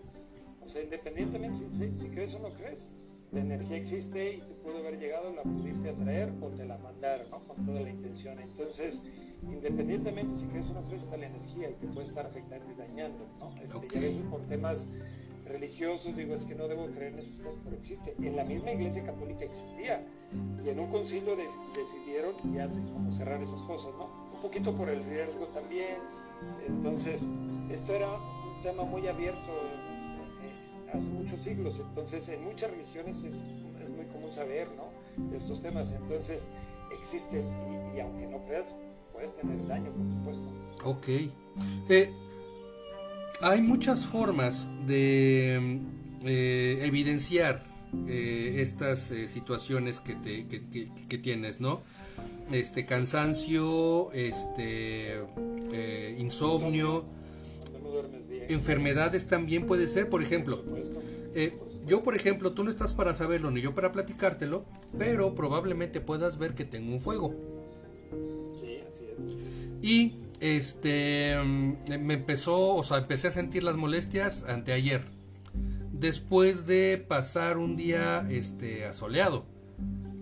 O 0.66 0.70
sea, 0.70 0.82
independientemente 0.82 1.60
si 1.98 2.08
crees 2.08 2.34
o 2.36 2.40
no 2.40 2.54
crees, 2.54 2.88
la 3.32 3.40
energía 3.40 3.78
existe 3.78 4.34
y 4.36 4.38
te 4.42 4.54
pudo 4.56 4.78
haber 4.80 5.00
llegado, 5.00 5.34
la 5.34 5.44
pudiste 5.44 5.90
atraer 5.90 6.34
o 6.42 6.48
te 6.50 6.66
la 6.66 6.78
mandaron, 6.78 7.30
¿no? 7.30 7.40
Con 7.44 7.66
toda 7.66 7.82
la 7.82 7.90
intención. 7.90 8.40
Entonces, 8.40 9.02
independientemente 9.50 10.36
si 10.38 10.48
crees 10.48 10.70
o 10.70 10.74
no 10.74 10.82
crees, 10.84 11.04
está 11.04 11.18
la 11.18 11.28
energía 11.28 11.70
y 11.70 11.74
te 11.74 11.88
puede 11.88 12.08
estar 12.08 12.26
afectando 12.26 12.70
y 12.72 12.76
dañando, 12.76 13.26
¿no? 13.40 13.52
Este. 13.62 13.78
Y 13.94 13.98
a 13.98 14.02
veces 14.02 14.22
por 14.30 14.42
temas 14.48 14.88
religiosos, 15.46 16.16
digo, 16.16 16.36
es 16.36 16.46
que 16.46 16.56
no 16.56 16.68
debo 16.68 16.86
creer 16.88 17.14
en 17.14 17.20
esas 17.20 17.40
cosas, 17.40 17.60
pero 17.64 17.76
existe. 17.76 18.16
En 18.20 18.36
la 18.36 18.44
misma 18.44 18.72
iglesia 18.72 19.04
católica 19.04 19.44
existía. 19.46 20.06
Y 20.64 20.70
en 20.70 20.80
un 20.80 20.90
concilio 20.90 21.36
de- 21.36 21.48
decidieron 21.76 22.36
ya 22.54 22.68
como 22.70 23.12
cerrar 23.12 23.42
esas 23.42 23.62
cosas, 23.64 23.92
¿no? 23.98 24.30
Un 24.34 24.42
poquito 24.42 24.74
por 24.76 24.90
el 24.90 25.04
riesgo 25.04 25.48
también. 25.48 25.98
Entonces, 26.68 27.26
esto 27.70 27.94
era 27.94 28.10
un 28.12 28.64
tema 28.64 28.84
muy 28.84 29.08
abierto 29.08 29.52
hace 30.94 31.10
muchos 31.12 31.42
siglos. 31.42 31.80
Entonces, 31.80 32.28
en 32.30 32.44
muchas 32.44 32.72
religiones 32.72 33.18
es, 33.24 33.36
es 33.84 33.90
muy 33.90 34.06
común 34.12 34.32
saber, 34.34 34.68
¿no? 34.76 34.92
De 35.30 35.38
estos 35.38 35.62
temas. 35.62 35.92
Entonces, 35.92 36.46
existen 36.98 37.46
y, 37.94 37.98
y 37.98 38.00
aunque 38.02 38.28
no 38.28 38.44
creas, 38.46 38.76
puedes 39.14 39.34
tener 39.34 39.66
daño, 39.68 39.92
por 39.92 40.08
supuesto. 40.08 40.52
Ok. 40.84 41.08
Eh, 41.90 42.12
hay 43.42 43.62
muchas 43.62 44.06
formas 44.06 44.70
de 44.86 45.80
eh, 46.24 46.80
evidenciar 46.84 47.64
eh, 48.08 48.56
estas 48.58 49.12
eh, 49.12 49.28
situaciones 49.28 50.00
que, 50.00 50.16
te, 50.16 50.48
que, 50.48 50.62
que- 50.70 50.90
que 51.10 51.18
tienes, 51.18 51.60
¿no? 51.60 51.82
Este 52.52 52.86
cansancio, 52.86 54.12
este 54.12 55.26
insomnio. 56.18 57.06
duermes 57.82 58.12
bien. 58.12 58.21
Enfermedades 58.54 59.28
también 59.28 59.66
puede 59.66 59.88
ser, 59.88 60.10
por 60.10 60.22
ejemplo, 60.22 60.64
eh, 61.34 61.58
yo 61.86 62.04
por 62.04 62.16
ejemplo, 62.16 62.54
tú 62.54 62.64
no 62.64 62.70
estás 62.70 62.94
para 62.94 63.14
saberlo 63.14 63.52
ni 63.52 63.62
yo 63.62 63.74
para 63.74 63.92
platicártelo, 63.92 64.66
pero 64.98 65.36
probablemente 65.36 66.00
puedas 66.00 66.38
ver 66.38 66.54
que 66.54 66.66
tengo 66.66 66.94
un 66.94 67.02
fuego. 67.02 67.34
Sí, 68.60 68.80
así 68.90 69.06
es. 69.06 69.86
Y 69.86 70.16
este 70.40 71.36
mm, 71.42 71.76
me 72.02 72.14
empezó, 72.14 72.76
o 72.76 72.84
sea, 72.84 72.98
empecé 72.98 73.30
a 73.30 73.32
sentir 73.32 73.64
las 73.64 73.78
molestias 73.78 74.44
anteayer. 74.44 75.02
Después 75.92 76.66
de 76.66 77.04
pasar 77.08 77.58
un 77.58 77.76
día 77.76 78.28
este 78.30 78.86
asoleado. 78.86 79.46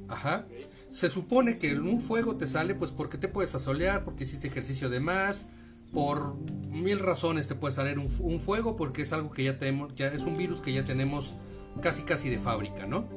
Ajá. 0.10 0.46
Se 0.90 1.10
supone 1.10 1.58
que 1.58 1.78
un 1.80 2.02
fuego 2.02 2.36
te 2.36 2.48
sale 2.48 2.76
pues 2.76 2.92
porque 2.92 3.18
te 3.18 3.28
puedes 3.28 3.54
asolear, 3.56 4.04
porque 4.04 4.24
hiciste 4.24 4.48
ejercicio 4.48 4.90
de 4.90 5.00
más, 5.00 5.48
por 5.94 6.36
mil 6.70 7.00
razones 7.00 7.48
te 7.48 7.56
puede 7.56 7.74
salir 7.74 8.00
un, 8.00 8.40
fuego 8.40 8.76
porque 8.76 9.02
es 9.02 9.14
algo 9.14 9.32
que 9.32 9.44
ya 9.44 9.58
tenemos, 9.58 9.94
ya 9.96 10.08
es 10.08 10.26
un 10.26 10.38
virus 10.38 10.62
que 10.62 10.74
ya 10.74 10.84
tenemos 10.84 11.36
casi 11.82 12.04
casi 12.04 12.30
de 12.30 12.40
fábrica, 12.40 12.86
¿no? 12.86 13.08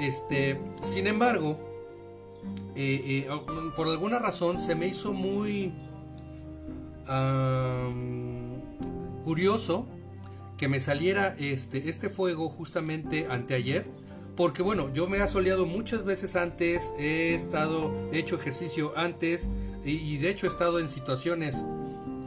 Este, 0.00 0.60
sin 0.82 1.06
embargo, 1.06 1.58
eh, 2.74 3.26
eh, 3.28 3.28
por 3.76 3.88
alguna 3.88 4.18
razón 4.18 4.60
se 4.60 4.74
me 4.74 4.86
hizo 4.86 5.12
muy 5.12 5.72
curioso 9.24 9.86
que 10.56 10.68
me 10.68 10.80
saliera 10.80 11.36
este, 11.38 11.88
este 11.88 12.08
fuego 12.08 12.48
justamente 12.48 13.26
anteayer. 13.30 13.84
Porque 14.36 14.62
bueno, 14.62 14.92
yo 14.92 15.08
me 15.08 15.16
he 15.16 15.28
soleado 15.28 15.64
muchas 15.64 16.04
veces 16.04 16.36
antes, 16.36 16.92
he 16.98 17.34
estado, 17.34 17.90
he 18.12 18.18
hecho 18.18 18.36
ejercicio 18.36 18.92
antes 18.94 19.48
y, 19.82 20.18
de 20.18 20.30
hecho 20.30 20.46
he 20.46 20.50
estado 20.50 20.78
en 20.78 20.90
situaciones, 20.90 21.64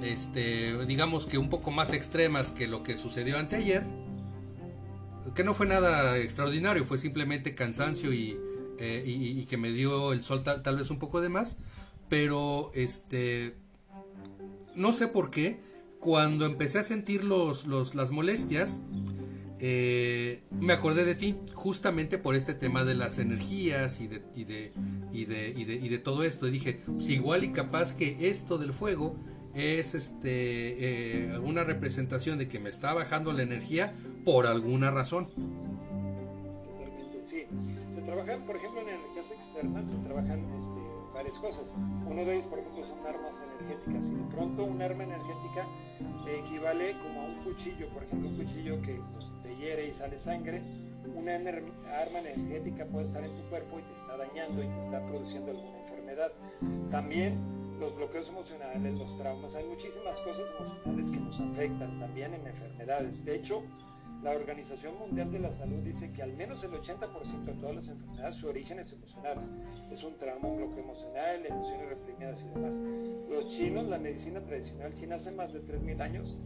este, 0.01 0.85
digamos 0.85 1.27
que 1.27 1.37
un 1.37 1.49
poco 1.49 1.69
más 1.69 1.93
extremas 1.93 2.51
que 2.51 2.67
lo 2.67 2.81
que 2.81 2.97
sucedió 2.97 3.37
anteayer. 3.37 3.85
Que 5.35 5.43
no 5.43 5.53
fue 5.53 5.67
nada 5.67 6.17
extraordinario, 6.17 6.83
fue 6.83 6.97
simplemente 6.97 7.53
cansancio 7.53 8.11
y, 8.11 8.39
eh, 8.79 9.45
que 9.47 9.57
me 9.57 9.71
dio 9.71 10.11
el 10.11 10.23
sol 10.23 10.43
tal, 10.43 10.77
vez 10.77 10.89
un 10.89 10.97
poco 10.97 11.21
de 11.21 11.29
más. 11.29 11.57
Pero 12.09 12.71
este, 12.73 13.55
no 14.73 14.93
sé 14.93 15.07
por 15.07 15.29
qué, 15.29 15.59
cuando 15.99 16.45
empecé 16.45 16.79
a 16.79 16.83
sentir 16.83 17.23
los, 17.23 17.67
las 17.67 18.09
molestias, 18.09 18.81
eh, 19.59 20.43
me 20.51 20.73
acordé 20.73 21.05
de 21.05 21.15
ti, 21.15 21.37
justamente 21.53 22.17
por 22.17 22.35
este 22.35 22.53
tema 22.53 22.85
de 22.85 22.95
las 22.95 23.19
energías 23.19 23.99
y 24.01 24.07
de, 24.07 24.21
y 24.35 24.43
de, 24.45 24.73
y 25.11 25.25
de, 25.25 25.49
y 25.49 25.65
de, 25.65 25.73
y 25.75 25.89
de 25.89 25.97
todo 25.99 26.23
esto. 26.23 26.47
Y 26.47 26.51
dije, 26.51 26.79
pues 26.85 27.09
igual 27.09 27.43
y 27.43 27.51
capaz 27.51 27.93
que 27.93 28.29
esto 28.29 28.57
del 28.57 28.73
fuego 28.73 29.15
es 29.53 29.95
este 29.95 31.31
eh, 31.33 31.39
una 31.39 31.63
representación 31.63 32.37
de 32.37 32.47
que 32.47 32.59
me 32.59 32.69
está 32.69 32.93
bajando 32.93 33.33
la 33.33 33.43
energía 33.43 33.93
por 34.23 34.47
alguna 34.47 34.91
razón. 34.91 35.27
Sí. 37.25 37.43
Se 37.93 38.01
trabajan, 38.01 38.45
por 38.45 38.55
ejemplo, 38.55 38.81
en 38.81 38.89
energías 38.89 39.31
externas, 39.31 39.89
se 39.89 39.97
trabajan 39.97 40.39
este, 40.57 40.79
varias 41.13 41.37
cosas. 41.37 41.73
Uno 42.07 42.25
de 42.25 42.35
ellos, 42.35 42.47
por 42.47 42.59
ejemplo, 42.59 42.83
son 42.83 43.05
armas 43.05 43.41
energéticas. 43.59 44.07
Y 44.07 44.15
de 44.15 44.23
pronto 44.31 44.63
un 44.63 44.81
arma 44.81 45.03
energética 45.03 45.67
equivale 46.27 46.95
como 47.03 47.21
a 47.21 47.25
un 47.25 47.43
cuchillo, 47.43 47.89
por 47.89 48.03
ejemplo, 48.03 48.29
un 48.29 48.37
cuchillo 48.37 48.81
que 48.81 48.99
pues, 49.13 49.25
hiere 49.59 49.87
y 49.87 49.93
sale 49.93 50.17
sangre. 50.17 50.61
Una 51.15 51.35
arma 51.35 52.19
energética 52.19 52.85
puede 52.85 53.05
estar 53.05 53.23
en 53.23 53.35
tu 53.35 53.49
cuerpo 53.49 53.79
y 53.79 53.83
te 53.83 53.93
está 53.93 54.17
dañando 54.17 54.63
y 54.63 54.67
te 54.67 54.79
está 54.79 55.05
produciendo 55.05 55.51
alguna 55.51 55.79
enfermedad. 55.79 56.31
También 56.89 57.59
los 57.79 57.95
bloqueos 57.95 58.29
emocionales, 58.29 58.93
los 58.97 59.15
traumas, 59.17 59.55
hay 59.55 59.65
muchísimas 59.65 60.19
cosas 60.19 60.51
emocionales 60.57 61.09
que 61.09 61.19
nos 61.19 61.39
afectan 61.39 61.99
también 61.99 62.33
en 62.33 62.45
enfermedades. 62.45 63.23
De 63.23 63.35
hecho, 63.35 63.63
la 64.21 64.31
Organización 64.31 64.97
Mundial 64.99 65.31
de 65.31 65.39
la 65.39 65.51
Salud 65.51 65.79
dice 65.79 66.11
que 66.11 66.21
al 66.21 66.33
menos 66.33 66.61
el 66.65 66.71
80% 66.71 67.45
de 67.45 67.53
todas 67.53 67.75
las 67.75 67.87
enfermedades 67.87 68.35
su 68.35 68.49
origen 68.49 68.79
es 68.79 68.91
emocional. 68.91 69.37
Es 69.89 70.03
un 70.03 70.17
trauma, 70.17 70.49
un 70.49 70.57
bloqueo 70.57 70.83
emocional, 70.83 71.45
emociones 71.45 71.87
reprimidas 71.87 72.43
y 72.43 72.49
demás. 72.49 72.81
Los 73.29 73.47
chinos, 73.47 73.87
la 73.87 73.97
medicina 73.97 74.41
tradicional 74.41 74.93
china 74.93 75.15
hace 75.15 75.31
más 75.31 75.53
de 75.53 75.63
3.000 75.63 76.01
años, 76.01 76.37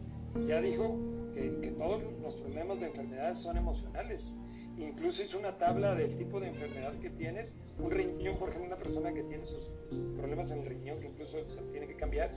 ya 0.46 0.60
dijo 0.60 1.13
que, 1.34 1.74
todos 1.76 2.02
los 2.22 2.34
problemas 2.36 2.80
de 2.80 2.86
enfermedades 2.86 3.38
son 3.38 3.56
emocionales. 3.56 4.34
Incluso 4.76 5.22
hizo 5.22 5.38
una 5.38 5.56
tabla 5.58 5.94
del 5.94 6.16
tipo 6.16 6.40
de 6.40 6.48
enfermedad 6.48 6.98
que 6.98 7.10
tienes. 7.10 7.56
Un 7.78 7.90
riñón, 7.90 8.36
por 8.38 8.48
ejemplo, 8.48 8.68
una 8.68 8.82
persona 8.82 9.12
que 9.12 9.22
tiene 9.22 9.44
sus, 9.44 9.70
sus 9.90 10.16
problemas 10.16 10.50
en 10.50 10.60
el 10.60 10.66
riñón, 10.66 11.00
que 11.00 11.06
incluso 11.06 11.38
se 11.48 11.62
tiene 11.62 11.86
que 11.86 11.96
cambiar, 11.96 12.30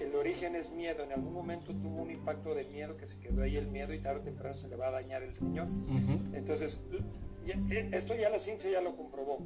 el 0.00 0.14
origen 0.14 0.56
es 0.56 0.72
miedo. 0.72 1.04
En 1.04 1.12
algún 1.12 1.32
momento 1.32 1.72
tuvo 1.72 2.02
un 2.02 2.10
impacto 2.10 2.54
de 2.54 2.64
miedo 2.64 2.96
que 2.96 3.06
se 3.06 3.18
quedó 3.20 3.42
ahí 3.42 3.56
el 3.56 3.68
miedo 3.68 3.92
y 3.94 3.98
tarde 3.98 4.20
o 4.20 4.22
temprano 4.24 4.54
se 4.56 4.68
le 4.68 4.76
va 4.76 4.88
a 4.88 4.90
dañar 4.90 5.22
el 5.22 5.34
riñón. 5.34 5.68
Entonces, 6.34 6.82
ya- 7.46 7.54
eh, 7.70 7.90
esto 7.92 8.14
ya 8.16 8.28
la 8.28 8.38
ciencia 8.38 8.70
ya 8.70 8.80
lo 8.80 8.96
comprobó, 8.96 9.38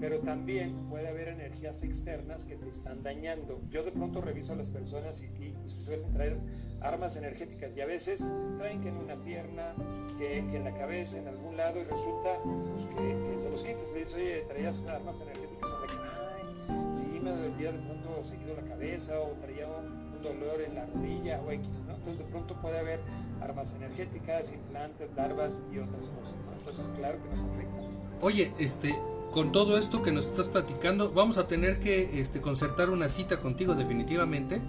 pero 0.00 0.20
también 0.20 0.88
puede 0.88 1.08
haber 1.08 1.28
energías 1.28 1.82
externas 1.82 2.44
que 2.44 2.56
te 2.56 2.68
están 2.68 3.02
dañando. 3.02 3.58
Yo 3.70 3.82
de 3.82 3.90
pronto 3.92 4.20
reviso 4.20 4.52
a 4.52 4.56
las 4.56 4.68
personas 4.68 5.20
y, 5.22 5.26
y 5.26 5.68
suelen 5.68 6.12
traer 6.12 6.38
armas 6.80 7.16
energéticas 7.16 7.76
y 7.76 7.80
a 7.80 7.86
veces 7.86 8.24
traen 8.58 8.80
que 8.80 8.88
en 8.88 8.96
una 8.96 9.16
pierna, 9.22 9.74
que, 10.18 10.46
que 10.50 10.56
en 10.56 10.64
la 10.64 10.74
cabeza, 10.74 11.18
en 11.18 11.28
algún 11.28 11.56
lado 11.56 11.80
y 11.80 11.84
resulta 11.84 12.38
pues, 12.42 12.86
que, 12.96 13.30
que 13.32 13.40
se 13.40 13.50
los 13.50 13.62
quitas. 13.62 13.82
Le 13.92 13.98
dices, 14.00 14.14
oye, 14.14 14.44
traías 14.48 14.84
armas 14.86 15.20
energéticas, 15.20 15.68
son 15.68 15.82
de 15.82 15.86
que, 15.88 16.29
ay, 17.30 17.36
sí, 17.36 17.42
me 17.42 17.48
dolía 17.48 17.72
de 17.72 17.78
pronto 17.78 18.24
seguido 18.28 18.54
la 18.56 18.62
cabeza 18.62 19.18
o 19.20 19.32
traía 19.40 19.66
un, 19.66 19.86
un 19.86 20.22
dolor 20.22 20.60
en 20.60 20.74
la 20.74 20.86
rodilla 20.86 21.40
o 21.40 21.50
X, 21.50 21.68
¿no? 21.86 21.94
Entonces 21.94 22.18
de 22.18 22.24
pronto 22.24 22.54
puede 22.60 22.78
haber 22.78 23.00
armas 23.40 23.74
energéticas, 23.74 24.52
implantes, 24.52 25.08
larvas 25.16 25.58
y 25.72 25.78
otras 25.78 26.06
cosas, 26.08 26.34
¿no? 26.46 26.52
Entonces 26.58 26.86
claro 26.96 27.22
que 27.22 27.28
nos 27.30 27.40
afecta. 27.40 27.82
Oye, 28.20 28.52
este, 28.58 28.94
con 29.32 29.52
todo 29.52 29.78
esto 29.78 30.02
que 30.02 30.12
nos 30.12 30.26
estás 30.26 30.48
platicando, 30.48 31.12
vamos 31.12 31.38
a 31.38 31.48
tener 31.48 31.78
que 31.80 32.20
este, 32.20 32.40
concertar 32.40 32.90
una 32.90 33.08
cita 33.08 33.40
contigo 33.40 33.74
definitivamente 33.74 34.60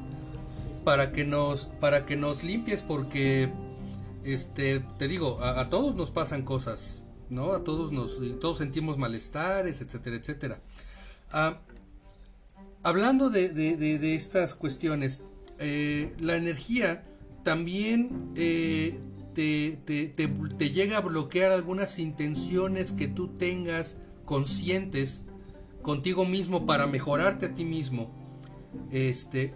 para 0.83 1.11
que 1.11 1.25
nos, 1.25 1.65
para 1.65 2.05
que 2.05 2.15
nos 2.15 2.43
limpies 2.43 2.81
porque, 2.81 3.51
este, 4.23 4.79
te 4.97 5.07
digo, 5.07 5.39
a, 5.41 5.59
a 5.59 5.69
todos 5.69 5.95
nos 5.95 6.11
pasan 6.11 6.43
cosas, 6.43 7.03
¿no? 7.29 7.53
A 7.53 7.63
todos 7.63 7.91
nos, 7.91 8.19
todos 8.39 8.57
sentimos 8.57 8.97
malestares, 8.97 9.81
etcétera, 9.81 10.15
etcétera. 10.15 10.61
Ah, 11.31 11.59
hablando 12.83 13.29
de, 13.29 13.49
de- 13.49 13.77
de- 13.77 13.99
de 13.99 14.15
estas 14.15 14.53
cuestiones, 14.55 15.23
eh, 15.59 16.13
la 16.19 16.35
energía 16.35 17.03
también 17.43 18.31
eh, 18.35 18.99
te, 19.33 19.79
te- 19.85 20.07
te- 20.09 20.27
te 20.27 20.69
llega 20.71 20.97
a 20.97 21.01
bloquear 21.01 21.51
algunas 21.51 21.99
intenciones 21.99 22.91
que 22.91 23.07
tú 23.07 23.29
tengas 23.29 23.97
conscientes 24.25 25.23
contigo 25.81 26.25
mismo 26.25 26.65
para 26.65 26.87
mejorarte 26.87 27.47
a 27.47 27.53
ti 27.53 27.65
mismo. 27.65 28.09
Este. 28.91 29.53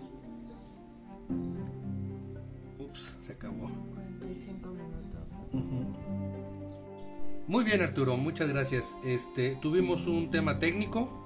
Ups, 2.80 3.15
se 3.21 3.34
acabó. 3.34 3.69
45 3.93 4.69
minutos. 4.69 5.65
Muy 7.47 7.63
bien 7.63 7.82
Arturo, 7.82 8.17
muchas 8.17 8.49
gracias. 8.49 8.97
Este, 9.05 9.55
tuvimos 9.61 10.07
un 10.07 10.30
tema 10.32 10.57
técnico, 10.59 11.24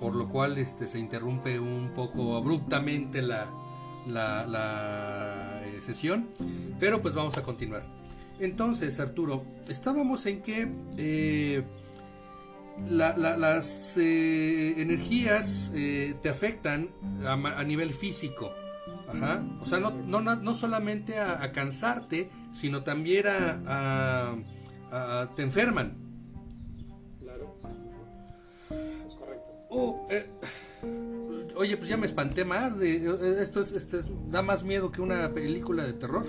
por 0.00 0.14
lo 0.14 0.28
cual 0.28 0.58
este, 0.58 0.86
se 0.88 0.98
interrumpe 0.98 1.58
un 1.58 1.92
poco 1.94 2.36
abruptamente 2.36 3.22
la, 3.22 3.46
la, 4.06 4.46
la, 4.46 5.62
eh, 5.64 5.80
sesión, 5.80 6.28
pero 6.78 7.00
pues 7.02 7.14
vamos 7.14 7.36
a 7.38 7.42
continuar. 7.42 7.82
Entonces 8.38 9.00
Arturo, 9.00 9.44
estábamos 9.68 10.26
en 10.26 10.42
que 10.42 10.68
eh, 10.98 11.62
la- 12.88 13.16
la- 13.16 13.36
las 13.38 13.96
eh, 13.96 14.80
energías 14.82 15.72
eh, 15.74 16.14
te 16.20 16.28
afectan 16.28 16.90
a, 17.26 17.64
nivel 17.64 17.94
físico. 17.94 18.52
O 19.60 19.64
sea, 19.64 19.78
no, 19.80 19.90
no, 19.92 20.20
no 20.20 20.54
solamente 20.54 21.18
a, 21.18 21.50
cansarte, 21.52 22.28
sino 22.52 22.82
también 22.82 23.24
a- 23.28 24.32
te 25.34 25.42
enferman. 25.42 26.05
Eh, 30.10 30.26
oye, 31.56 31.76
pues 31.76 31.88
ya 31.88 31.96
me 31.96 32.06
espanté 32.06 32.44
más. 32.44 32.80
Eh, 32.80 33.06
esto 33.40 33.60
es, 33.60 33.72
esto 33.72 33.98
es- 33.98 34.10
da 34.30 34.42
más 34.42 34.64
miedo 34.64 34.90
que 34.90 35.00
una 35.00 35.32
película 35.32 35.84
de 35.84 35.92
terror. 35.92 36.26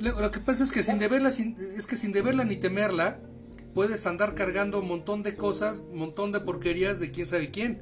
Lo, 0.00 0.30
que 0.30 0.40
pasa 0.40 0.62
es 0.62 0.72
que 0.72 0.82
sin 0.82 0.98
deberla, 0.98 1.30
sin- 1.30 1.56
es 1.76 1.86
que 1.86 1.96
sin 1.96 2.12
deberla 2.12 2.44
ni 2.44 2.56
temerla, 2.56 3.18
puedes 3.74 4.06
andar 4.06 4.34
cargando 4.34 4.80
un 4.80 4.88
montón 4.88 5.22
de 5.22 5.36
cosas, 5.36 5.84
un 5.90 5.98
montón 5.98 6.32
de 6.32 6.40
porquerías 6.40 7.00
de 7.00 7.10
quién 7.10 7.26
sabe 7.26 7.50
quién. 7.50 7.80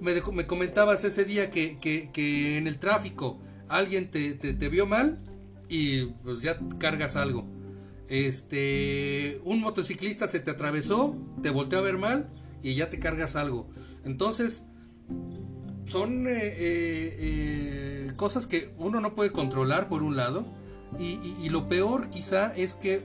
Me, 0.00 0.20
comentabas 0.46 1.04
ese 1.04 1.24
día 1.24 1.50
que, 1.50 1.78
en 2.58 2.66
el 2.66 2.78
tráfico 2.78 3.38
alguien 3.68 4.10
te 4.10 4.68
vio 4.68 4.86
mal 4.86 5.18
y 5.68 6.06
pues 6.22 6.40
ya 6.42 6.58
cargas 6.78 7.16
algo. 7.16 7.46
Este, 8.08 9.40
un 9.44 9.60
motociclista 9.60 10.28
se 10.28 10.40
te 10.40 10.50
atravesó, 10.50 11.16
te 11.42 11.50
volteó 11.50 11.78
a 11.78 11.82
ver 11.82 11.96
mal 11.98 12.28
y 12.64 12.74
ya 12.74 12.90
te 12.90 12.98
cargas 12.98 13.36
algo. 13.36 13.68
Entonces, 14.04 14.64
son 15.86 16.26
eh, 16.26 16.32
eh, 16.32 17.16
eh, 17.18 18.12
cosas 18.16 18.46
que 18.46 18.74
uno 18.78 19.00
no 19.00 19.14
puede 19.14 19.30
controlar 19.30 19.88
por 19.88 20.02
un 20.02 20.16
lado 20.16 20.46
y, 20.98 21.18
y- 21.42 21.48
lo 21.50 21.66
peor 21.66 22.08
quizá 22.08 22.54
es 22.56 22.74
que 22.74 23.02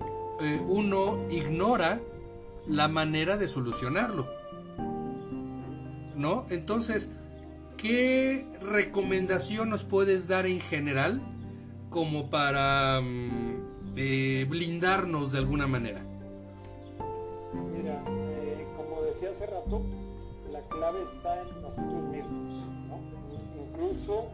uno 0.68 1.26
ignora 1.30 1.99
la 2.68 2.88
manera 2.88 3.36
de 3.36 3.47
solucionarlo. 3.49 4.26
¿No? 6.16 6.45
Entonces, 6.49 7.12
¿qué 7.78 8.47
recomendación 8.62 9.70
nos 9.70 9.84
puedes 9.84 10.28
dar 10.30 10.45
en 10.45 10.62
general 10.62 11.22
como 11.89 12.30
para 12.30 13.01
mm, 13.01 13.95
blindarnos 14.49 15.34
de 15.34 15.38
alguna 15.39 15.68
manera? 15.68 16.01
Mira, 17.76 18.01
hace 19.28 19.46
rato, 19.46 19.82
la 20.52 20.62
clave 20.68 21.04
está 21.04 21.42
en 21.42 21.62
nosotros 21.62 22.04
mismos. 22.04 22.54
Incluso 23.56 24.28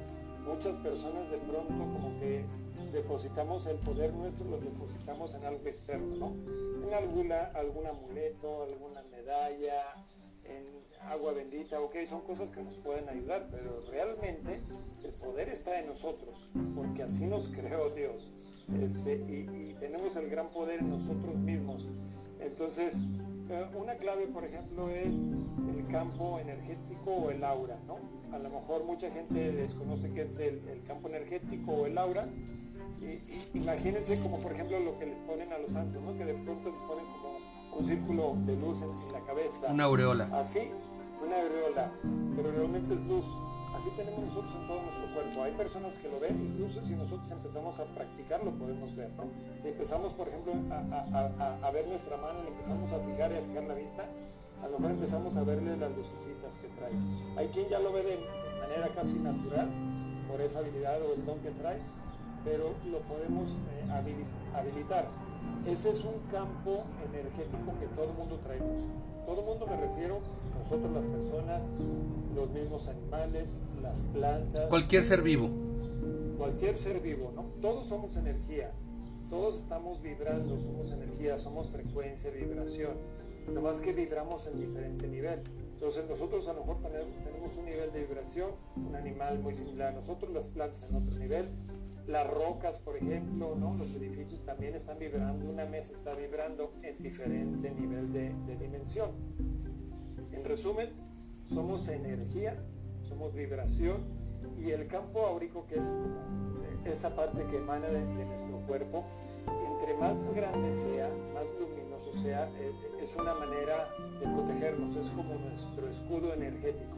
muchas 0.45 0.77
personas 0.77 1.29
de 1.31 1.37
pronto 1.37 1.73
como 1.73 2.19
que 2.19 2.45
depositamos 2.91 3.65
el 3.67 3.77
poder 3.77 4.13
nuestro, 4.13 4.45
lo 4.45 4.57
depositamos 4.57 5.33
en 5.35 5.45
algo 5.45 5.67
externo, 5.67 6.15
¿no? 6.15 6.87
En 6.87 6.93
alguna, 6.93 7.45
algún 7.53 7.87
amuleto, 7.87 8.63
alguna 8.63 9.03
medalla, 9.11 9.83
en 10.45 10.65
agua 11.09 11.33
bendita, 11.33 11.81
ok, 11.81 11.95
son 12.07 12.21
cosas 12.21 12.49
que 12.51 12.63
nos 12.63 12.75
pueden 12.77 13.09
ayudar, 13.09 13.47
pero 13.51 13.81
realmente 13.89 14.61
el 15.03 15.11
poder 15.11 15.49
está 15.49 15.79
en 15.79 15.87
nosotros, 15.87 16.49
porque 16.75 17.03
así 17.03 17.25
nos 17.25 17.49
creó 17.55 17.89
Dios. 17.89 18.31
Este, 18.81 19.13
y 19.13 19.75
tenemos 19.79 20.15
el 20.15 20.29
gran 20.29 20.49
poder 20.49 20.79
en 20.79 20.89
nosotros 20.89 21.35
mismos. 21.35 21.87
Entonces, 22.39 22.95
eh, 23.49 23.65
una 23.75 23.95
clave, 23.95 24.27
por 24.27 24.43
ejemplo, 24.43 24.89
es 24.89 25.15
el 25.15 25.87
campo 25.91 26.39
energético 26.39 27.11
o 27.11 27.29
el 27.31 27.43
aura, 27.43 27.77
¿no? 27.87 27.97
A 28.33 28.39
lo 28.39 28.49
mejor 28.49 28.83
mucha 28.85 29.09
gente 29.11 29.51
desconoce 29.51 30.11
qué 30.11 30.23
es 30.23 30.37
el, 30.39 30.67
el 30.67 30.81
campo 30.87 31.07
energético 31.07 31.71
o 31.71 31.85
el 31.85 31.97
aura. 31.97 32.27
Y, 33.01 33.05
y 33.05 33.51
imagínense 33.53 34.19
como, 34.19 34.39
por 34.39 34.51
ejemplo, 34.51 34.79
lo 34.79 34.97
que 34.97 35.05
les 35.05 35.17
ponen 35.19 35.51
a 35.53 35.57
los 35.59 35.71
santos, 35.71 36.01
¿no? 36.01 36.17
Que 36.17 36.25
de 36.25 36.33
pronto 36.33 36.71
les 36.71 36.81
ponen 36.83 37.05
como 37.05 37.37
un 37.77 37.85
círculo 37.85 38.35
de 38.45 38.55
luz 38.55 38.81
en, 38.81 38.89
en 38.89 39.13
la 39.13 39.19
cabeza. 39.25 39.67
Una 39.69 39.83
aureola. 39.85 40.29
Así, 40.33 40.69
una 41.23 41.41
aureola, 41.41 41.91
pero 42.35 42.51
realmente 42.51 42.95
es 42.95 43.01
luz. 43.03 43.25
Así 43.75 43.89
tenemos 43.91 44.23
nosotros 44.23 44.53
en 44.55 44.67
todo 44.67 44.81
nuestro 44.81 45.13
cuerpo. 45.13 45.43
Hay 45.43 45.51
personas 45.53 45.97
que 45.97 46.09
lo 46.09 46.19
ven, 46.19 46.53
incluso 46.53 46.81
si 46.81 46.93
nosotros 46.93 47.29
empezamos 47.29 47.77
a 47.79 47.85
practicar 47.85 48.43
lo 48.43 48.51
podemos 48.51 48.95
ver. 48.95 49.09
Si 49.61 49.67
empezamos, 49.67 50.13
por 50.13 50.29
ejemplo, 50.29 50.53
a, 50.71 51.71
ver 51.71 51.87
nuestra 51.87 52.15
mano 52.17 52.39
y 52.45 52.47
empezamos 52.47 52.91
a 52.93 52.99
fijar 52.99 53.31
y 53.33 53.35
a 53.35 53.41
fijar 53.41 53.63
la 53.65 53.73
vista, 53.73 54.05
a 54.63 54.67
lo 54.67 54.79
mejor 54.79 54.91
empezamos 54.91 55.35
a 55.35 55.43
verle 55.43 55.75
las 55.75 55.91
lucecitas 55.95 56.55
que 56.55 56.69
trae. 56.69 56.93
Hay 57.35 57.47
quien 57.49 57.67
ya 57.67 57.79
lo 57.79 57.91
ve 57.91 58.03
de, 58.03 58.17
manera 58.59 58.87
casi 58.95 59.15
natural, 59.15 59.69
por 60.29 60.39
esa 60.41 60.59
habilidad 60.59 61.01
o 61.01 61.13
el 61.13 61.25
don 61.25 61.39
que 61.39 61.51
trae, 61.51 61.79
pero 62.45 62.73
lo 62.89 62.99
podemos 63.01 63.51
eh, 63.51 63.87
habili- 63.89 64.55
habilitar. 64.55 65.09
Ese 65.67 65.91
es 65.91 66.03
un 66.03 66.19
campo 66.31 66.85
energético 67.11 67.77
que 67.79 67.87
todo 67.87 68.05
el 68.05 68.13
mundo 68.13 68.39
traemos. 68.41 68.81
Todo 69.25 69.39
el 69.41 69.45
mundo 69.45 69.67
me 69.67 69.77
refiero, 69.77 70.19
nosotros 70.59 70.91
las 70.93 71.03
personas, 71.03 71.65
los 72.35 72.49
mismos 72.51 72.87
animales, 72.87 73.61
las 73.81 73.99
plantas, 74.13 74.69
Cualquier 74.69 75.03
ser 75.03 75.21
vivo. 75.21 75.49
cualquier 76.37 76.77
ser 76.77 76.99
vivo, 77.01 77.31
¿no? 77.35 77.43
Todos 77.61 77.85
somos 77.87 78.15
energía, 78.17 78.71
todos 79.29 79.57
estamos 79.57 80.01
vibrando, 80.01 80.59
somos 80.59 80.91
energía, 80.91 81.37
somos 81.37 81.69
frecuencia, 81.69 82.29
vibración, 82.31 82.93
nomás 83.53 83.81
que 83.81 83.93
vibramos 83.93 84.45
en 84.47 84.59
diferente 84.59 85.07
nivel. 85.07 85.41
Entonces 85.73 86.05
nosotros 86.09 86.47
a 86.47 86.53
lo 86.53 86.61
mejor 86.61 86.77
tenemos 87.23 87.55
un 87.57 87.65
nivel 87.65 87.91
de 87.91 88.05
vibración, 88.05 88.51
un 88.75 88.95
animal 88.95 89.39
muy 89.39 89.53
similar 89.55 89.89
a 89.93 89.95
nosotros, 89.95 90.31
las 90.33 90.47
plantas 90.47 90.83
en 90.89 90.95
otro 90.95 91.15
nivel, 91.17 91.47
las 92.07 92.27
rocas, 92.27 92.77
por 92.79 92.95
ejemplo, 92.97 93.55
los 93.55 93.95
edificios 93.95 94.45
también 94.45 94.75
están 94.75 94.99
vibrando, 94.99 95.49
una 95.49 95.65
mesa 95.65 95.93
está 95.93 96.13
vibrando 96.13 96.73
en 96.83 97.01
diferente 97.01 97.71
nivel 97.71 98.13
de, 98.13 98.33
dimensión. 98.57 99.11
En 100.31 100.43
resumen, 100.43 100.89
somos 101.45 101.87
energía, 101.87 102.63
somos 103.01 103.33
vibración 103.33 104.03
y 104.63 104.71
el 104.71 104.87
campo 104.87 105.25
áurico, 105.25 105.65
que 105.65 105.79
es 105.79 105.93
esa 106.85 107.15
parte 107.15 107.45
que 107.47 107.57
emana 107.57 107.87
de, 107.87 108.05
de 108.05 108.25
nuestro 108.25 108.59
cuerpo, 108.67 109.05
entre 109.71 109.95
más 109.95 110.15
grande 110.33 110.73
sea, 110.73 111.09
más 111.33 111.45
luminoso 111.59 112.13
sea, 112.13 112.49
eh, 112.59 112.71
es 113.01 113.15
una 113.15 113.33
manera 113.33 113.87
de 114.19 114.27
protegernos, 114.27 114.95
es 114.95 115.09
como 115.11 115.35
nuestro 115.35 115.87
escudo 115.87 116.33
energético. 116.33 116.94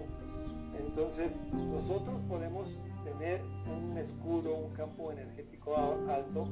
Entonces, 0.80 1.40
nosotros 1.54 2.22
podemos 2.28 2.78
tener 3.04 3.42
un 3.68 3.98
escudo, 3.98 4.54
un 4.56 4.74
campo 4.74 5.12
energético 5.12 5.76
alto 6.10 6.48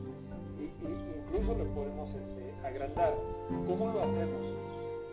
y 0.59 0.65
incluso 0.65 1.55
lo 1.55 1.65
podemos 1.73 2.09
este, 2.11 2.53
agrandar. 2.63 3.13
¿Cómo 3.67 3.91
lo 3.91 4.01
hacemos? 4.03 4.55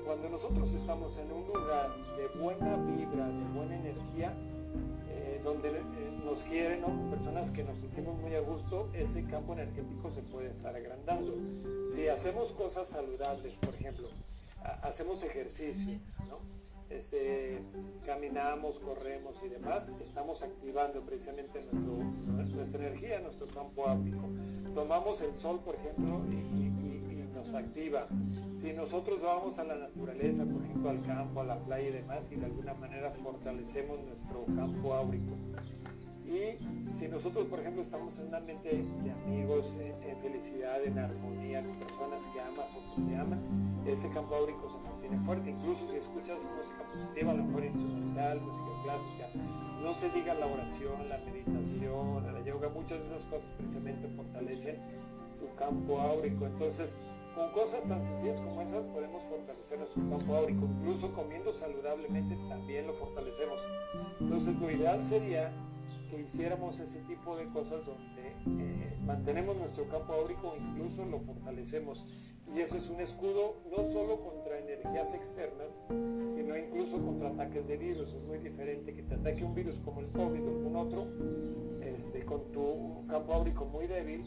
Cuando 0.04 0.28
nosotros 0.28 0.72
estamos 0.74 1.16
en 1.18 1.30
un 1.32 1.46
lugar 1.46 1.90
de 2.16 2.38
buena 2.40 2.76
vibra, 2.76 3.28
de 3.28 3.44
buena 3.56 3.76
energía, 3.76 4.32
eh, 5.08 5.40
donde 5.44 5.68
eh, 5.70 5.82
nos 6.24 6.42
quieren, 6.44 6.82
personas 7.10 7.50
que 7.50 7.62
nos 7.64 7.78
sentimos 7.78 8.18
muy 8.18 8.34
a 8.34 8.40
gusto, 8.40 8.90
ese 8.94 9.24
campo 9.24 9.52
energético 9.52 10.10
se 10.10 10.22
puede 10.22 10.50
estar 10.50 10.74
agrandando. 10.74 11.34
Si 11.86 12.08
hacemos 12.08 12.52
cosas 12.52 12.86
saludables, 12.88 13.58
por 13.58 13.74
ejemplo, 13.74 14.08
ha- 14.64 14.86
hacemos 14.86 15.22
ejercicio, 15.22 15.98
¿no? 16.28 16.38
Este, 16.96 17.62
caminamos, 18.04 18.78
corremos 18.80 19.42
y 19.44 19.48
demás, 19.48 19.90
estamos 20.00 20.42
activando 20.42 21.00
precisamente 21.02 21.64
nuestra 22.54 22.86
energía, 22.86 23.20
nuestro 23.20 23.46
campo 23.48 23.86
áurico. 23.88 24.22
Tomamos 24.74 25.20
el 25.22 25.36
sol, 25.36 25.60
por 25.64 25.74
ejemplo, 25.76 26.20
y- 26.30 26.34
y 26.36 27.28
nos 27.34 27.54
activa. 27.54 28.06
Si 28.54 28.72
nosotros 28.72 29.20
vamos 29.22 29.58
a 29.58 29.64
la 29.64 29.74
naturaleza, 29.76 30.44
por 30.44 30.62
ejemplo, 30.62 30.90
al 30.90 31.02
campo, 31.02 31.40
a 31.40 31.44
la 31.44 31.58
playa 31.64 31.88
y 31.88 31.92
demás, 31.92 32.30
y 32.30 32.36
de 32.36 32.46
alguna 32.46 32.74
manera 32.74 33.10
fortalecemos 33.10 34.00
nuestro 34.04 34.44
campo 34.54 34.94
áurico. 34.94 35.32
Y 36.26 36.94
si 36.94 37.08
nosotros, 37.08 37.46
por 37.46 37.60
ejemplo, 37.60 37.82
estamos 37.82 38.18
en 38.18 38.28
un 38.28 38.34
ambiente 38.34 38.84
de 39.02 39.10
amigos, 39.10 39.74
en, 39.78 40.10
en 40.10 40.18
felicidad, 40.18 40.82
en 40.84 40.98
armonía, 40.98 41.64
con 41.64 41.76
personas 41.76 42.24
que 42.26 42.40
amas 42.40 42.70
o 42.74 42.94
que 42.94 43.02
te 43.10 43.16
aman, 43.16 43.40
ese 43.86 44.08
campo 44.10 44.34
áurico 44.36 44.68
se 44.68 44.78
mantiene 44.88 45.18
fuerte. 45.24 45.50
Incluso 45.50 45.88
si 45.88 45.96
escuchas 45.96 46.44
música 46.44 46.90
positiva, 46.94 47.32
a 47.32 47.34
lo 47.34 47.44
mejor 47.44 47.64
instrumental, 47.64 48.40
música 48.40 48.70
clásica, 48.84 49.28
no 49.82 49.92
se 49.92 50.10
diga 50.10 50.34
la 50.34 50.46
oración, 50.46 51.08
la 51.08 51.18
meditación, 51.18 52.32
la 52.32 52.40
yoga, 52.42 52.68
muchas 52.68 53.00
de 53.00 53.06
esas 53.06 53.24
cosas 53.24 53.50
precisamente 53.58 54.08
fortalecen 54.08 54.76
tu 55.40 55.54
campo 55.56 56.00
áurico. 56.00 56.46
Entonces, 56.46 56.94
con 57.34 57.50
cosas 57.50 57.84
tan 57.84 58.04
sencillas 58.06 58.40
como 58.40 58.62
esas 58.62 58.84
podemos 58.84 59.22
fortalecer 59.24 59.78
nuestro 59.78 60.08
campo 60.08 60.36
áurico. 60.36 60.66
Incluso 60.66 61.12
comiendo 61.12 61.52
saludablemente 61.52 62.36
también 62.48 62.86
lo 62.86 62.94
fortalecemos. 62.94 63.60
Entonces, 64.20 64.56
lo 64.56 64.70
ideal 64.70 65.02
sería 65.02 65.52
hiciéramos 66.20 66.78
ese 66.80 67.00
tipo 67.00 67.36
de 67.36 67.48
cosas 67.48 67.84
donde 67.86 68.28
eh, 68.62 68.98
mantenemos 69.04 69.56
nuestro 69.56 69.88
campo 69.88 70.12
áurico, 70.14 70.54
incluso 70.58 71.04
lo 71.04 71.20
fortalecemos. 71.20 72.06
Y 72.54 72.60
ese 72.60 72.78
es 72.78 72.90
un 72.90 73.00
escudo 73.00 73.56
no 73.70 73.84
solo 73.84 74.20
contra 74.20 74.58
energías 74.58 75.14
externas, 75.14 75.78
sino 76.34 76.56
incluso 76.56 77.02
contra 77.02 77.30
ataques 77.30 77.66
de 77.66 77.78
virus. 77.78 78.12
Es 78.12 78.22
muy 78.24 78.38
diferente 78.38 78.94
que 78.94 79.02
te 79.02 79.14
ataque 79.14 79.42
un 79.42 79.54
virus 79.54 79.78
como 79.78 80.00
el 80.00 80.08
COVID 80.08 80.42
o 80.42 80.48
algún 80.48 80.76
otro, 80.76 81.06
este, 81.80 82.24
con 82.26 82.52
tu 82.52 83.06
campo 83.06 83.32
áurico 83.32 83.64
muy 83.64 83.86
débil. 83.86 84.24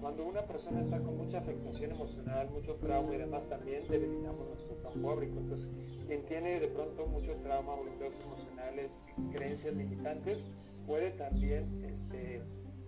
Cuando 0.00 0.26
una 0.26 0.42
persona 0.46 0.80
está 0.80 1.02
con 1.02 1.16
mucha 1.16 1.38
afectación 1.38 1.90
emocional, 1.90 2.50
mucho 2.50 2.76
trauma 2.76 3.14
y 3.14 3.18
demás, 3.18 3.48
también 3.48 3.86
debilitamos 3.88 4.48
nuestro 4.48 4.80
campo 4.82 5.10
áurico. 5.10 5.38
Entonces, 5.38 5.70
quien 6.06 6.24
tiene 6.24 6.60
de 6.60 6.68
pronto 6.68 7.06
mucho 7.06 7.34
trauma, 7.42 7.74
bloqueos 7.76 8.14
emocionales, 8.20 9.02
creencias 9.32 9.74
limitantes, 9.74 10.46
puede 10.86 11.10
también 11.10 11.84
este, 11.90 12.42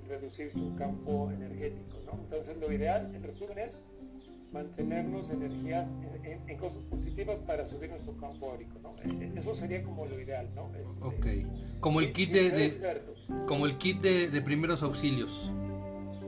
reducir 0.07 0.51
su 0.53 0.75
campo 0.77 1.31
energético. 1.31 1.99
¿no? 2.07 2.13
Entonces, 2.25 2.57
lo 2.59 2.73
ideal, 2.73 3.13
en 3.15 3.23
resumen, 3.23 3.59
es 3.59 3.81
mantenernos 4.53 5.29
energías 5.31 5.91
en, 5.93 6.25
en- 6.33 6.49
en 6.49 6.57
cosas 6.59 6.83
positivas 6.85 7.37
para 7.47 7.67
subir 7.67 7.91
nuestro 7.91 8.17
campo 8.17 8.51
áurico. 8.51 8.79
¿no? 8.83 8.95
Eh, 9.05 9.33
Eso 9.37 9.55
sería 9.55 9.83
como 9.83 10.07
lo 10.07 10.19
ideal. 10.21 10.49
¿no? 10.55 10.71
Este, 10.75 11.05
Ok. 11.45 11.81
Como 11.81 12.01
el 12.01 12.13
kit 12.13 12.31
de, 12.31 12.51
de- 12.51 13.03
como 13.47 13.67
el 13.67 13.77
kit 13.77 14.01
de, 14.01 14.31
de 14.31 14.41
primeros 14.43 14.83
auxilios. 14.83 15.53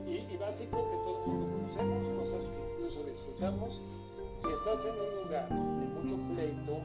Y, 0.06 0.32
y 0.32 0.36
básico 0.36 0.90
que 0.90 0.96
todo 1.04 1.24
el 1.24 1.30
mundo 1.30 1.56
conocemos, 1.56 2.08
cosas 2.10 2.48
que 2.48 2.74
incluso 2.74 3.04
disfrutamos. 3.04 3.82
Si 4.36 4.46
estás 4.48 4.84
en 4.86 4.92
un 4.92 5.24
lugar 5.24 5.48
de 5.48 5.86
mucho 5.86 6.16
pleito, 6.34 6.82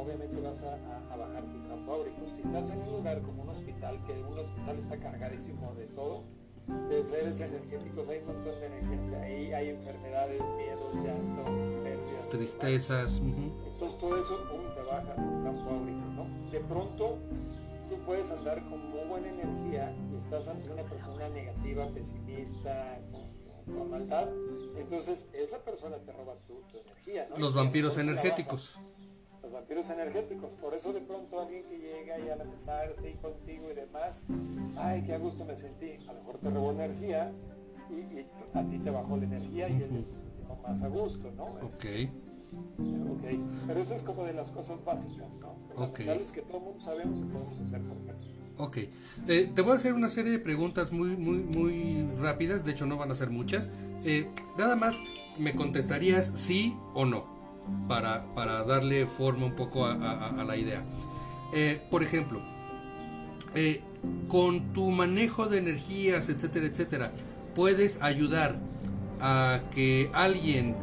obviamente 0.00 0.40
vas 0.40 0.62
a, 0.62 0.74
a- 0.74 1.14
a 1.14 1.16
bajar 1.16 1.44
tu 1.44 1.68
campo 1.68 1.92
áurico. 1.92 2.22
Si 2.34 2.40
estás 2.42 2.70
en 2.70 2.82
un 2.82 2.92
lugar 2.92 3.22
como 3.22 3.42
un 3.42 3.48
hospital, 3.50 4.02
que 4.06 4.12
un 4.22 4.38
hospital 4.38 4.78
está 4.78 4.96
cargadísimo 4.98 5.74
de 5.74 5.86
todo, 5.86 6.24
de 6.90 7.04
seres 7.06 7.40
energéticos, 7.40 8.08
hay 8.08 8.18
un 8.18 8.26
montón 8.26 8.60
de 8.60 8.66
energías, 8.66 9.12
ahí 9.22 9.52
hay 9.54 9.68
enfermedades, 9.70 10.42
miedos, 10.56 10.94
llanto, 10.96 11.44
pérdidas. 11.82 12.28
Tristezas. 12.30 13.20
Entonces 13.20 13.98
todo 13.98 14.20
eso 14.20 14.36
pum, 14.50 14.60
te 14.74 14.82
baja 14.82 15.14
tu 15.14 15.44
campo 15.44 15.70
áurico, 15.70 16.06
¿no? 16.14 16.50
De 16.50 16.60
pronto 16.60 17.18
tú 17.88 17.96
puedes 18.04 18.30
andar 18.30 18.62
con 18.68 18.86
muy 18.90 19.04
buena 19.08 19.28
energía 19.30 19.96
y 20.12 20.16
estás 20.16 20.46
ante 20.48 20.70
una 20.70 20.82
persona 20.82 21.28
negativa, 21.30 21.86
pesimista, 21.88 23.00
con, 23.10 23.74
con 23.74 23.90
maldad, 23.90 24.28
entonces 24.76 25.26
esa 25.32 25.58
persona 25.64 25.96
te 25.98 26.12
roba 26.12 26.34
tu, 26.46 26.60
tu 26.70 26.78
energía. 26.78 27.28
¿no? 27.30 27.36
Los 27.38 27.52
Y 27.52 27.56
vampiros 27.56 27.94
trabaja. 27.94 28.14
Los 29.48 29.54
vampiros 29.54 29.88
energéticos, 29.88 30.52
por 30.60 30.74
eso 30.74 30.92
de 30.92 31.00
pronto 31.00 31.40
alguien 31.40 31.64
que 31.64 31.78
llega 31.78 32.18
y 32.18 32.28
a 32.28 32.36
lamentarse 32.36 33.08
y 33.10 33.14
contigo 33.14 33.70
y 33.70 33.74
demás, 33.74 34.20
ay, 34.76 35.02
qué 35.06 35.14
a 35.14 35.18
gusto 35.18 35.46
me 35.46 35.56
sentí, 35.56 35.92
a 36.06 36.12
lo 36.12 36.18
mejor 36.18 36.36
te 36.38 36.50
robó 36.50 36.72
energía 36.72 37.32
y, 37.88 37.94
y 37.94 38.26
a 38.52 38.62
ti 38.68 38.78
te 38.78 38.90
bajó 38.90 39.16
la 39.16 39.24
energía 39.24 39.70
y 39.70 39.82
él 39.82 40.04
se 40.10 40.18
sintió 40.18 40.54
más 40.62 40.82
a 40.82 40.88
gusto, 40.88 41.30
¿no? 41.34 41.58
Es- 41.66 41.76
Ok. 41.76 41.84
Ok, 43.10 43.40
pero 43.66 43.80
eso 43.80 43.94
es 43.94 44.02
como 44.02 44.24
de 44.24 44.34
las 44.34 44.50
cosas 44.50 44.84
básicas, 44.84 45.30
¿no? 45.40 45.48
Ok. 45.76 45.96
Fundamentales 45.96 46.30
que 46.32 46.42
todo 46.42 46.58
el 46.58 46.64
mundo 46.64 46.80
sabemos 46.84 47.18
y 47.20 47.22
podemos 47.24 47.58
hacer 47.60 47.80
por 47.80 47.96
ejemplo. 47.96 48.28
Ok. 48.58 48.76
Eh, 49.28 49.50
te 49.54 49.62
voy 49.62 49.72
a 49.72 49.76
hacer 49.76 49.94
una 49.94 50.08
serie 50.10 50.32
de 50.32 50.38
preguntas 50.40 50.92
muy, 50.92 51.16
muy, 51.16 51.38
muy 51.38 52.02
rápidas. 52.18 52.64
De 52.66 52.72
hecho, 52.72 52.84
no 52.84 52.98
van 52.98 53.10
a 53.10 53.14
ser 53.14 53.30
muchas. 53.30 53.70
Eh, 54.04 54.30
nada 54.58 54.76
más 54.76 55.00
me 55.38 55.54
contestarías 55.54 56.26
sí 56.34 56.74
o 56.94 57.04
no. 57.06 57.37
Para, 57.88 58.24
para 58.34 58.64
darle 58.64 59.06
forma 59.06 59.46
un 59.46 59.54
poco 59.54 59.86
a, 59.86 60.44
la 60.46 60.56
idea. 60.56 60.82
Eh, 61.54 61.80
por 61.90 62.02
ejemplo, 62.02 62.42
eh, 63.54 63.80
con 64.28 64.72
tu 64.74 64.90
manejo 64.90 65.46
de 65.46 65.58
energías, 65.58 66.28
etcétera, 66.28 66.66
etcétera, 66.66 67.12
puedes 67.54 68.02
ayudar 68.02 68.58
a 69.20 69.60
que 69.70 70.10
alguien 70.12 70.76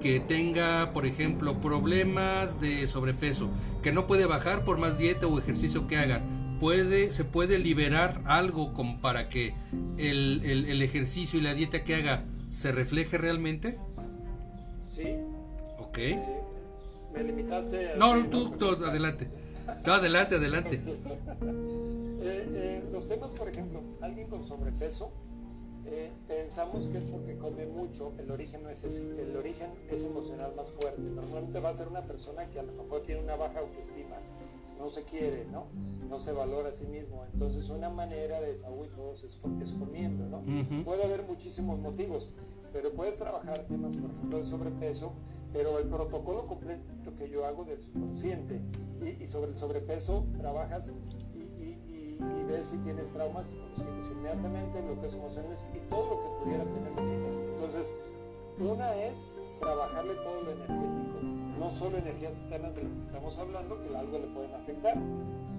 que 0.00 0.20
tenga, 0.20 0.92
por 0.92 1.06
ejemplo, 1.06 1.60
problemas 1.60 2.60
de 2.60 2.86
sobrepeso, 2.86 3.48
que 3.82 3.92
no 3.92 4.06
puede 4.06 4.26
bajar 4.26 4.64
por 4.64 4.78
más 4.78 4.98
dieta 4.98 5.26
o 5.26 5.38
ejercicio 5.38 5.86
que 5.86 5.96
hagan, 5.96 6.56
puede, 6.60 7.12
se 7.12 7.24
puede 7.24 7.58
liberar 7.58 8.20
algo 8.24 8.74
como 8.74 9.00
para 9.00 9.28
que 9.28 9.54
el, 9.96 10.42
el- 10.44 10.64
el 10.66 10.82
ejercicio 10.82 11.38
y 11.38 11.42
la 11.42 11.54
dieta 11.54 11.84
que 11.84 11.94
haga 11.94 12.24
se 12.50 12.72
refleje 12.72 13.16
realmente. 13.18 13.78
Sí, 14.94 15.04
Ok. 15.88 15.98
me 17.14 17.24
limitaste 17.24 17.92
a... 17.92 17.96
No, 17.96 18.16
no, 18.16 18.50
tú, 18.52 18.66
adelante. 18.84 19.28
No, 19.86 19.92
adelante, 19.92 20.36
adelante. 20.36 20.80
Eh, 22.20 22.48
eh, 22.52 22.88
los 22.90 23.08
temas, 23.08 23.30
por 23.30 23.48
ejemplo, 23.48 23.80
alguien 24.00 24.26
con 24.26 24.44
sobrepeso, 24.44 25.12
eh, 25.86 26.10
pensamos 26.26 26.88
que 26.88 26.98
es 26.98 27.04
porque 27.04 27.38
come 27.38 27.64
mucho, 27.66 28.12
el 28.18 28.30
origen 28.30 28.62
no 28.62 28.70
es 28.70 28.82
ese, 28.82 29.00
el 29.22 29.36
origen 29.36 29.70
es 29.88 30.02
emocional 30.02 30.52
más 30.56 30.68
fuerte. 30.68 31.00
Normalmente 31.00 31.60
va 31.60 31.70
a 31.70 31.76
ser 31.76 31.88
una 31.88 32.02
persona 32.02 32.44
que 32.50 32.58
a 32.58 32.64
lo 32.64 32.72
mejor 32.72 33.02
tiene 33.02 33.22
una 33.22 33.36
baja 33.36 33.60
autoestima, 33.60 34.16
no 34.78 34.90
se 34.90 35.04
quiere, 35.04 35.46
¿no? 35.50 35.66
No 36.10 36.18
se 36.18 36.32
valora 36.32 36.70
a 36.70 36.72
sí 36.72 36.86
mismo. 36.86 37.24
Entonces 37.32 37.70
una 37.70 37.88
manera 37.88 38.40
de 38.40 38.52
todo 38.54 39.14
es, 39.14 39.24
es 39.24 39.72
comiendo, 39.74 40.26
¿no? 40.26 40.42
Puede 40.84 41.04
haber 41.04 41.22
muchísimos 41.22 41.78
motivos, 41.78 42.32
pero 42.72 42.92
puedes 42.92 43.16
trabajar 43.16 43.64
temas, 43.68 43.96
por 43.96 44.10
ejemplo, 44.10 44.38
de 44.40 44.44
sobrepeso, 44.44 45.12
pero 45.52 45.78
el 45.78 45.88
protocolo 45.88 46.46
completo 46.46 47.14
que 47.16 47.28
yo 47.30 47.46
hago 47.46 47.64
del 47.64 47.80
subconsciente 47.80 48.60
y, 49.00 49.26
sobre 49.26 49.52
el 49.52 49.58
sobrepeso 49.58 50.26
trabajas 50.38 50.92
y, 51.34 51.76
ves 52.48 52.68
si 52.68 52.78
tienes 52.78 53.10
traumas, 53.10 53.52
los 53.52 53.78
quitas 53.78 54.10
inmediatamente, 54.10 54.80
bloqueos 54.80 55.14
emocionales 55.14 55.66
y 55.74 55.78
todo 55.90 56.10
lo 56.10 56.22
que 56.22 56.44
pudiera 56.44 56.64
tener 56.64 56.90
lo 56.92 56.96
quitas. 56.96 57.34
Entonces, 57.36 57.94
una 58.58 58.96
es 58.96 59.28
trabajarle 59.60 60.14
todo 60.14 60.42
lo 60.42 60.50
energético, 60.52 61.20
no 61.58 61.70
solo 61.70 61.98
energías 61.98 62.40
externas 62.40 62.74
de 62.74 62.84
las 62.84 62.92
que 62.92 63.00
estamos 63.00 63.38
hablando, 63.38 63.80
que 63.82 63.96
algo 63.96 64.18
le 64.18 64.26
pueden 64.28 64.54
afectar, 64.54 64.94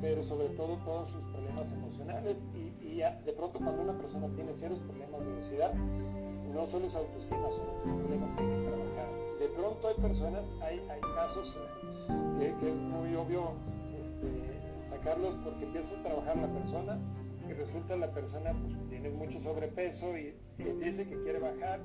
pero 0.02 0.24
sobre 0.24 0.50
todo 0.50 0.78
todos 0.78 1.10
sus 1.10 1.24
problemas 1.26 1.72
emocionales 1.72 2.44
y, 2.82 2.96
ya, 2.96 3.22
de 3.26 3.34
pronto 3.34 3.60
cuando 3.60 3.84
una 3.84 3.98
persona 3.98 4.28
tiene 4.36 4.56
serios 4.56 4.80
problemas 4.80 5.22
de 5.22 5.34
obesidad, 5.34 5.74
no 5.74 6.66
solo 6.66 6.88
es 6.88 6.96
autoestima, 6.96 7.52
son 7.52 7.70
otros 7.70 7.94
problemas 7.94 8.34
que 8.34 8.42
hay 8.42 8.50
que 8.50 8.68
trabajar. 8.68 9.29
De 9.40 9.48
pronto 9.48 9.88
hay 9.88 9.96
personas, 9.96 10.52
hay, 10.62 10.86
hay 10.90 11.00
casos 11.16 11.58
eh, 12.42 12.54
que, 12.60 12.70
es 12.70 12.76
muy 12.76 13.16
obvio 13.16 13.54
este, 14.04 14.86
sacarlos 14.86 15.36
porque 15.44 15.64
empieza 15.64 15.98
a 15.98 16.04
trabajar 16.04 16.38
la 16.38 16.48
persona 16.48 17.00
y 17.48 17.54
resulta 17.54 17.96
la 17.96 18.12
persona 18.12 18.52
pues, 18.52 18.76
tiene 18.90 19.10
mucho 19.12 19.40
sobrepeso 19.42 20.18
y, 20.18 20.36
y 20.58 20.64
dice 20.64 21.08
que 21.08 21.24
quiere 21.24 21.40
bajar, 21.40 21.80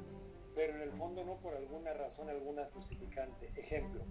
pero 0.57 0.75
en 0.75 0.83
el 0.83 0.93
fondo 0.93 1.25
no 1.25 1.37
por 1.37 1.55
alguna 1.55 1.95
razón, 1.95 2.29
alguna 2.29 2.65
justificante. 2.75 3.53
Ejemplo, 3.55 4.05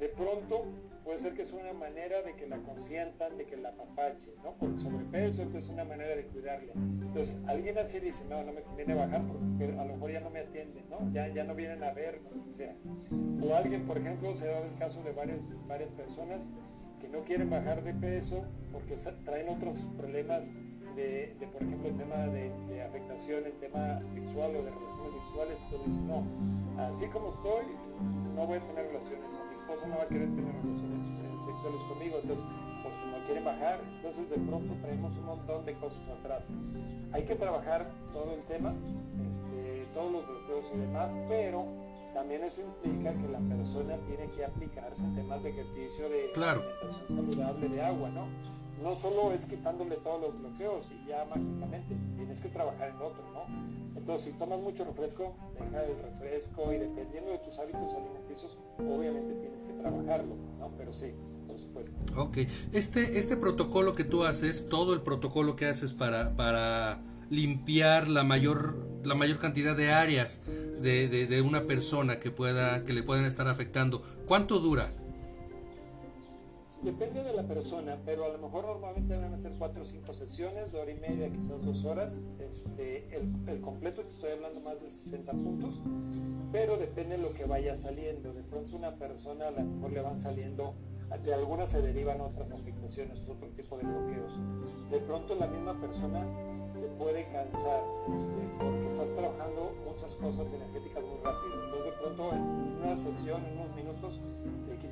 de 0.00 0.08
pronto 0.08 0.64
puede 1.04 1.18
ser 1.18 1.34
que 1.34 1.42
es 1.42 1.52
una 1.52 1.72
manera 1.72 2.22
de 2.22 2.34
que 2.34 2.46
la 2.46 2.58
consientan, 2.58 3.36
de 3.36 3.44
que 3.44 3.56
la 3.56 3.70
apapachen, 3.70 4.34
¿no? 4.42 4.54
Por 4.54 4.78
sobrepeso, 4.80 5.42
entonces 5.42 5.64
es 5.64 5.70
una 5.70 5.84
manera 5.84 6.14
de 6.16 6.26
cuidarle. 6.26 6.72
Entonces, 6.72 7.36
alguien 7.46 7.78
así 7.78 8.00
dice, 8.00 8.24
no, 8.28 8.42
no 8.42 8.52
me 8.52 8.62
conviene 8.62 8.94
bajar 8.94 9.22
porque 9.26 9.76
a 9.78 9.84
lo 9.84 9.94
mejor 9.94 10.10
ya 10.10 10.20
no 10.20 10.30
me 10.30 10.40
atienden, 10.40 10.88
¿no? 10.88 11.10
Ya, 11.12 11.28
ya 11.28 11.44
no 11.44 11.54
vienen 11.54 11.82
a 11.84 11.92
ver, 11.92 12.20
que 12.46 12.52
sea. 12.52 12.74
O 13.42 13.54
alguien, 13.54 13.86
por 13.86 13.98
ejemplo, 13.98 14.34
se 14.36 14.46
dado 14.46 14.64
el 14.64 14.74
caso 14.76 15.02
de 15.02 15.12
varias, 15.12 15.40
varias 15.66 15.92
personas 15.92 16.48
que 17.00 17.08
no 17.08 17.24
quieren 17.24 17.48
bajar 17.48 17.82
de 17.82 17.94
peso 17.94 18.44
porque 18.72 18.96
traen 19.24 19.48
otros 19.48 19.78
problemas 19.96 20.44
de, 20.94 21.48
por 21.52 21.62
ejemplo, 21.62 21.88
el 21.88 21.96
tema 21.96 22.16
de, 22.26 22.50
de 22.68 22.82
afectación, 22.82 23.46
el 23.46 23.58
tema 23.58 24.00
sexual 24.06 24.54
o 24.56 24.62
de 24.62 24.70
relaciones 24.70 25.14
sexuales, 25.14 25.58
entonces 25.64 25.98
no, 26.02 26.24
así 26.78 27.06
como 27.06 27.28
estoy, 27.30 27.64
no 28.34 28.46
voy 28.46 28.58
a 28.58 28.64
tener 28.64 28.86
relaciones, 28.86 29.32
no 29.88 29.96
va 29.96 30.02
a 30.04 30.08
querer 30.08 30.28
tener 30.34 30.52
relaciones 30.52 31.06
eh, 31.06 31.36
sexuales 31.44 31.80
conmigo, 31.88 32.18
entonces 32.22 32.44
pues 32.82 32.94
no 33.06 33.24
quieren 33.24 33.44
bajar, 33.44 33.80
entonces 33.96 34.30
de 34.30 34.36
pronto 34.38 34.74
traemos 34.82 35.16
un 35.16 35.24
montón 35.26 35.64
de 35.64 35.74
cosas 35.74 36.08
atrás. 36.08 36.48
Hay 37.12 37.24
que 37.24 37.34
trabajar 37.36 37.90
todo 38.12 38.34
el 38.34 38.42
tema, 38.44 38.74
este, 39.28 39.86
todos 39.94 40.12
los 40.12 40.26
bloqueos 40.26 40.66
y 40.74 40.78
demás, 40.78 41.14
pero 41.28 41.66
también 42.14 42.42
eso 42.42 42.60
implica 42.62 43.14
que 43.14 43.28
la 43.28 43.38
persona 43.38 43.96
tiene 44.08 44.30
que 44.32 44.44
aplicarse 44.44 45.04
en 45.04 45.14
temas 45.14 45.42
de 45.42 45.50
ejercicio, 45.50 46.08
de 46.08 46.30
Claro. 46.34 46.62
alimentación 46.62 47.32
saludable, 47.32 47.68
de 47.68 47.82
agua, 47.82 48.10
¿no? 48.10 48.26
No 48.82 48.94
solo 48.96 49.32
es 49.32 49.44
quitándole 49.46 49.96
todos 49.96 50.20
los 50.22 50.40
bloqueos 50.40 50.90
y 50.90 51.06
ya 51.08 51.24
mágicamente, 51.26 51.96
tienes 52.16 52.40
que 52.40 52.48
trabajar 52.48 52.88
en 52.88 52.96
otro, 52.96 53.22
¿no? 53.32 53.44
Entonces, 54.00 54.32
si 54.32 54.38
tomas 54.38 54.58
mucho 54.60 54.84
refresco, 54.84 55.34
deja 55.58 55.84
el 55.84 55.96
refresco 56.02 56.72
y 56.72 56.78
dependiendo 56.78 57.30
de 57.30 57.38
tus 57.38 57.58
hábitos 57.58 57.92
alimenticios, 57.94 58.56
obviamente 58.78 59.34
tienes 59.34 59.62
que 59.64 59.72
trabajarlo, 59.74 60.34
¿no? 60.58 60.70
Pero 60.76 60.92
sí, 60.92 61.12
por 61.46 61.58
supuesto. 61.58 61.92
Ok. 62.16 62.38
Este, 62.72 63.18
este 63.18 63.36
protocolo 63.36 63.94
que 63.94 64.04
tú 64.04 64.24
haces, 64.24 64.68
todo 64.68 64.94
el 64.94 65.02
protocolo 65.02 65.54
que 65.56 65.66
haces 65.66 65.92
para, 65.92 66.34
para 66.34 67.02
limpiar 67.28 68.08
la 68.08 68.24
mayor, 68.24 68.74
la 69.04 69.14
mayor 69.14 69.38
cantidad 69.38 69.76
de 69.76 69.92
áreas 69.92 70.42
de, 70.80 71.08
de- 71.08 71.26
de 71.26 71.42
una 71.42 71.64
persona 71.66 72.18
que 72.18 72.30
pueda, 72.30 72.82
que 72.84 72.92
le 72.92 73.02
puedan 73.02 73.24
estar 73.26 73.46
afectando, 73.48 74.02
¿cuánto 74.26 74.58
dura? 74.58 74.92
Depende 76.82 77.22
de 77.22 77.34
la 77.34 77.42
persona, 77.42 77.98
pero 78.06 78.24
a 78.24 78.30
lo 78.30 78.38
mejor 78.38 78.64
normalmente 78.64 79.14
van 79.14 79.34
a 79.34 79.38
ser 79.38 79.52
cuatro 79.58 79.82
o 79.82 79.84
cinco 79.84 80.14
sesiones, 80.14 80.72
hora 80.72 80.90
y 80.90 80.94
media, 80.94 81.30
quizás 81.30 81.62
dos 81.62 81.84
horas. 81.84 82.20
Este, 82.38 83.06
el, 83.14 83.30
el 83.46 83.60
completo 83.60 84.02
te 84.02 84.08
estoy 84.08 84.30
hablando 84.30 84.60
más 84.60 84.80
de 84.80 84.88
60 84.88 85.30
puntos, 85.32 85.78
pero 86.52 86.78
depende 86.78 87.18
de 87.18 87.22
lo 87.22 87.34
que 87.34 87.44
vaya 87.44 87.76
saliendo. 87.76 88.32
De 88.32 88.42
pronto 88.42 88.76
una 88.76 88.94
persona 88.94 89.48
a 89.48 89.50
lo 89.50 89.62
mejor 89.62 89.92
le 89.92 90.00
van 90.00 90.20
saliendo, 90.20 90.74
de 91.22 91.34
algunas 91.34 91.68
se 91.68 91.82
derivan 91.82 92.20
otras 92.22 92.50
afectaciones, 92.50 93.28
otro 93.28 93.48
tipo 93.48 93.76
de 93.76 93.84
bloqueos. 93.84 94.38
De 94.90 95.00
pronto 95.00 95.34
la 95.34 95.48
misma 95.48 95.78
persona 95.78 96.24
se 96.72 96.86
puede 96.86 97.24
cansar 97.26 97.82
este, 98.16 98.56
porque 98.58 98.88
estás 98.88 99.10
trabajando 99.10 99.74
muchas 99.84 100.14
cosas 100.16 100.50
energéticas 100.52 101.04
muy 101.04 101.18
rápido. 101.22 101.64
Entonces 101.64 101.84
de 101.84 101.98
pronto 102.00 102.32
en 102.32 102.42
una 102.42 102.96
sesión, 102.96 103.44
en 103.44 103.58
unos 103.58 103.76
minutos, 103.76 104.20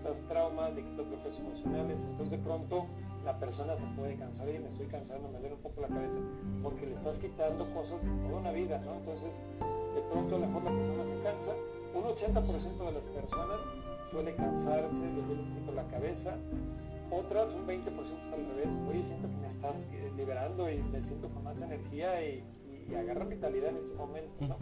quitas 0.09 0.29
traumas, 0.29 0.75
le 0.75 0.83
quitas 0.83 1.07
bloqueos 1.07 1.39
emocionales, 1.39 2.01
entonces 2.03 2.31
de 2.31 2.39
pronto 2.39 2.87
la 3.25 3.39
persona 3.39 3.79
se 3.79 3.87
puede 3.89 4.17
cansar 4.17 4.49
y 4.49 4.59
me 4.59 4.69
estoy 4.69 4.87
cansando, 4.87 5.29
me 5.29 5.39
duele 5.39 5.57
un 5.57 5.61
poco 5.61 5.83
la 5.83 5.89
cabeza, 5.89 6.19
porque 6.63 6.87
le 6.87 6.95
estás 6.95 7.19
quitando 7.19 7.71
cosas 7.75 8.01
de 8.03 8.09
toda 8.09 8.41
una 8.41 8.53
vida, 8.53 8.81
¿no? 8.85 8.95
Entonces 8.95 9.43
de 9.95 10.03
pronto 10.03 10.37
a 10.37 10.39
lo 10.39 10.47
mejor 10.47 10.65
la 10.65 10.71
persona 10.71 11.05
se 11.05 11.23
cansa, 11.23 11.53
un 11.95 12.05
80% 12.05 12.87
de 12.87 12.93
las 12.93 13.07
personas 13.09 13.63
suele 14.11 14.35
cansarse, 14.35 15.01
le 15.01 15.23
duele 15.23 15.43
un 15.43 15.55
poco 15.61 15.73
la 15.73 15.87
cabeza, 15.89 16.37
otras 17.11 17.53
un 17.53 17.67
20% 17.67 17.87
es 18.23 18.33
al 18.33 18.47
revés, 18.47 18.81
oye 18.89 19.03
siento 19.03 19.29
que 19.29 19.37
me 19.37 19.49
estás 19.49 19.77
eh, 19.93 20.13
liberando 20.17 20.71
y 20.71 20.79
me 20.79 21.03
siento 21.03 21.29
con 21.29 21.45
más 21.45 21.61
energía 21.61 22.27
y, 22.27 22.45
y, 22.89 22.95
agarra 22.95 23.27
vitalidad 23.27 23.71
en 23.71 23.77
ese 23.77 23.95
momento. 23.95 24.57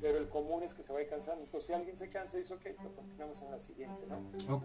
Pero 0.00 0.18
el 0.18 0.28
común 0.28 0.62
es 0.62 0.74
que 0.74 0.82
se 0.82 0.92
vaya 0.92 1.08
cansando. 1.08 1.44
Entonces, 1.44 1.66
si 1.68 1.72
alguien 1.72 1.96
se 1.96 2.08
cansa, 2.08 2.38
dice, 2.38 2.54
ok, 2.54 2.62
pues 2.80 2.92
continuamos 2.94 3.42
en 3.42 3.50
la 3.50 3.60
siguiente, 3.60 4.06
¿no? 4.08 4.16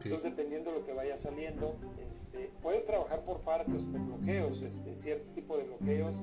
Entonces, 0.06 0.24
dependiendo 0.24 0.72
de 0.72 0.80
lo 0.80 0.86
que 0.86 0.94
vaya 0.94 1.18
saliendo, 1.18 1.76
este, 2.12 2.52
puedes 2.62 2.86
trabajar 2.86 3.24
por 3.26 3.42
partes, 3.42 3.84
por 3.84 4.00
bloqueos, 4.02 4.62
este, 4.62 4.98
cierto 4.98 5.32
tipo 5.34 5.58
de 5.58 5.64
bloqueos, 5.66 6.16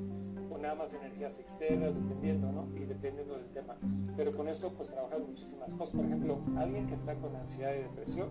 o 0.50 0.58
nada 0.58 0.74
más 0.74 0.92
energías 0.94 1.38
externas, 1.38 1.94
dependiendo, 1.94 2.52
¿no? 2.52 2.68
Y 2.76 2.84
dependiendo 2.84 3.36
del 3.36 3.48
tema. 3.52 3.76
Pero 4.16 4.36
con 4.36 4.48
esto, 4.48 4.70
pues 4.74 4.88
trabajas 4.90 5.20
muchísimas 5.20 5.72
cosas. 5.74 5.94
Por 5.96 6.04
ejemplo, 6.04 6.40
alguien 6.56 6.86
que 6.86 6.94
está 6.94 7.14
con 7.16 7.34
ansiedad 7.36 7.72
y 7.74 7.78
depresión, 7.82 8.30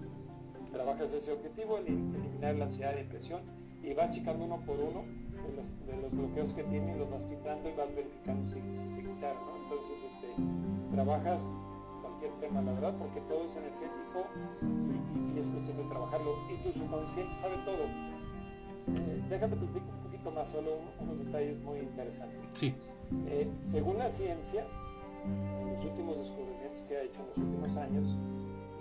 trabajas 0.71 1.11
ese 1.13 1.31
objetivo, 1.31 1.77
el- 1.77 1.87
eliminar 1.87 2.55
la 2.55 2.65
ansiedad 2.65 2.93
y 2.93 2.97
depresión, 3.03 3.41
y 3.83 3.93
vas 3.93 4.15
checando 4.15 4.45
uno 4.45 4.63
por 4.65 4.79
uno 4.79 5.03
de 5.61 5.67
los, 5.67 5.85
de 5.85 6.01
los 6.01 6.11
bloqueos 6.11 6.53
que 6.53 6.63
tiene, 6.63 6.95
los 6.97 7.09
vas 7.09 7.25
quitando 7.25 7.69
y 7.69 7.73
vas 7.73 7.93
verificando 7.95 8.47
si, 8.49 8.61
si 8.75 8.91
se 8.91 9.01
quitaron, 9.01 9.45
¿no? 9.45 9.55
Entonces, 9.63 9.97
este, 10.09 10.27
trabajas 10.91 11.43
cualquier 12.01 12.31
tema, 12.39 12.61
la 12.61 12.73
verdad, 12.73 12.95
porque 12.97 13.21
todo 13.21 13.45
es 13.45 13.55
energético 13.55 14.25
y, 14.61 14.65
y- 14.65 15.35
y 15.35 15.39
es 15.39 15.47
cuestión 15.47 15.77
de 15.77 15.83
trabajarlo. 15.85 16.35
Y 16.51 16.63
tu 16.63 16.71
subconsciente 16.77 17.33
sabe 17.35 17.55
todo. 17.65 17.83
Eh, 17.85 19.23
déjame 19.29 19.55
te 19.57 19.65
un 19.65 20.03
poquito 20.03 20.31
más, 20.31 20.49
solo 20.49 20.71
un- 20.77 21.07
unos 21.07 21.19
detalles 21.25 21.59
muy 21.61 21.79
interesantes. 21.79 22.39
Sí. 22.53 22.73
Eh, 23.27 23.49
según 23.63 23.97
la 23.97 24.09
ciencia, 24.09 24.65
en 25.25 25.71
los 25.71 25.83
últimos 25.85 26.17
descubrimientos 26.17 26.81
que 26.83 26.97
ha 26.97 27.01
hecho 27.03 27.21
en 27.21 27.27
los 27.29 27.37
últimos 27.37 27.77
años, 27.77 28.17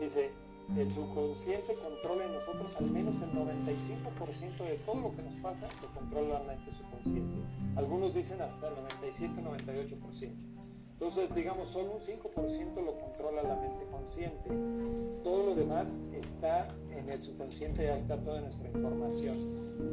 dice, 0.00 0.30
el 0.76 0.90
subconsciente 0.90 1.74
controla 1.74 2.24
en 2.24 2.32
nosotros 2.32 2.76
al 2.76 2.90
menos 2.90 3.14
el 3.22 3.32
95% 3.32 4.64
de 4.64 4.78
todo 4.86 5.00
lo 5.00 5.16
que 5.16 5.22
nos 5.22 5.34
pasa, 5.34 5.68
lo 5.82 5.88
controla 5.94 6.40
la 6.40 6.54
mente 6.54 6.70
subconsciente. 6.72 7.42
Algunos 7.76 8.14
dicen 8.14 8.40
hasta 8.40 8.68
el 8.68 8.74
97-98%. 8.76 10.30
Entonces, 10.92 11.34
digamos, 11.34 11.70
solo 11.70 11.92
un 11.92 12.00
5% 12.00 12.84
lo 12.84 13.00
controla 13.00 13.42
la 13.42 13.56
mente 13.56 13.86
consciente. 13.90 14.50
Todo 15.24 15.46
lo 15.46 15.54
demás 15.54 15.96
está 16.12 16.68
en 16.90 17.08
el 17.08 17.22
subconsciente, 17.22 17.84
ya 17.84 17.96
está 17.96 18.18
toda 18.18 18.42
nuestra 18.42 18.68
información. 18.68 19.36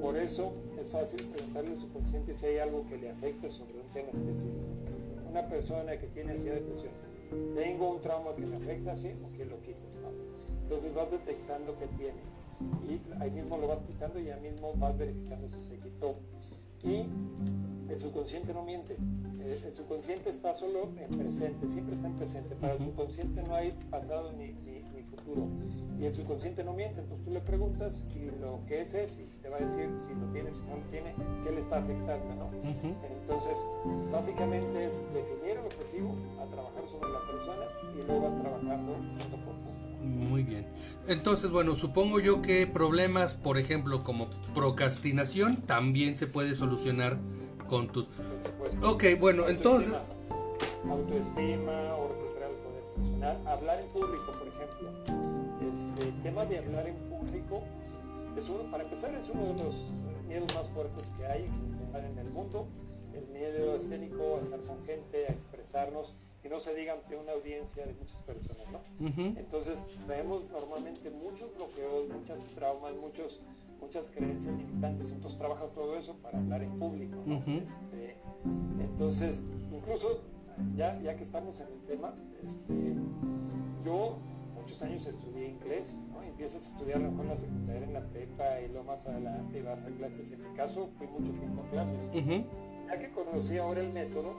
Por 0.01 0.17
eso 0.17 0.53
es 0.79 0.89
fácil 0.89 1.25
preguntarle 1.27 1.71
al 1.71 1.77
subconsciente 1.77 2.35
si 2.35 2.45
hay 2.47 2.57
algo 2.57 2.85
que 2.89 2.97
le 2.97 3.09
afecte 3.09 3.49
sobre 3.49 3.79
un 3.79 3.87
tema 3.93 4.09
específico. 4.09 4.65
Una 5.29 5.47
persona 5.47 5.97
que 5.97 6.07
tiene 6.07 6.33
ansiedad 6.33 6.55
de 6.55 6.61
depresión, 6.61 6.93
tengo 7.55 7.89
un 7.91 8.01
trauma 8.01 8.35
que 8.35 8.45
me 8.45 8.57
afecta, 8.57 8.95
sí, 8.97 9.13
o 9.23 9.37
que 9.37 9.45
lo 9.45 9.61
quito. 9.61 9.79
Entonces 10.67 10.93
vas 10.93 11.11
detectando 11.11 11.77
que 11.79 11.87
tiene. 11.87 12.19
Y 12.89 12.99
ahí 13.21 13.31
mismo 13.31 13.57
lo 13.57 13.67
vas 13.69 13.83
quitando 13.83 14.19
y 14.19 14.29
ahí 14.29 14.41
mismo 14.51 14.73
vas 14.75 14.97
verificando 14.97 15.47
si 15.49 15.61
se 15.61 15.77
quitó. 15.79 16.13
Y 16.83 17.05
el 17.89 17.97
subconsciente 17.99 18.53
no 18.53 18.63
miente. 18.63 18.95
Eh, 19.39 19.61
El 19.67 19.73
subconsciente 19.73 20.29
está 20.29 20.53
solo 20.55 20.89
en 20.97 21.09
presente, 21.17 21.67
siempre 21.69 21.95
está 21.95 22.07
en 22.07 22.15
presente. 22.17 22.55
Para 22.55 22.73
el 22.73 22.79
subconsciente 22.79 23.43
no 23.43 23.55
hay 23.55 23.71
pasado 23.89 24.33
ni, 24.33 24.47
ni- 24.53 24.83
ni 24.93 25.03
futuro. 25.03 25.47
Y 25.99 26.05
el 26.05 26.13
subconsciente 26.13 26.63
no 26.65 26.73
miente. 26.73 26.99
Entonces 26.99 27.25
tú 27.25 27.31
le 27.31 27.39
preguntas 27.41 28.05
y 28.15 28.25
lo 28.41 28.59
que 28.67 28.81
es 28.81 28.93
es, 28.93 29.19
y 29.19 29.23
te 29.41 29.47
va 29.49 29.57
a 29.57 29.61
decir 29.61 29.89
si 29.97 30.13
lo 30.13 30.25
tiene, 30.33 30.51
si 30.51 30.61
no 30.63 30.75
lo 30.75 30.81
tiene, 30.91 31.15
qué 31.45 31.51
le 31.51 31.59
está 31.61 31.77
afectando, 31.77 32.35
¿no? 32.35 32.49
Entonces, 33.21 33.57
básicamente 34.11 34.85
es 34.85 35.01
definir 35.13 35.57
el 35.57 35.65
objetivo, 35.65 36.13
a 36.41 36.45
trabajar 36.45 36.87
sobre 36.87 37.09
la 37.11 37.21
persona 37.25 37.63
y 37.97 38.05
luego 38.05 38.21
vas 38.27 38.35
trabajando. 38.41 38.93
Muy 40.01 40.43
bien. 40.43 40.65
Entonces, 41.07 41.51
bueno, 41.51 41.75
supongo 41.75 42.19
yo 42.19 42.41
que 42.41 42.67
problemas, 42.67 43.33
por 43.33 43.57
ejemplo, 43.57 44.03
como 44.03 44.29
procrastinación, 44.53 45.61
también 45.63 46.15
se 46.15 46.27
puede 46.27 46.55
solucionar 46.55 47.17
con 47.67 47.87
tus... 47.87 48.07
Ok, 48.83 49.05
bueno, 49.19 49.47
entonces... 49.47 49.93
Autoestima, 50.87 50.91
autoestima 50.91 51.95
o 51.95 52.07
recuperar 52.09 52.51
el 52.51 52.57
poder 52.57 52.83
personal. 52.95 53.47
Hablar 53.47 53.79
en 53.79 53.87
público, 53.87 54.31
por 54.31 54.47
ejemplo. 54.47 54.89
Este, 55.73 56.07
el 56.09 56.23
tema 56.23 56.45
de 56.45 56.59
hablar 56.59 56.87
en 56.87 56.95
público, 57.09 57.63
es 58.37 58.47
uno, 58.49 58.69
para 58.71 58.83
empezar, 58.83 59.13
es 59.15 59.27
uno 59.33 59.53
de 59.53 59.63
los 59.63 59.75
miedos 60.27 60.53
más 60.55 60.67
fuertes 60.69 61.11
que 61.17 61.25
hay 61.25 61.49
en 61.95 62.17
el 62.19 62.29
mundo. 62.29 62.67
El 63.13 63.27
miedo 63.29 63.75
escénico 63.75 64.37
a 64.37 64.43
estar 64.43 64.61
con 64.61 64.85
gente, 64.85 65.25
a 65.27 65.31
expresarnos, 65.31 66.13
que 66.41 66.49
no 66.49 66.59
se 66.59 66.73
diga 66.75 66.93
ante 66.93 67.15
una 67.15 67.31
audiencia 67.31 67.85
de 67.85 67.93
muchas 67.93 68.21
personas, 68.21 68.67
¿no? 68.71 68.81
Entonces 69.37 69.85
traemos 70.05 70.49
normalmente 70.49 71.09
muchos 71.11 71.53
bloqueos, 71.55 72.09
muchas 72.09 72.39
traumas, 72.55 72.95
muchos, 72.95 73.41
muchas 73.79 74.07
creencias 74.07 74.53
limitantes. 74.55 75.11
Entonces 75.11 75.37
trabaja 75.37 75.67
todo 75.67 75.97
eso 75.97 76.15
para 76.17 76.37
hablar 76.37 76.61
en 76.61 76.77
público. 76.77 77.17
¿no? 77.25 77.35
Este, 77.37 78.17
entonces, 78.79 79.43
incluso 79.71 80.21
ya, 80.75 80.99
ya 81.01 81.15
que 81.15 81.23
estamos 81.23 81.59
en 81.59 81.67
el 81.67 81.81
tema, 81.85 82.13
este, 82.43 82.95
yo 83.83 84.17
muchos 84.67 84.81
años 84.81 85.05
estudié 85.05 85.47
inglés, 85.47 85.99
¿no? 86.11 86.21
Empiezas 86.21 86.65
a 86.65 86.67
estudiar 86.67 86.97
a 86.97 87.03
lo 87.03 87.11
mejor 87.11 87.25
la 87.27 87.37
secundaria, 87.37 87.83
en 87.83 87.93
la 87.93 88.05
prepa 88.05 88.61
y 88.61 88.67
luego 88.67 88.83
más 88.83 89.05
adelante 89.05 89.63
vas 89.63 89.83
a 89.83 89.87
clases. 89.87 90.31
En 90.31 90.43
mi 90.43 90.49
caso 90.55 90.89
fui 90.97 91.07
mucho 91.07 91.31
tiempo 91.31 91.63
a 91.63 91.69
clases. 91.69 92.11
Ya 92.11 92.99
que 92.99 93.11
conocí 93.11 93.57
ahora 93.57 93.81
el 93.81 93.93
método, 93.93 94.35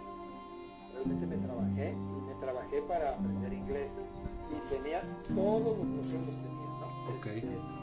realmente 0.99 1.27
me 1.27 1.37
trabajé 1.39 1.93
y 1.93 2.23
me 2.23 2.35
trabajé 2.41 2.83
para 2.83 3.11
aprender 3.15 3.53
inglés 3.53 3.93
y 4.51 4.75
tenía 4.75 5.01
todos 5.35 5.79
los 5.79 5.87
los 5.87 6.07
tenía, 6.09 6.69
¿no? 6.81 7.15
Este, 7.17 7.41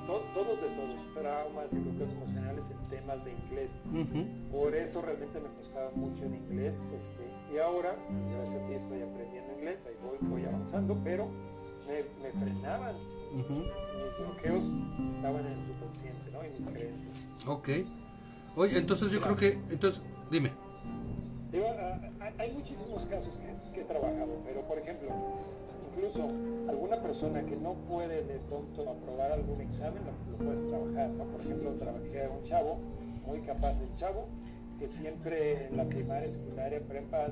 to- 0.07 0.23
todos 0.33 0.61
de 0.61 0.69
todos, 0.69 1.13
traumas 1.13 1.73
y 1.73 1.77
bloqueos 1.79 2.11
emocionales 2.11 2.71
en 2.71 2.89
temas 2.89 3.25
de 3.25 3.31
inglés. 3.33 3.71
Por 4.51 4.75
eso 4.75 5.01
realmente 5.01 5.39
me 5.39 5.49
costaba 5.49 5.89
mucho 5.95 6.25
en 6.25 6.35
inglés. 6.35 6.83
Este, 6.99 7.23
y 7.53 7.57
ahora, 7.57 7.95
pues, 8.07 8.29
gracias 8.37 8.61
a 8.63 8.65
ti 8.67 8.73
estoy 8.73 9.01
aprendiendo 9.01 9.53
inglés, 9.53 9.85
ahí 9.87 9.95
voy, 10.01 10.17
voy 10.29 10.45
avanzando, 10.45 10.97
pero 11.03 11.27
me, 11.87 12.03
me 12.23 12.31
frenaban. 12.45 12.95
Ujú. 13.33 13.53
Mis 13.53 14.17
bloqueos 14.27 14.65
estaban 15.07 15.45
en 15.45 15.53
el 15.59 15.65
subconsciente, 15.65 16.31
¿no? 16.31 16.45
Y 16.45 16.49
mis 16.59 16.67
creencias. 16.67 17.47
Ok. 17.47 17.69
Oye, 18.57 18.77
entonces 18.77 19.11
yo 19.11 19.19
creo 19.21 19.35
que... 19.35 19.59
Entonces, 19.69 20.03
dime. 20.31 20.51
Digo, 21.55 21.67
hay 22.37 22.51
muchísimos 22.51 23.05
casos 23.05 23.37
que, 23.37 23.71
que 23.73 23.79
he 23.79 23.83
trabajado, 23.85 24.41
pero 24.43 24.63
por 24.63 24.77
ejemplo, 24.77 25.07
incluso 25.89 26.27
alguna 26.69 27.01
persona 27.01 27.45
que 27.45 27.55
no 27.55 27.75
puede 27.87 28.23
de 28.23 28.39
tonto 28.39 28.81
aprobar 28.89 29.31
algún 29.31 29.61
examen, 29.61 30.03
lo, 30.03 30.37
puedes 30.37 30.67
trabajar. 30.67 31.11
Por 31.11 31.39
ejemplo, 31.39 31.71
trabajé 31.75 32.25
a 32.25 32.29
un 32.29 32.43
chavo, 32.43 32.77
muy 33.25 33.39
capaz 33.39 33.79
el 33.79 33.95
chavo, 33.95 34.27
que 34.77 34.89
siempre 34.89 35.67
en 35.67 35.77
la 35.77 35.85
primaria, 35.85 36.27
secundaria, 36.27 36.81
prepa, 36.85 37.29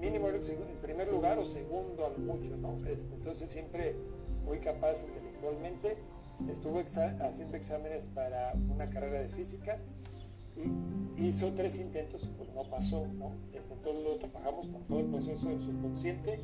mínimo 0.00 0.28
era 0.28 0.38
el 0.38 0.78
primer 0.80 1.12
lugar 1.12 1.38
o 1.38 1.44
segundo 1.44 2.06
al 2.06 2.16
mucho, 2.16 2.56
¿no? 2.56 2.82
Este, 2.86 3.14
entonces 3.14 3.50
siempre 3.50 3.94
muy 4.46 4.58
capaz 4.60 5.02
intelectualmente, 5.06 5.98
estuvo 6.48 6.78
haciendo 6.78 7.58
exámenes 7.58 8.06
para 8.06 8.54
una 8.70 8.88
carrera 8.88 9.20
de 9.20 9.28
física 9.28 9.78
y 11.16 11.26
hizo 11.28 11.52
tres 11.54 11.78
intentos 11.78 12.24
y 12.24 12.28
pues 12.36 12.48
no 12.54 12.62
pasó, 12.64 13.06
¿no? 13.06 13.32
Este, 13.52 13.74
entonces 13.74 14.04
lo 14.04 14.16
trabajamos 14.16 14.68
con 14.68 14.82
todo 14.84 15.00
el 15.00 15.06
proceso 15.06 15.48
del 15.48 15.60
subconsciente, 15.60 16.40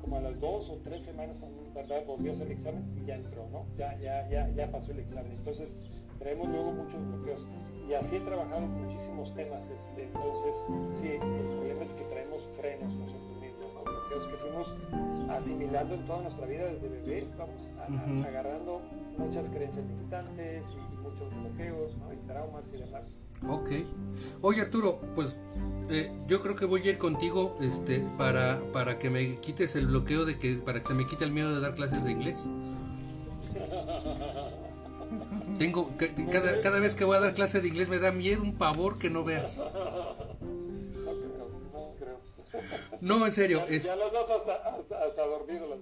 como 0.00 0.16
a 0.16 0.20
las 0.20 0.38
dos 0.40 0.68
o 0.70 0.76
tres 0.84 1.02
semanas, 1.02 1.36
¿verdad? 1.74 2.04
Volvió 2.06 2.32
a 2.32 2.34
hacer 2.34 2.46
el 2.46 2.52
examen 2.54 2.84
y 2.96 3.06
ya 3.06 3.16
entró, 3.16 3.48
¿no? 3.50 3.64
Ya, 3.76 3.96
ya, 3.96 4.28
ya, 4.28 4.48
ya 4.50 4.70
pasó 4.70 4.92
el 4.92 5.00
examen. 5.00 5.32
Entonces 5.32 5.76
traemos 6.18 6.48
luego 6.48 6.72
muchos 6.72 7.00
bloqueos. 7.06 7.46
Y 7.88 7.94
así 7.94 8.16
he 8.16 8.20
trabajado 8.20 8.60
muchísimos 8.66 9.34
temas. 9.34 9.68
Este, 9.68 10.04
entonces, 10.04 10.56
sí, 10.92 11.08
el 11.08 11.18
problema 11.56 11.82
es 11.84 11.92
que 11.94 12.04
traemos 12.04 12.38
frenos 12.58 12.92
nosotros 12.94 13.40
mismos, 13.40 13.74
¿no? 13.74 13.82
Bloqueos 13.82 14.26
que 14.28 14.34
fuimos 14.34 14.74
asimilando 15.30 15.94
en 15.94 16.06
toda 16.06 16.22
nuestra 16.22 16.46
vida 16.46 16.64
desde 16.66 16.88
bebé, 16.88 17.26
vamos 17.38 17.70
a- 17.78 18.26
agarrando 18.28 18.80
muchas 19.18 19.50
creencias 19.50 19.84
limitantes 19.86 20.72
y, 20.74 20.94
y 20.94 20.96
muchos 20.98 21.34
bloqueos, 21.34 21.96
¿no? 21.98 22.12
Y 22.12 22.16
traumas 22.26 22.64
y 22.72 22.76
demás. 22.78 23.16
Ok. 23.48 23.70
Oye 24.42 24.60
Arturo, 24.60 25.00
pues 25.14 25.38
eh, 25.88 26.10
yo 26.28 26.40
creo 26.42 26.56
que 26.56 26.66
voy 26.66 26.82
a 26.86 26.90
ir 26.90 26.98
contigo 26.98 27.56
este, 27.60 28.00
para, 28.18 28.60
para 28.72 28.98
que 28.98 29.10
me 29.10 29.36
quites 29.40 29.76
el 29.76 29.86
bloqueo 29.86 30.24
de 30.24 30.38
que, 30.38 30.56
para 30.56 30.80
que 30.80 30.86
se 30.86 30.94
me 30.94 31.06
quite 31.06 31.24
el 31.24 31.32
miedo 31.32 31.54
de 31.54 31.60
dar 31.60 31.74
clases 31.74 32.04
de 32.04 32.12
inglés. 32.12 32.46
Tengo, 35.58 35.90
ca- 35.96 36.06
cada, 36.30 36.60
cada 36.60 36.80
vez 36.80 36.94
que 36.94 37.04
voy 37.04 37.16
a 37.16 37.20
dar 37.20 37.34
clase 37.34 37.60
de 37.60 37.68
inglés 37.68 37.88
me 37.88 37.98
da 37.98 38.12
miedo, 38.12 38.42
un 38.42 38.54
pavor 38.54 38.98
que 38.98 39.10
no 39.10 39.24
veas. 39.24 39.62
No, 43.00 43.26
en 43.26 43.32
serio, 43.32 43.64
Ya, 43.68 43.74
es, 43.74 43.84
ya 43.84 43.96
las 43.96 44.12
das 44.12 44.30
hasta, 44.30 44.54
hasta, 44.76 45.04
hasta 45.04 45.26
dormido 45.26 45.68
las, 45.68 45.78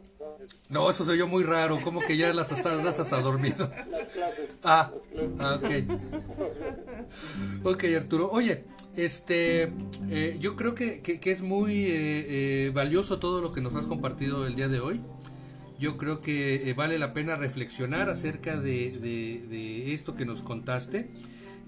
no, 0.70 0.88
eso 0.90 1.04
soy 1.04 1.18
yo 1.18 1.26
muy 1.26 1.42
raro, 1.44 1.80
como 1.82 2.00
que 2.00 2.16
ya 2.16 2.32
las 2.32 2.52
hasta, 2.52 2.76
das 2.76 3.00
hasta 3.00 3.20
dormido. 3.20 3.68
las 3.90 4.08
clases. 4.08 4.50
Ah, 4.62 4.90
las 4.94 5.06
clases. 5.06 5.32
ah, 5.40 5.60
ok. 7.62 7.74
Ok, 7.74 7.84
Arturo. 7.96 8.28
Oye, 8.30 8.64
este, 8.96 9.72
eh, 10.10 10.36
yo 10.40 10.56
creo 10.56 10.74
que, 10.74 11.00
que- 11.02 11.20
que 11.20 11.30
es 11.30 11.42
muy 11.42 11.86
eh, 11.86 12.66
eh, 12.66 12.70
valioso 12.74 13.18
todo 13.18 13.40
lo 13.40 13.52
que 13.52 13.60
nos 13.60 13.74
has 13.74 13.86
compartido 13.86 14.46
el 14.46 14.54
día 14.54 14.68
de 14.68 14.80
hoy. 14.80 15.00
Yo 15.78 15.96
creo 15.96 16.20
que 16.20 16.68
eh, 16.70 16.74
vale 16.74 16.98
la 16.98 17.12
pena 17.12 17.36
reflexionar 17.36 18.08
acerca 18.10 18.56
de, 18.60 18.90
de- 18.98 19.46
de 19.48 19.94
esto 19.94 20.14
que 20.14 20.24
nos 20.24 20.42
contaste. 20.42 21.08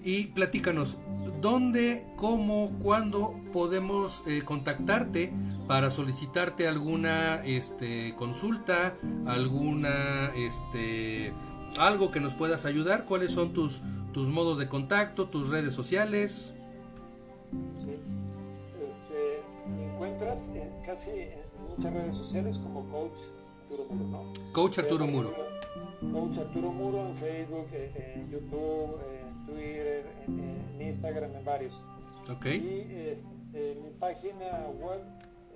Y 0.03 0.27
platícanos, 0.27 0.97
¿dónde, 1.41 2.07
cómo, 2.15 2.71
cuándo 2.81 3.39
podemos 3.53 4.23
eh, 4.25 4.41
contactarte 4.43 5.31
para 5.67 5.91
solicitarte 5.91 6.67
alguna 6.67 7.43
este, 7.45 8.15
consulta, 8.15 8.95
alguna, 9.27 10.31
este, 10.35 11.33
algo 11.77 12.09
que 12.09 12.19
nos 12.19 12.33
puedas 12.33 12.65
ayudar? 12.65 13.05
¿Cuáles 13.05 13.31
son 13.31 13.53
tus, 13.53 13.81
tus 14.11 14.29
modos 14.29 14.57
de 14.57 14.67
contacto, 14.67 15.29
tus 15.29 15.49
redes 15.49 15.73
sociales? 15.73 16.55
Sí. 17.85 17.99
Este, 18.89 19.69
me 19.69 19.93
encuentras 19.93 20.49
en 20.49 20.83
casi 20.83 21.11
en 21.11 21.41
muchas 21.77 21.93
redes 21.93 22.17
sociales 22.17 22.57
como 22.57 22.89
Coach 22.89 23.19
Arturo 23.69 23.85
Muro, 23.93 24.07
¿no? 24.07 24.51
Coach 24.51 24.79
Arturo 24.79 25.05
Muro. 25.05 25.33
Coach 26.11 26.39
Arturo 26.39 26.71
Muro 26.71 27.07
en 27.07 27.15
Facebook, 27.15 27.67
en 27.71 28.29
YouTube, 28.31 28.99
Twitter, 29.51 30.05
en, 30.27 30.39
en 30.81 30.87
Instagram, 30.87 31.35
en 31.35 31.45
varios. 31.45 31.83
Ok. 32.31 32.45
Y 32.45 32.87
este, 32.89 33.75
mi 33.81 33.89
página 33.99 34.67
web 34.81 35.01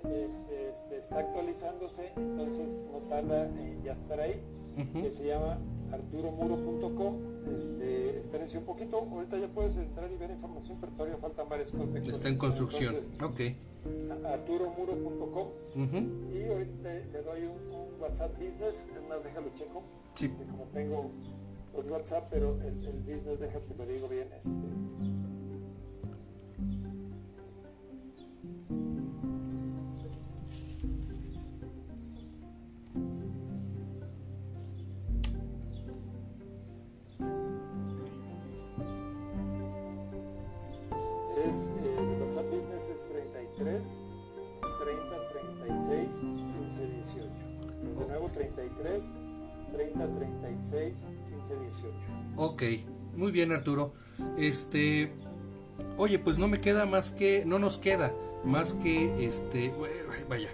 es- 0.04 0.48
este, 0.74 0.98
está 0.98 1.18
actualizándose, 1.18 2.12
entonces 2.16 2.84
no 2.92 2.98
tarda 3.08 3.46
en 3.46 3.82
ya 3.82 3.92
estar 3.92 4.20
ahí, 4.20 4.40
Ujú. 4.78 5.02
que 5.02 5.12
se 5.12 5.26
llama 5.26 5.58
arturomuro.com. 5.92 7.36
Este, 7.54 8.18
espérense 8.18 8.58
un 8.58 8.64
poquito, 8.64 8.98
ahorita 8.98 9.38
ya 9.38 9.46
puedes 9.48 9.76
entrar 9.76 10.10
y 10.10 10.16
ver 10.16 10.30
información, 10.30 10.78
pero 10.80 10.92
todavía 10.92 11.16
faltan 11.16 11.48
varias 11.48 11.70
cosas. 11.70 11.94
Está 12.06 12.28
en 12.28 12.36
construcción. 12.38 12.96
Entonces, 12.96 13.22
Ok. 13.22 13.40
arturomuro.com 14.26 15.48
Ujú. 15.76 16.32
y 16.34 16.44
ahorita 16.44 16.88
le 17.12 17.22
doy 17.22 17.42
un, 17.44 17.72
un 17.72 18.00
WhatsApp 18.00 18.32
business, 18.36 18.86
es 18.94 19.08
más, 19.08 19.22
déjalo 19.22 19.48
checo. 19.56 19.82
Sí. 20.14 20.26
Este, 20.26 20.44
como 20.44 20.64
tengo 20.64 21.10
WhatsApp, 21.84 22.28
pero 22.30 22.60
el, 22.62 22.86
el 22.86 23.00
business, 23.00 23.38
déjate 23.38 23.74
lo 23.76 23.86
digo 23.86 24.08
bien. 24.08 24.28
Este, 24.32 24.56
es 41.46 41.68
eh, 41.68 42.18
WhatsApp 42.20 42.46
business 42.50 42.88
es 42.88 43.04
33 43.08 44.00
30 44.80 45.28
36 45.66 46.24
15 46.58 46.86
18. 46.86 47.30
Pues 47.84 47.98
de 47.98 48.06
nuevo 48.08 48.28
33 48.28 49.14
30 49.72 50.12
36 50.12 51.08
15 51.08 51.25
18. 51.40 51.94
Ok, 52.36 52.62
muy 53.16 53.32
bien 53.32 53.52
Arturo. 53.52 53.92
Este, 54.38 55.12
oye, 55.96 56.18
pues 56.18 56.38
no 56.38 56.48
me 56.48 56.60
queda 56.60 56.86
más 56.86 57.10
que, 57.10 57.44
no 57.46 57.58
nos 57.58 57.78
queda 57.78 58.12
más 58.44 58.72
que, 58.74 59.26
este, 59.26 59.74
vaya, 60.28 60.48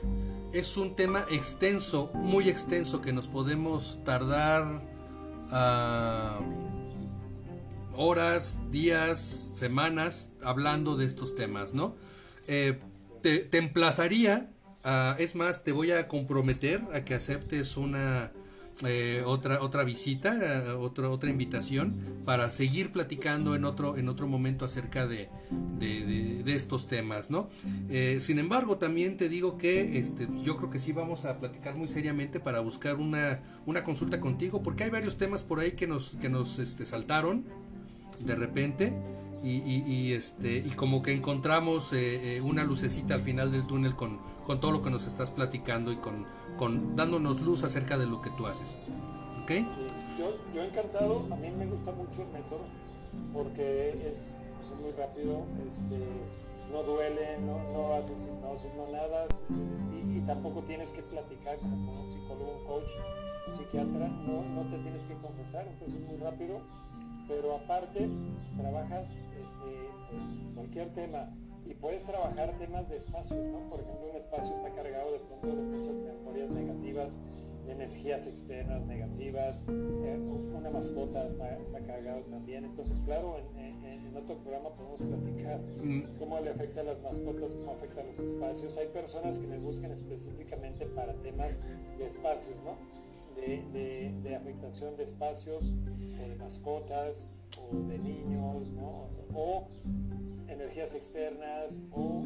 es 0.53 0.77
un 0.77 0.95
tema 0.97 1.25
extenso, 1.31 2.11
muy 2.15 2.49
extenso 2.49 3.01
que 3.01 3.13
nos 3.13 3.27
podemos 3.29 3.99
tardar 4.05 4.83
ah, 5.51 6.39
horas, 7.97 8.61
días, 8.71 9.51
semanas 9.55 10.31
hablando 10.43 10.97
de 10.97 11.05
estos 11.05 11.35
temas, 11.35 11.75
¿no? 11.75 11.95
Eh, 12.49 12.79
te, 13.23 13.57
emplazaría, 13.59 14.51
a- 14.85 15.15
es 15.19 15.35
más, 15.35 15.63
te 15.63 15.73
voy 15.73 15.93
a 15.93 16.09
comprometer 16.09 16.81
a 16.95 17.05
que 17.05 17.15
aceptes 17.15 17.77
una 17.77 18.33
eh, 18.87 19.23
otra 19.27 19.63
otra 19.63 19.85
visita, 19.85 20.35
eh, 20.41 20.71
otra 20.73 21.09
otra 21.11 21.31
invitación 21.31 21.95
para 22.25 22.51
seguir 22.51 22.91
platicando 22.93 23.55
en 23.55 23.65
otro 23.65 23.97
en 23.97 24.09
otro 24.09 24.27
momento 24.27 24.65
acerca 24.65 25.07
de, 25.07 25.29
de, 25.79 26.43
estos 26.53 26.87
temas, 26.89 27.31
¿no? 27.31 27.49
Eh, 27.89 28.19
sin 28.21 28.39
embargo, 28.39 28.77
también 28.79 29.17
te 29.17 29.29
digo 29.29 29.57
que 29.59 29.99
este, 29.99 30.29
yo 30.43 30.57
creo 30.57 30.71
que 30.71 30.79
sí 30.79 30.93
vamos 30.93 31.25
a 31.25 31.39
platicar 31.39 31.75
muy 31.77 31.89
seriamente 31.89 32.41
para 32.41 32.61
buscar 32.61 32.97
una, 32.97 33.41
una 33.67 33.83
consulta 33.85 34.21
contigo, 34.21 34.63
porque 34.63 34.85
hay 34.85 34.91
varios 34.91 35.17
temas 35.17 35.43
por 35.43 35.61
ahí 35.61 35.73
que 35.73 35.87
nos 35.87 36.17
que 36.17 36.29
nos 36.29 36.59
este, 36.59 36.85
saltaron 36.85 37.45
de 38.25 38.37
repente 38.37 38.93
y, 39.43 39.57
y- 39.57 39.85
y, 39.87 40.13
este 40.13 40.59
y 40.59 40.71
como 40.71 41.03
que 41.03 41.13
encontramos 41.13 41.93
eh, 41.93 42.37
eh, 42.37 42.41
una 42.41 42.63
lucecita 42.65 43.15
al 43.15 43.23
final 43.23 43.51
del 43.51 43.67
túnel 43.67 43.97
con, 43.97 44.19
con 44.45 44.61
todo 44.61 44.71
lo 44.71 44.83
que 44.83 44.91
nos 44.91 45.07
estás 45.07 45.31
platicando 45.33 45.91
y 45.91 45.97
con, 45.97 46.27
con 46.57 46.97
dándonos 46.97 47.41
luz 47.41 47.65
acerca 47.65 47.99
de 47.99 48.07
lo 48.07 48.21
que 48.21 48.31
tú 48.31 48.47
haces 48.47 48.79
¿ok? 49.43 49.51
Sí, 49.51 49.67
Yo, 50.19 50.37
yo 50.55 50.63
encantado, 50.63 51.27
a 51.31 51.37
mí 51.37 51.51
me 51.51 51.67
gusta 51.67 51.93
mucho 51.93 52.23
el 52.23 52.29
método 52.29 52.65
porque 53.33 53.91
es, 54.11 54.31
es 54.63 54.81
muy 54.81 54.93
rápido, 54.93 55.45
este, 55.71 55.99
no 56.71 56.83
duele, 56.83 57.39
no, 57.41 57.59
no 57.73 57.95
haces 57.95 58.27
hipnosis, 58.27 58.71
no 58.77 58.91
nada, 58.91 59.27
y, 59.93 60.19
y 60.19 60.21
tampoco 60.23 60.63
tienes 60.63 60.93
que 60.93 61.03
platicar 61.03 61.59
como 61.59 61.77
con 61.87 61.99
un 62.05 62.13
psicólogo, 62.13 62.59
un 62.59 62.67
coach, 62.67 62.91
un 63.49 63.57
psiquiatra, 63.57 64.09
no, 64.09 64.43
no 64.45 64.71
te 64.71 64.79
tienes 64.79 65.03
que 65.05 65.15
confesar, 65.15 65.67
entonces 65.69 66.01
es 66.01 66.07
muy 66.07 66.17
rápido, 66.19 66.61
pero 67.29 67.57
aparte 67.57 68.09
trabajas 68.57 69.11
este, 69.11 69.91
pues, 70.11 70.25
cualquier 70.55 70.95
tema 70.95 71.31
y 71.67 71.75
puedes 71.75 72.05
trabajar 72.05 72.57
temas 72.59 72.89
de 72.89 72.97
espacio, 72.97 73.37
¿no? 73.37 73.69
Por 73.71 73.81
ejemplo, 73.81 74.11
un 74.11 74.17
espacio 74.17 74.53
está 74.55 74.71
cargado 74.71 75.13
de 75.13 75.19
pronto 75.21 75.47
de 75.49 75.63
muchas 75.63 75.95
memorias 75.95 76.51
negativas, 76.51 77.13
de 77.67 77.73
energías 77.73 78.27
externas 78.27 78.85
negativas, 78.87 79.63
eh, 79.69 80.19
una 80.57 80.71
mascota 80.71 81.27
está, 81.27 81.59
está 81.59 81.79
cargado 81.81 82.23
también. 82.23 82.65
Entonces, 82.65 83.01
claro, 83.05 83.37
en, 83.57 83.85
en- 83.85 84.07
en 84.07 84.17
otro 84.17 84.37
programa 84.39 84.71
podemos 84.75 84.99
platicar 85.01 85.61
Mm. 85.83 86.19
cómo 86.19 86.41
le 86.41 86.51
afecta 86.51 86.81
a 86.81 86.85
las 86.85 87.01
mascotas, 87.01 87.53
cómo 87.55 87.73
afecta 87.73 88.01
a 88.01 88.05
los 88.05 88.19
espacios. 88.19 88.77
Hay 88.77 88.89
personas 88.89 89.39
que 89.39 89.47
me 89.47 89.59
buscan 89.59 89.93
específicamente 89.93 90.87
para 90.87 91.15
temas 91.23 91.59
de 91.99 92.07
espacios, 92.07 92.57
¿no? 92.65 92.77
De, 93.41 93.63
de- 93.73 94.13
de 94.23 94.35
afectación 94.37 94.97
de 94.97 95.05
espacios, 95.05 95.73
o 95.73 96.29
de 96.29 96.35
mascotas, 96.37 97.29
o 97.71 97.77
de 97.89 97.99
niños, 97.99 98.71
¿no? 98.73 99.07
O 99.35 99.69
energías 100.63 100.95
externas, 100.95 101.79
o 101.91 102.25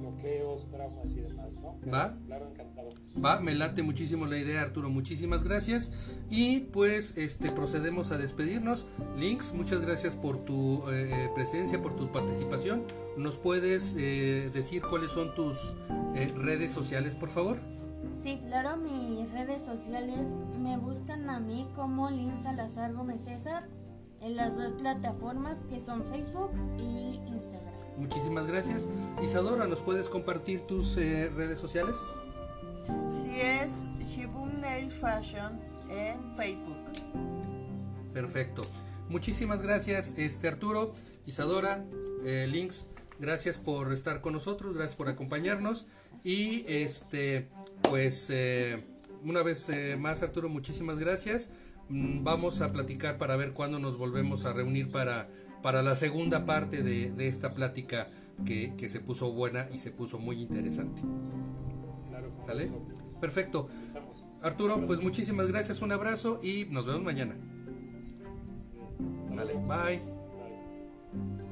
bloqueos, 0.00 0.68
traumas 0.70 1.08
y 1.08 1.20
demás, 1.20 1.56
¿no? 1.56 1.78
Va. 1.92 2.16
Claro, 2.26 2.48
encantado. 2.50 2.90
Va, 3.22 3.40
me 3.40 3.54
late 3.54 3.82
muchísimo 3.82 4.26
la 4.26 4.36
idea, 4.38 4.60
Arturo. 4.60 4.90
Muchísimas 4.90 5.42
gracias. 5.42 5.90
Y 6.30 6.60
pues 6.60 7.16
este 7.16 7.50
procedemos 7.50 8.12
a 8.12 8.18
despedirnos. 8.18 8.86
Links, 9.16 9.54
muchas 9.54 9.80
gracias 9.80 10.14
por 10.14 10.44
tu 10.44 10.88
eh, 10.90 11.30
presencia, 11.34 11.80
por 11.80 11.96
tu 11.96 12.12
participación. 12.12 12.84
¿Nos 13.16 13.38
puedes 13.38 13.96
eh, 13.98 14.50
decir 14.52 14.82
cuáles 14.82 15.10
son 15.12 15.34
tus 15.34 15.74
eh, 16.14 16.32
redes 16.36 16.72
sociales, 16.72 17.14
por 17.14 17.30
favor? 17.30 17.56
Sí, 18.22 18.40
claro, 18.46 18.76
mis 18.76 19.30
redes 19.32 19.62
sociales 19.62 20.26
me 20.58 20.76
buscan 20.76 21.30
a 21.30 21.40
mí 21.40 21.66
como 21.74 22.10
Lin 22.10 22.36
Salazar 22.38 22.92
Gómez 22.92 23.22
César 23.22 23.68
en 24.26 24.36
las 24.36 24.56
dos 24.56 24.72
plataformas 24.72 25.58
que 25.70 25.78
son 25.80 26.04
Facebook 26.04 26.50
y 26.78 27.20
Instagram. 27.28 27.74
Muchísimas 27.96 28.46
gracias. 28.46 28.88
Isadora, 29.22 29.66
¿nos 29.66 29.80
puedes 29.80 30.08
compartir 30.08 30.62
tus 30.62 30.96
eh, 30.96 31.30
redes 31.34 31.60
sociales? 31.60 31.94
Si 33.10 33.40
es 33.40 33.70
Shibum 34.04 34.60
Nail 34.60 34.90
Fashion 34.90 35.60
en 35.88 36.36
Facebook. 36.36 36.76
Perfecto. 38.12 38.62
Muchísimas 39.08 39.62
gracias, 39.62 40.14
este 40.16 40.48
Arturo, 40.48 40.92
Isadora, 41.26 41.84
eh, 42.24 42.46
Links, 42.48 42.88
gracias 43.20 43.58
por 43.58 43.92
estar 43.92 44.20
con 44.20 44.32
nosotros, 44.32 44.74
gracias 44.74 44.96
por 44.96 45.08
acompañarnos 45.08 45.86
y 46.24 46.64
este 46.66 47.48
pues 47.82 48.28
eh, 48.30 48.84
una 49.22 49.42
vez 49.42 49.68
eh, 49.68 49.96
más 49.96 50.22
Arturo, 50.24 50.48
muchísimas 50.48 50.98
gracias. 50.98 51.50
Mm, 51.88 52.24
Vamos 52.24 52.60
a 52.62 52.72
platicar 52.72 53.18
para 53.18 53.36
ver 53.36 53.52
cuándo 53.52 53.78
nos 53.78 53.96
volvemos 53.96 54.44
a 54.44 54.52
reunir 54.52 54.90
para, 54.90 55.28
para 55.62 55.82
la 55.82 55.94
segunda 55.94 56.44
parte 56.44 56.82
de, 56.82 57.12
de 57.12 57.28
esta 57.28 57.54
plática 57.54 58.08
que, 58.44 58.74
que 58.76 58.88
se 58.88 59.00
puso 59.00 59.32
buena 59.32 59.68
y 59.72 59.78
se 59.78 59.90
puso 59.90 60.18
muy 60.18 60.40
interesante. 60.42 61.02
¿Sale? 62.40 62.70
Perfecto. 63.20 63.68
Arturo, 64.42 64.84
pues 64.86 65.00
muchísimas 65.00 65.48
gracias, 65.48 65.82
un 65.82 65.92
abrazo 65.92 66.40
y 66.42 66.66
nos 66.66 66.86
vemos 66.86 67.02
mañana. 67.02 67.36
Sale, 69.28 69.54
bye. 69.54 71.45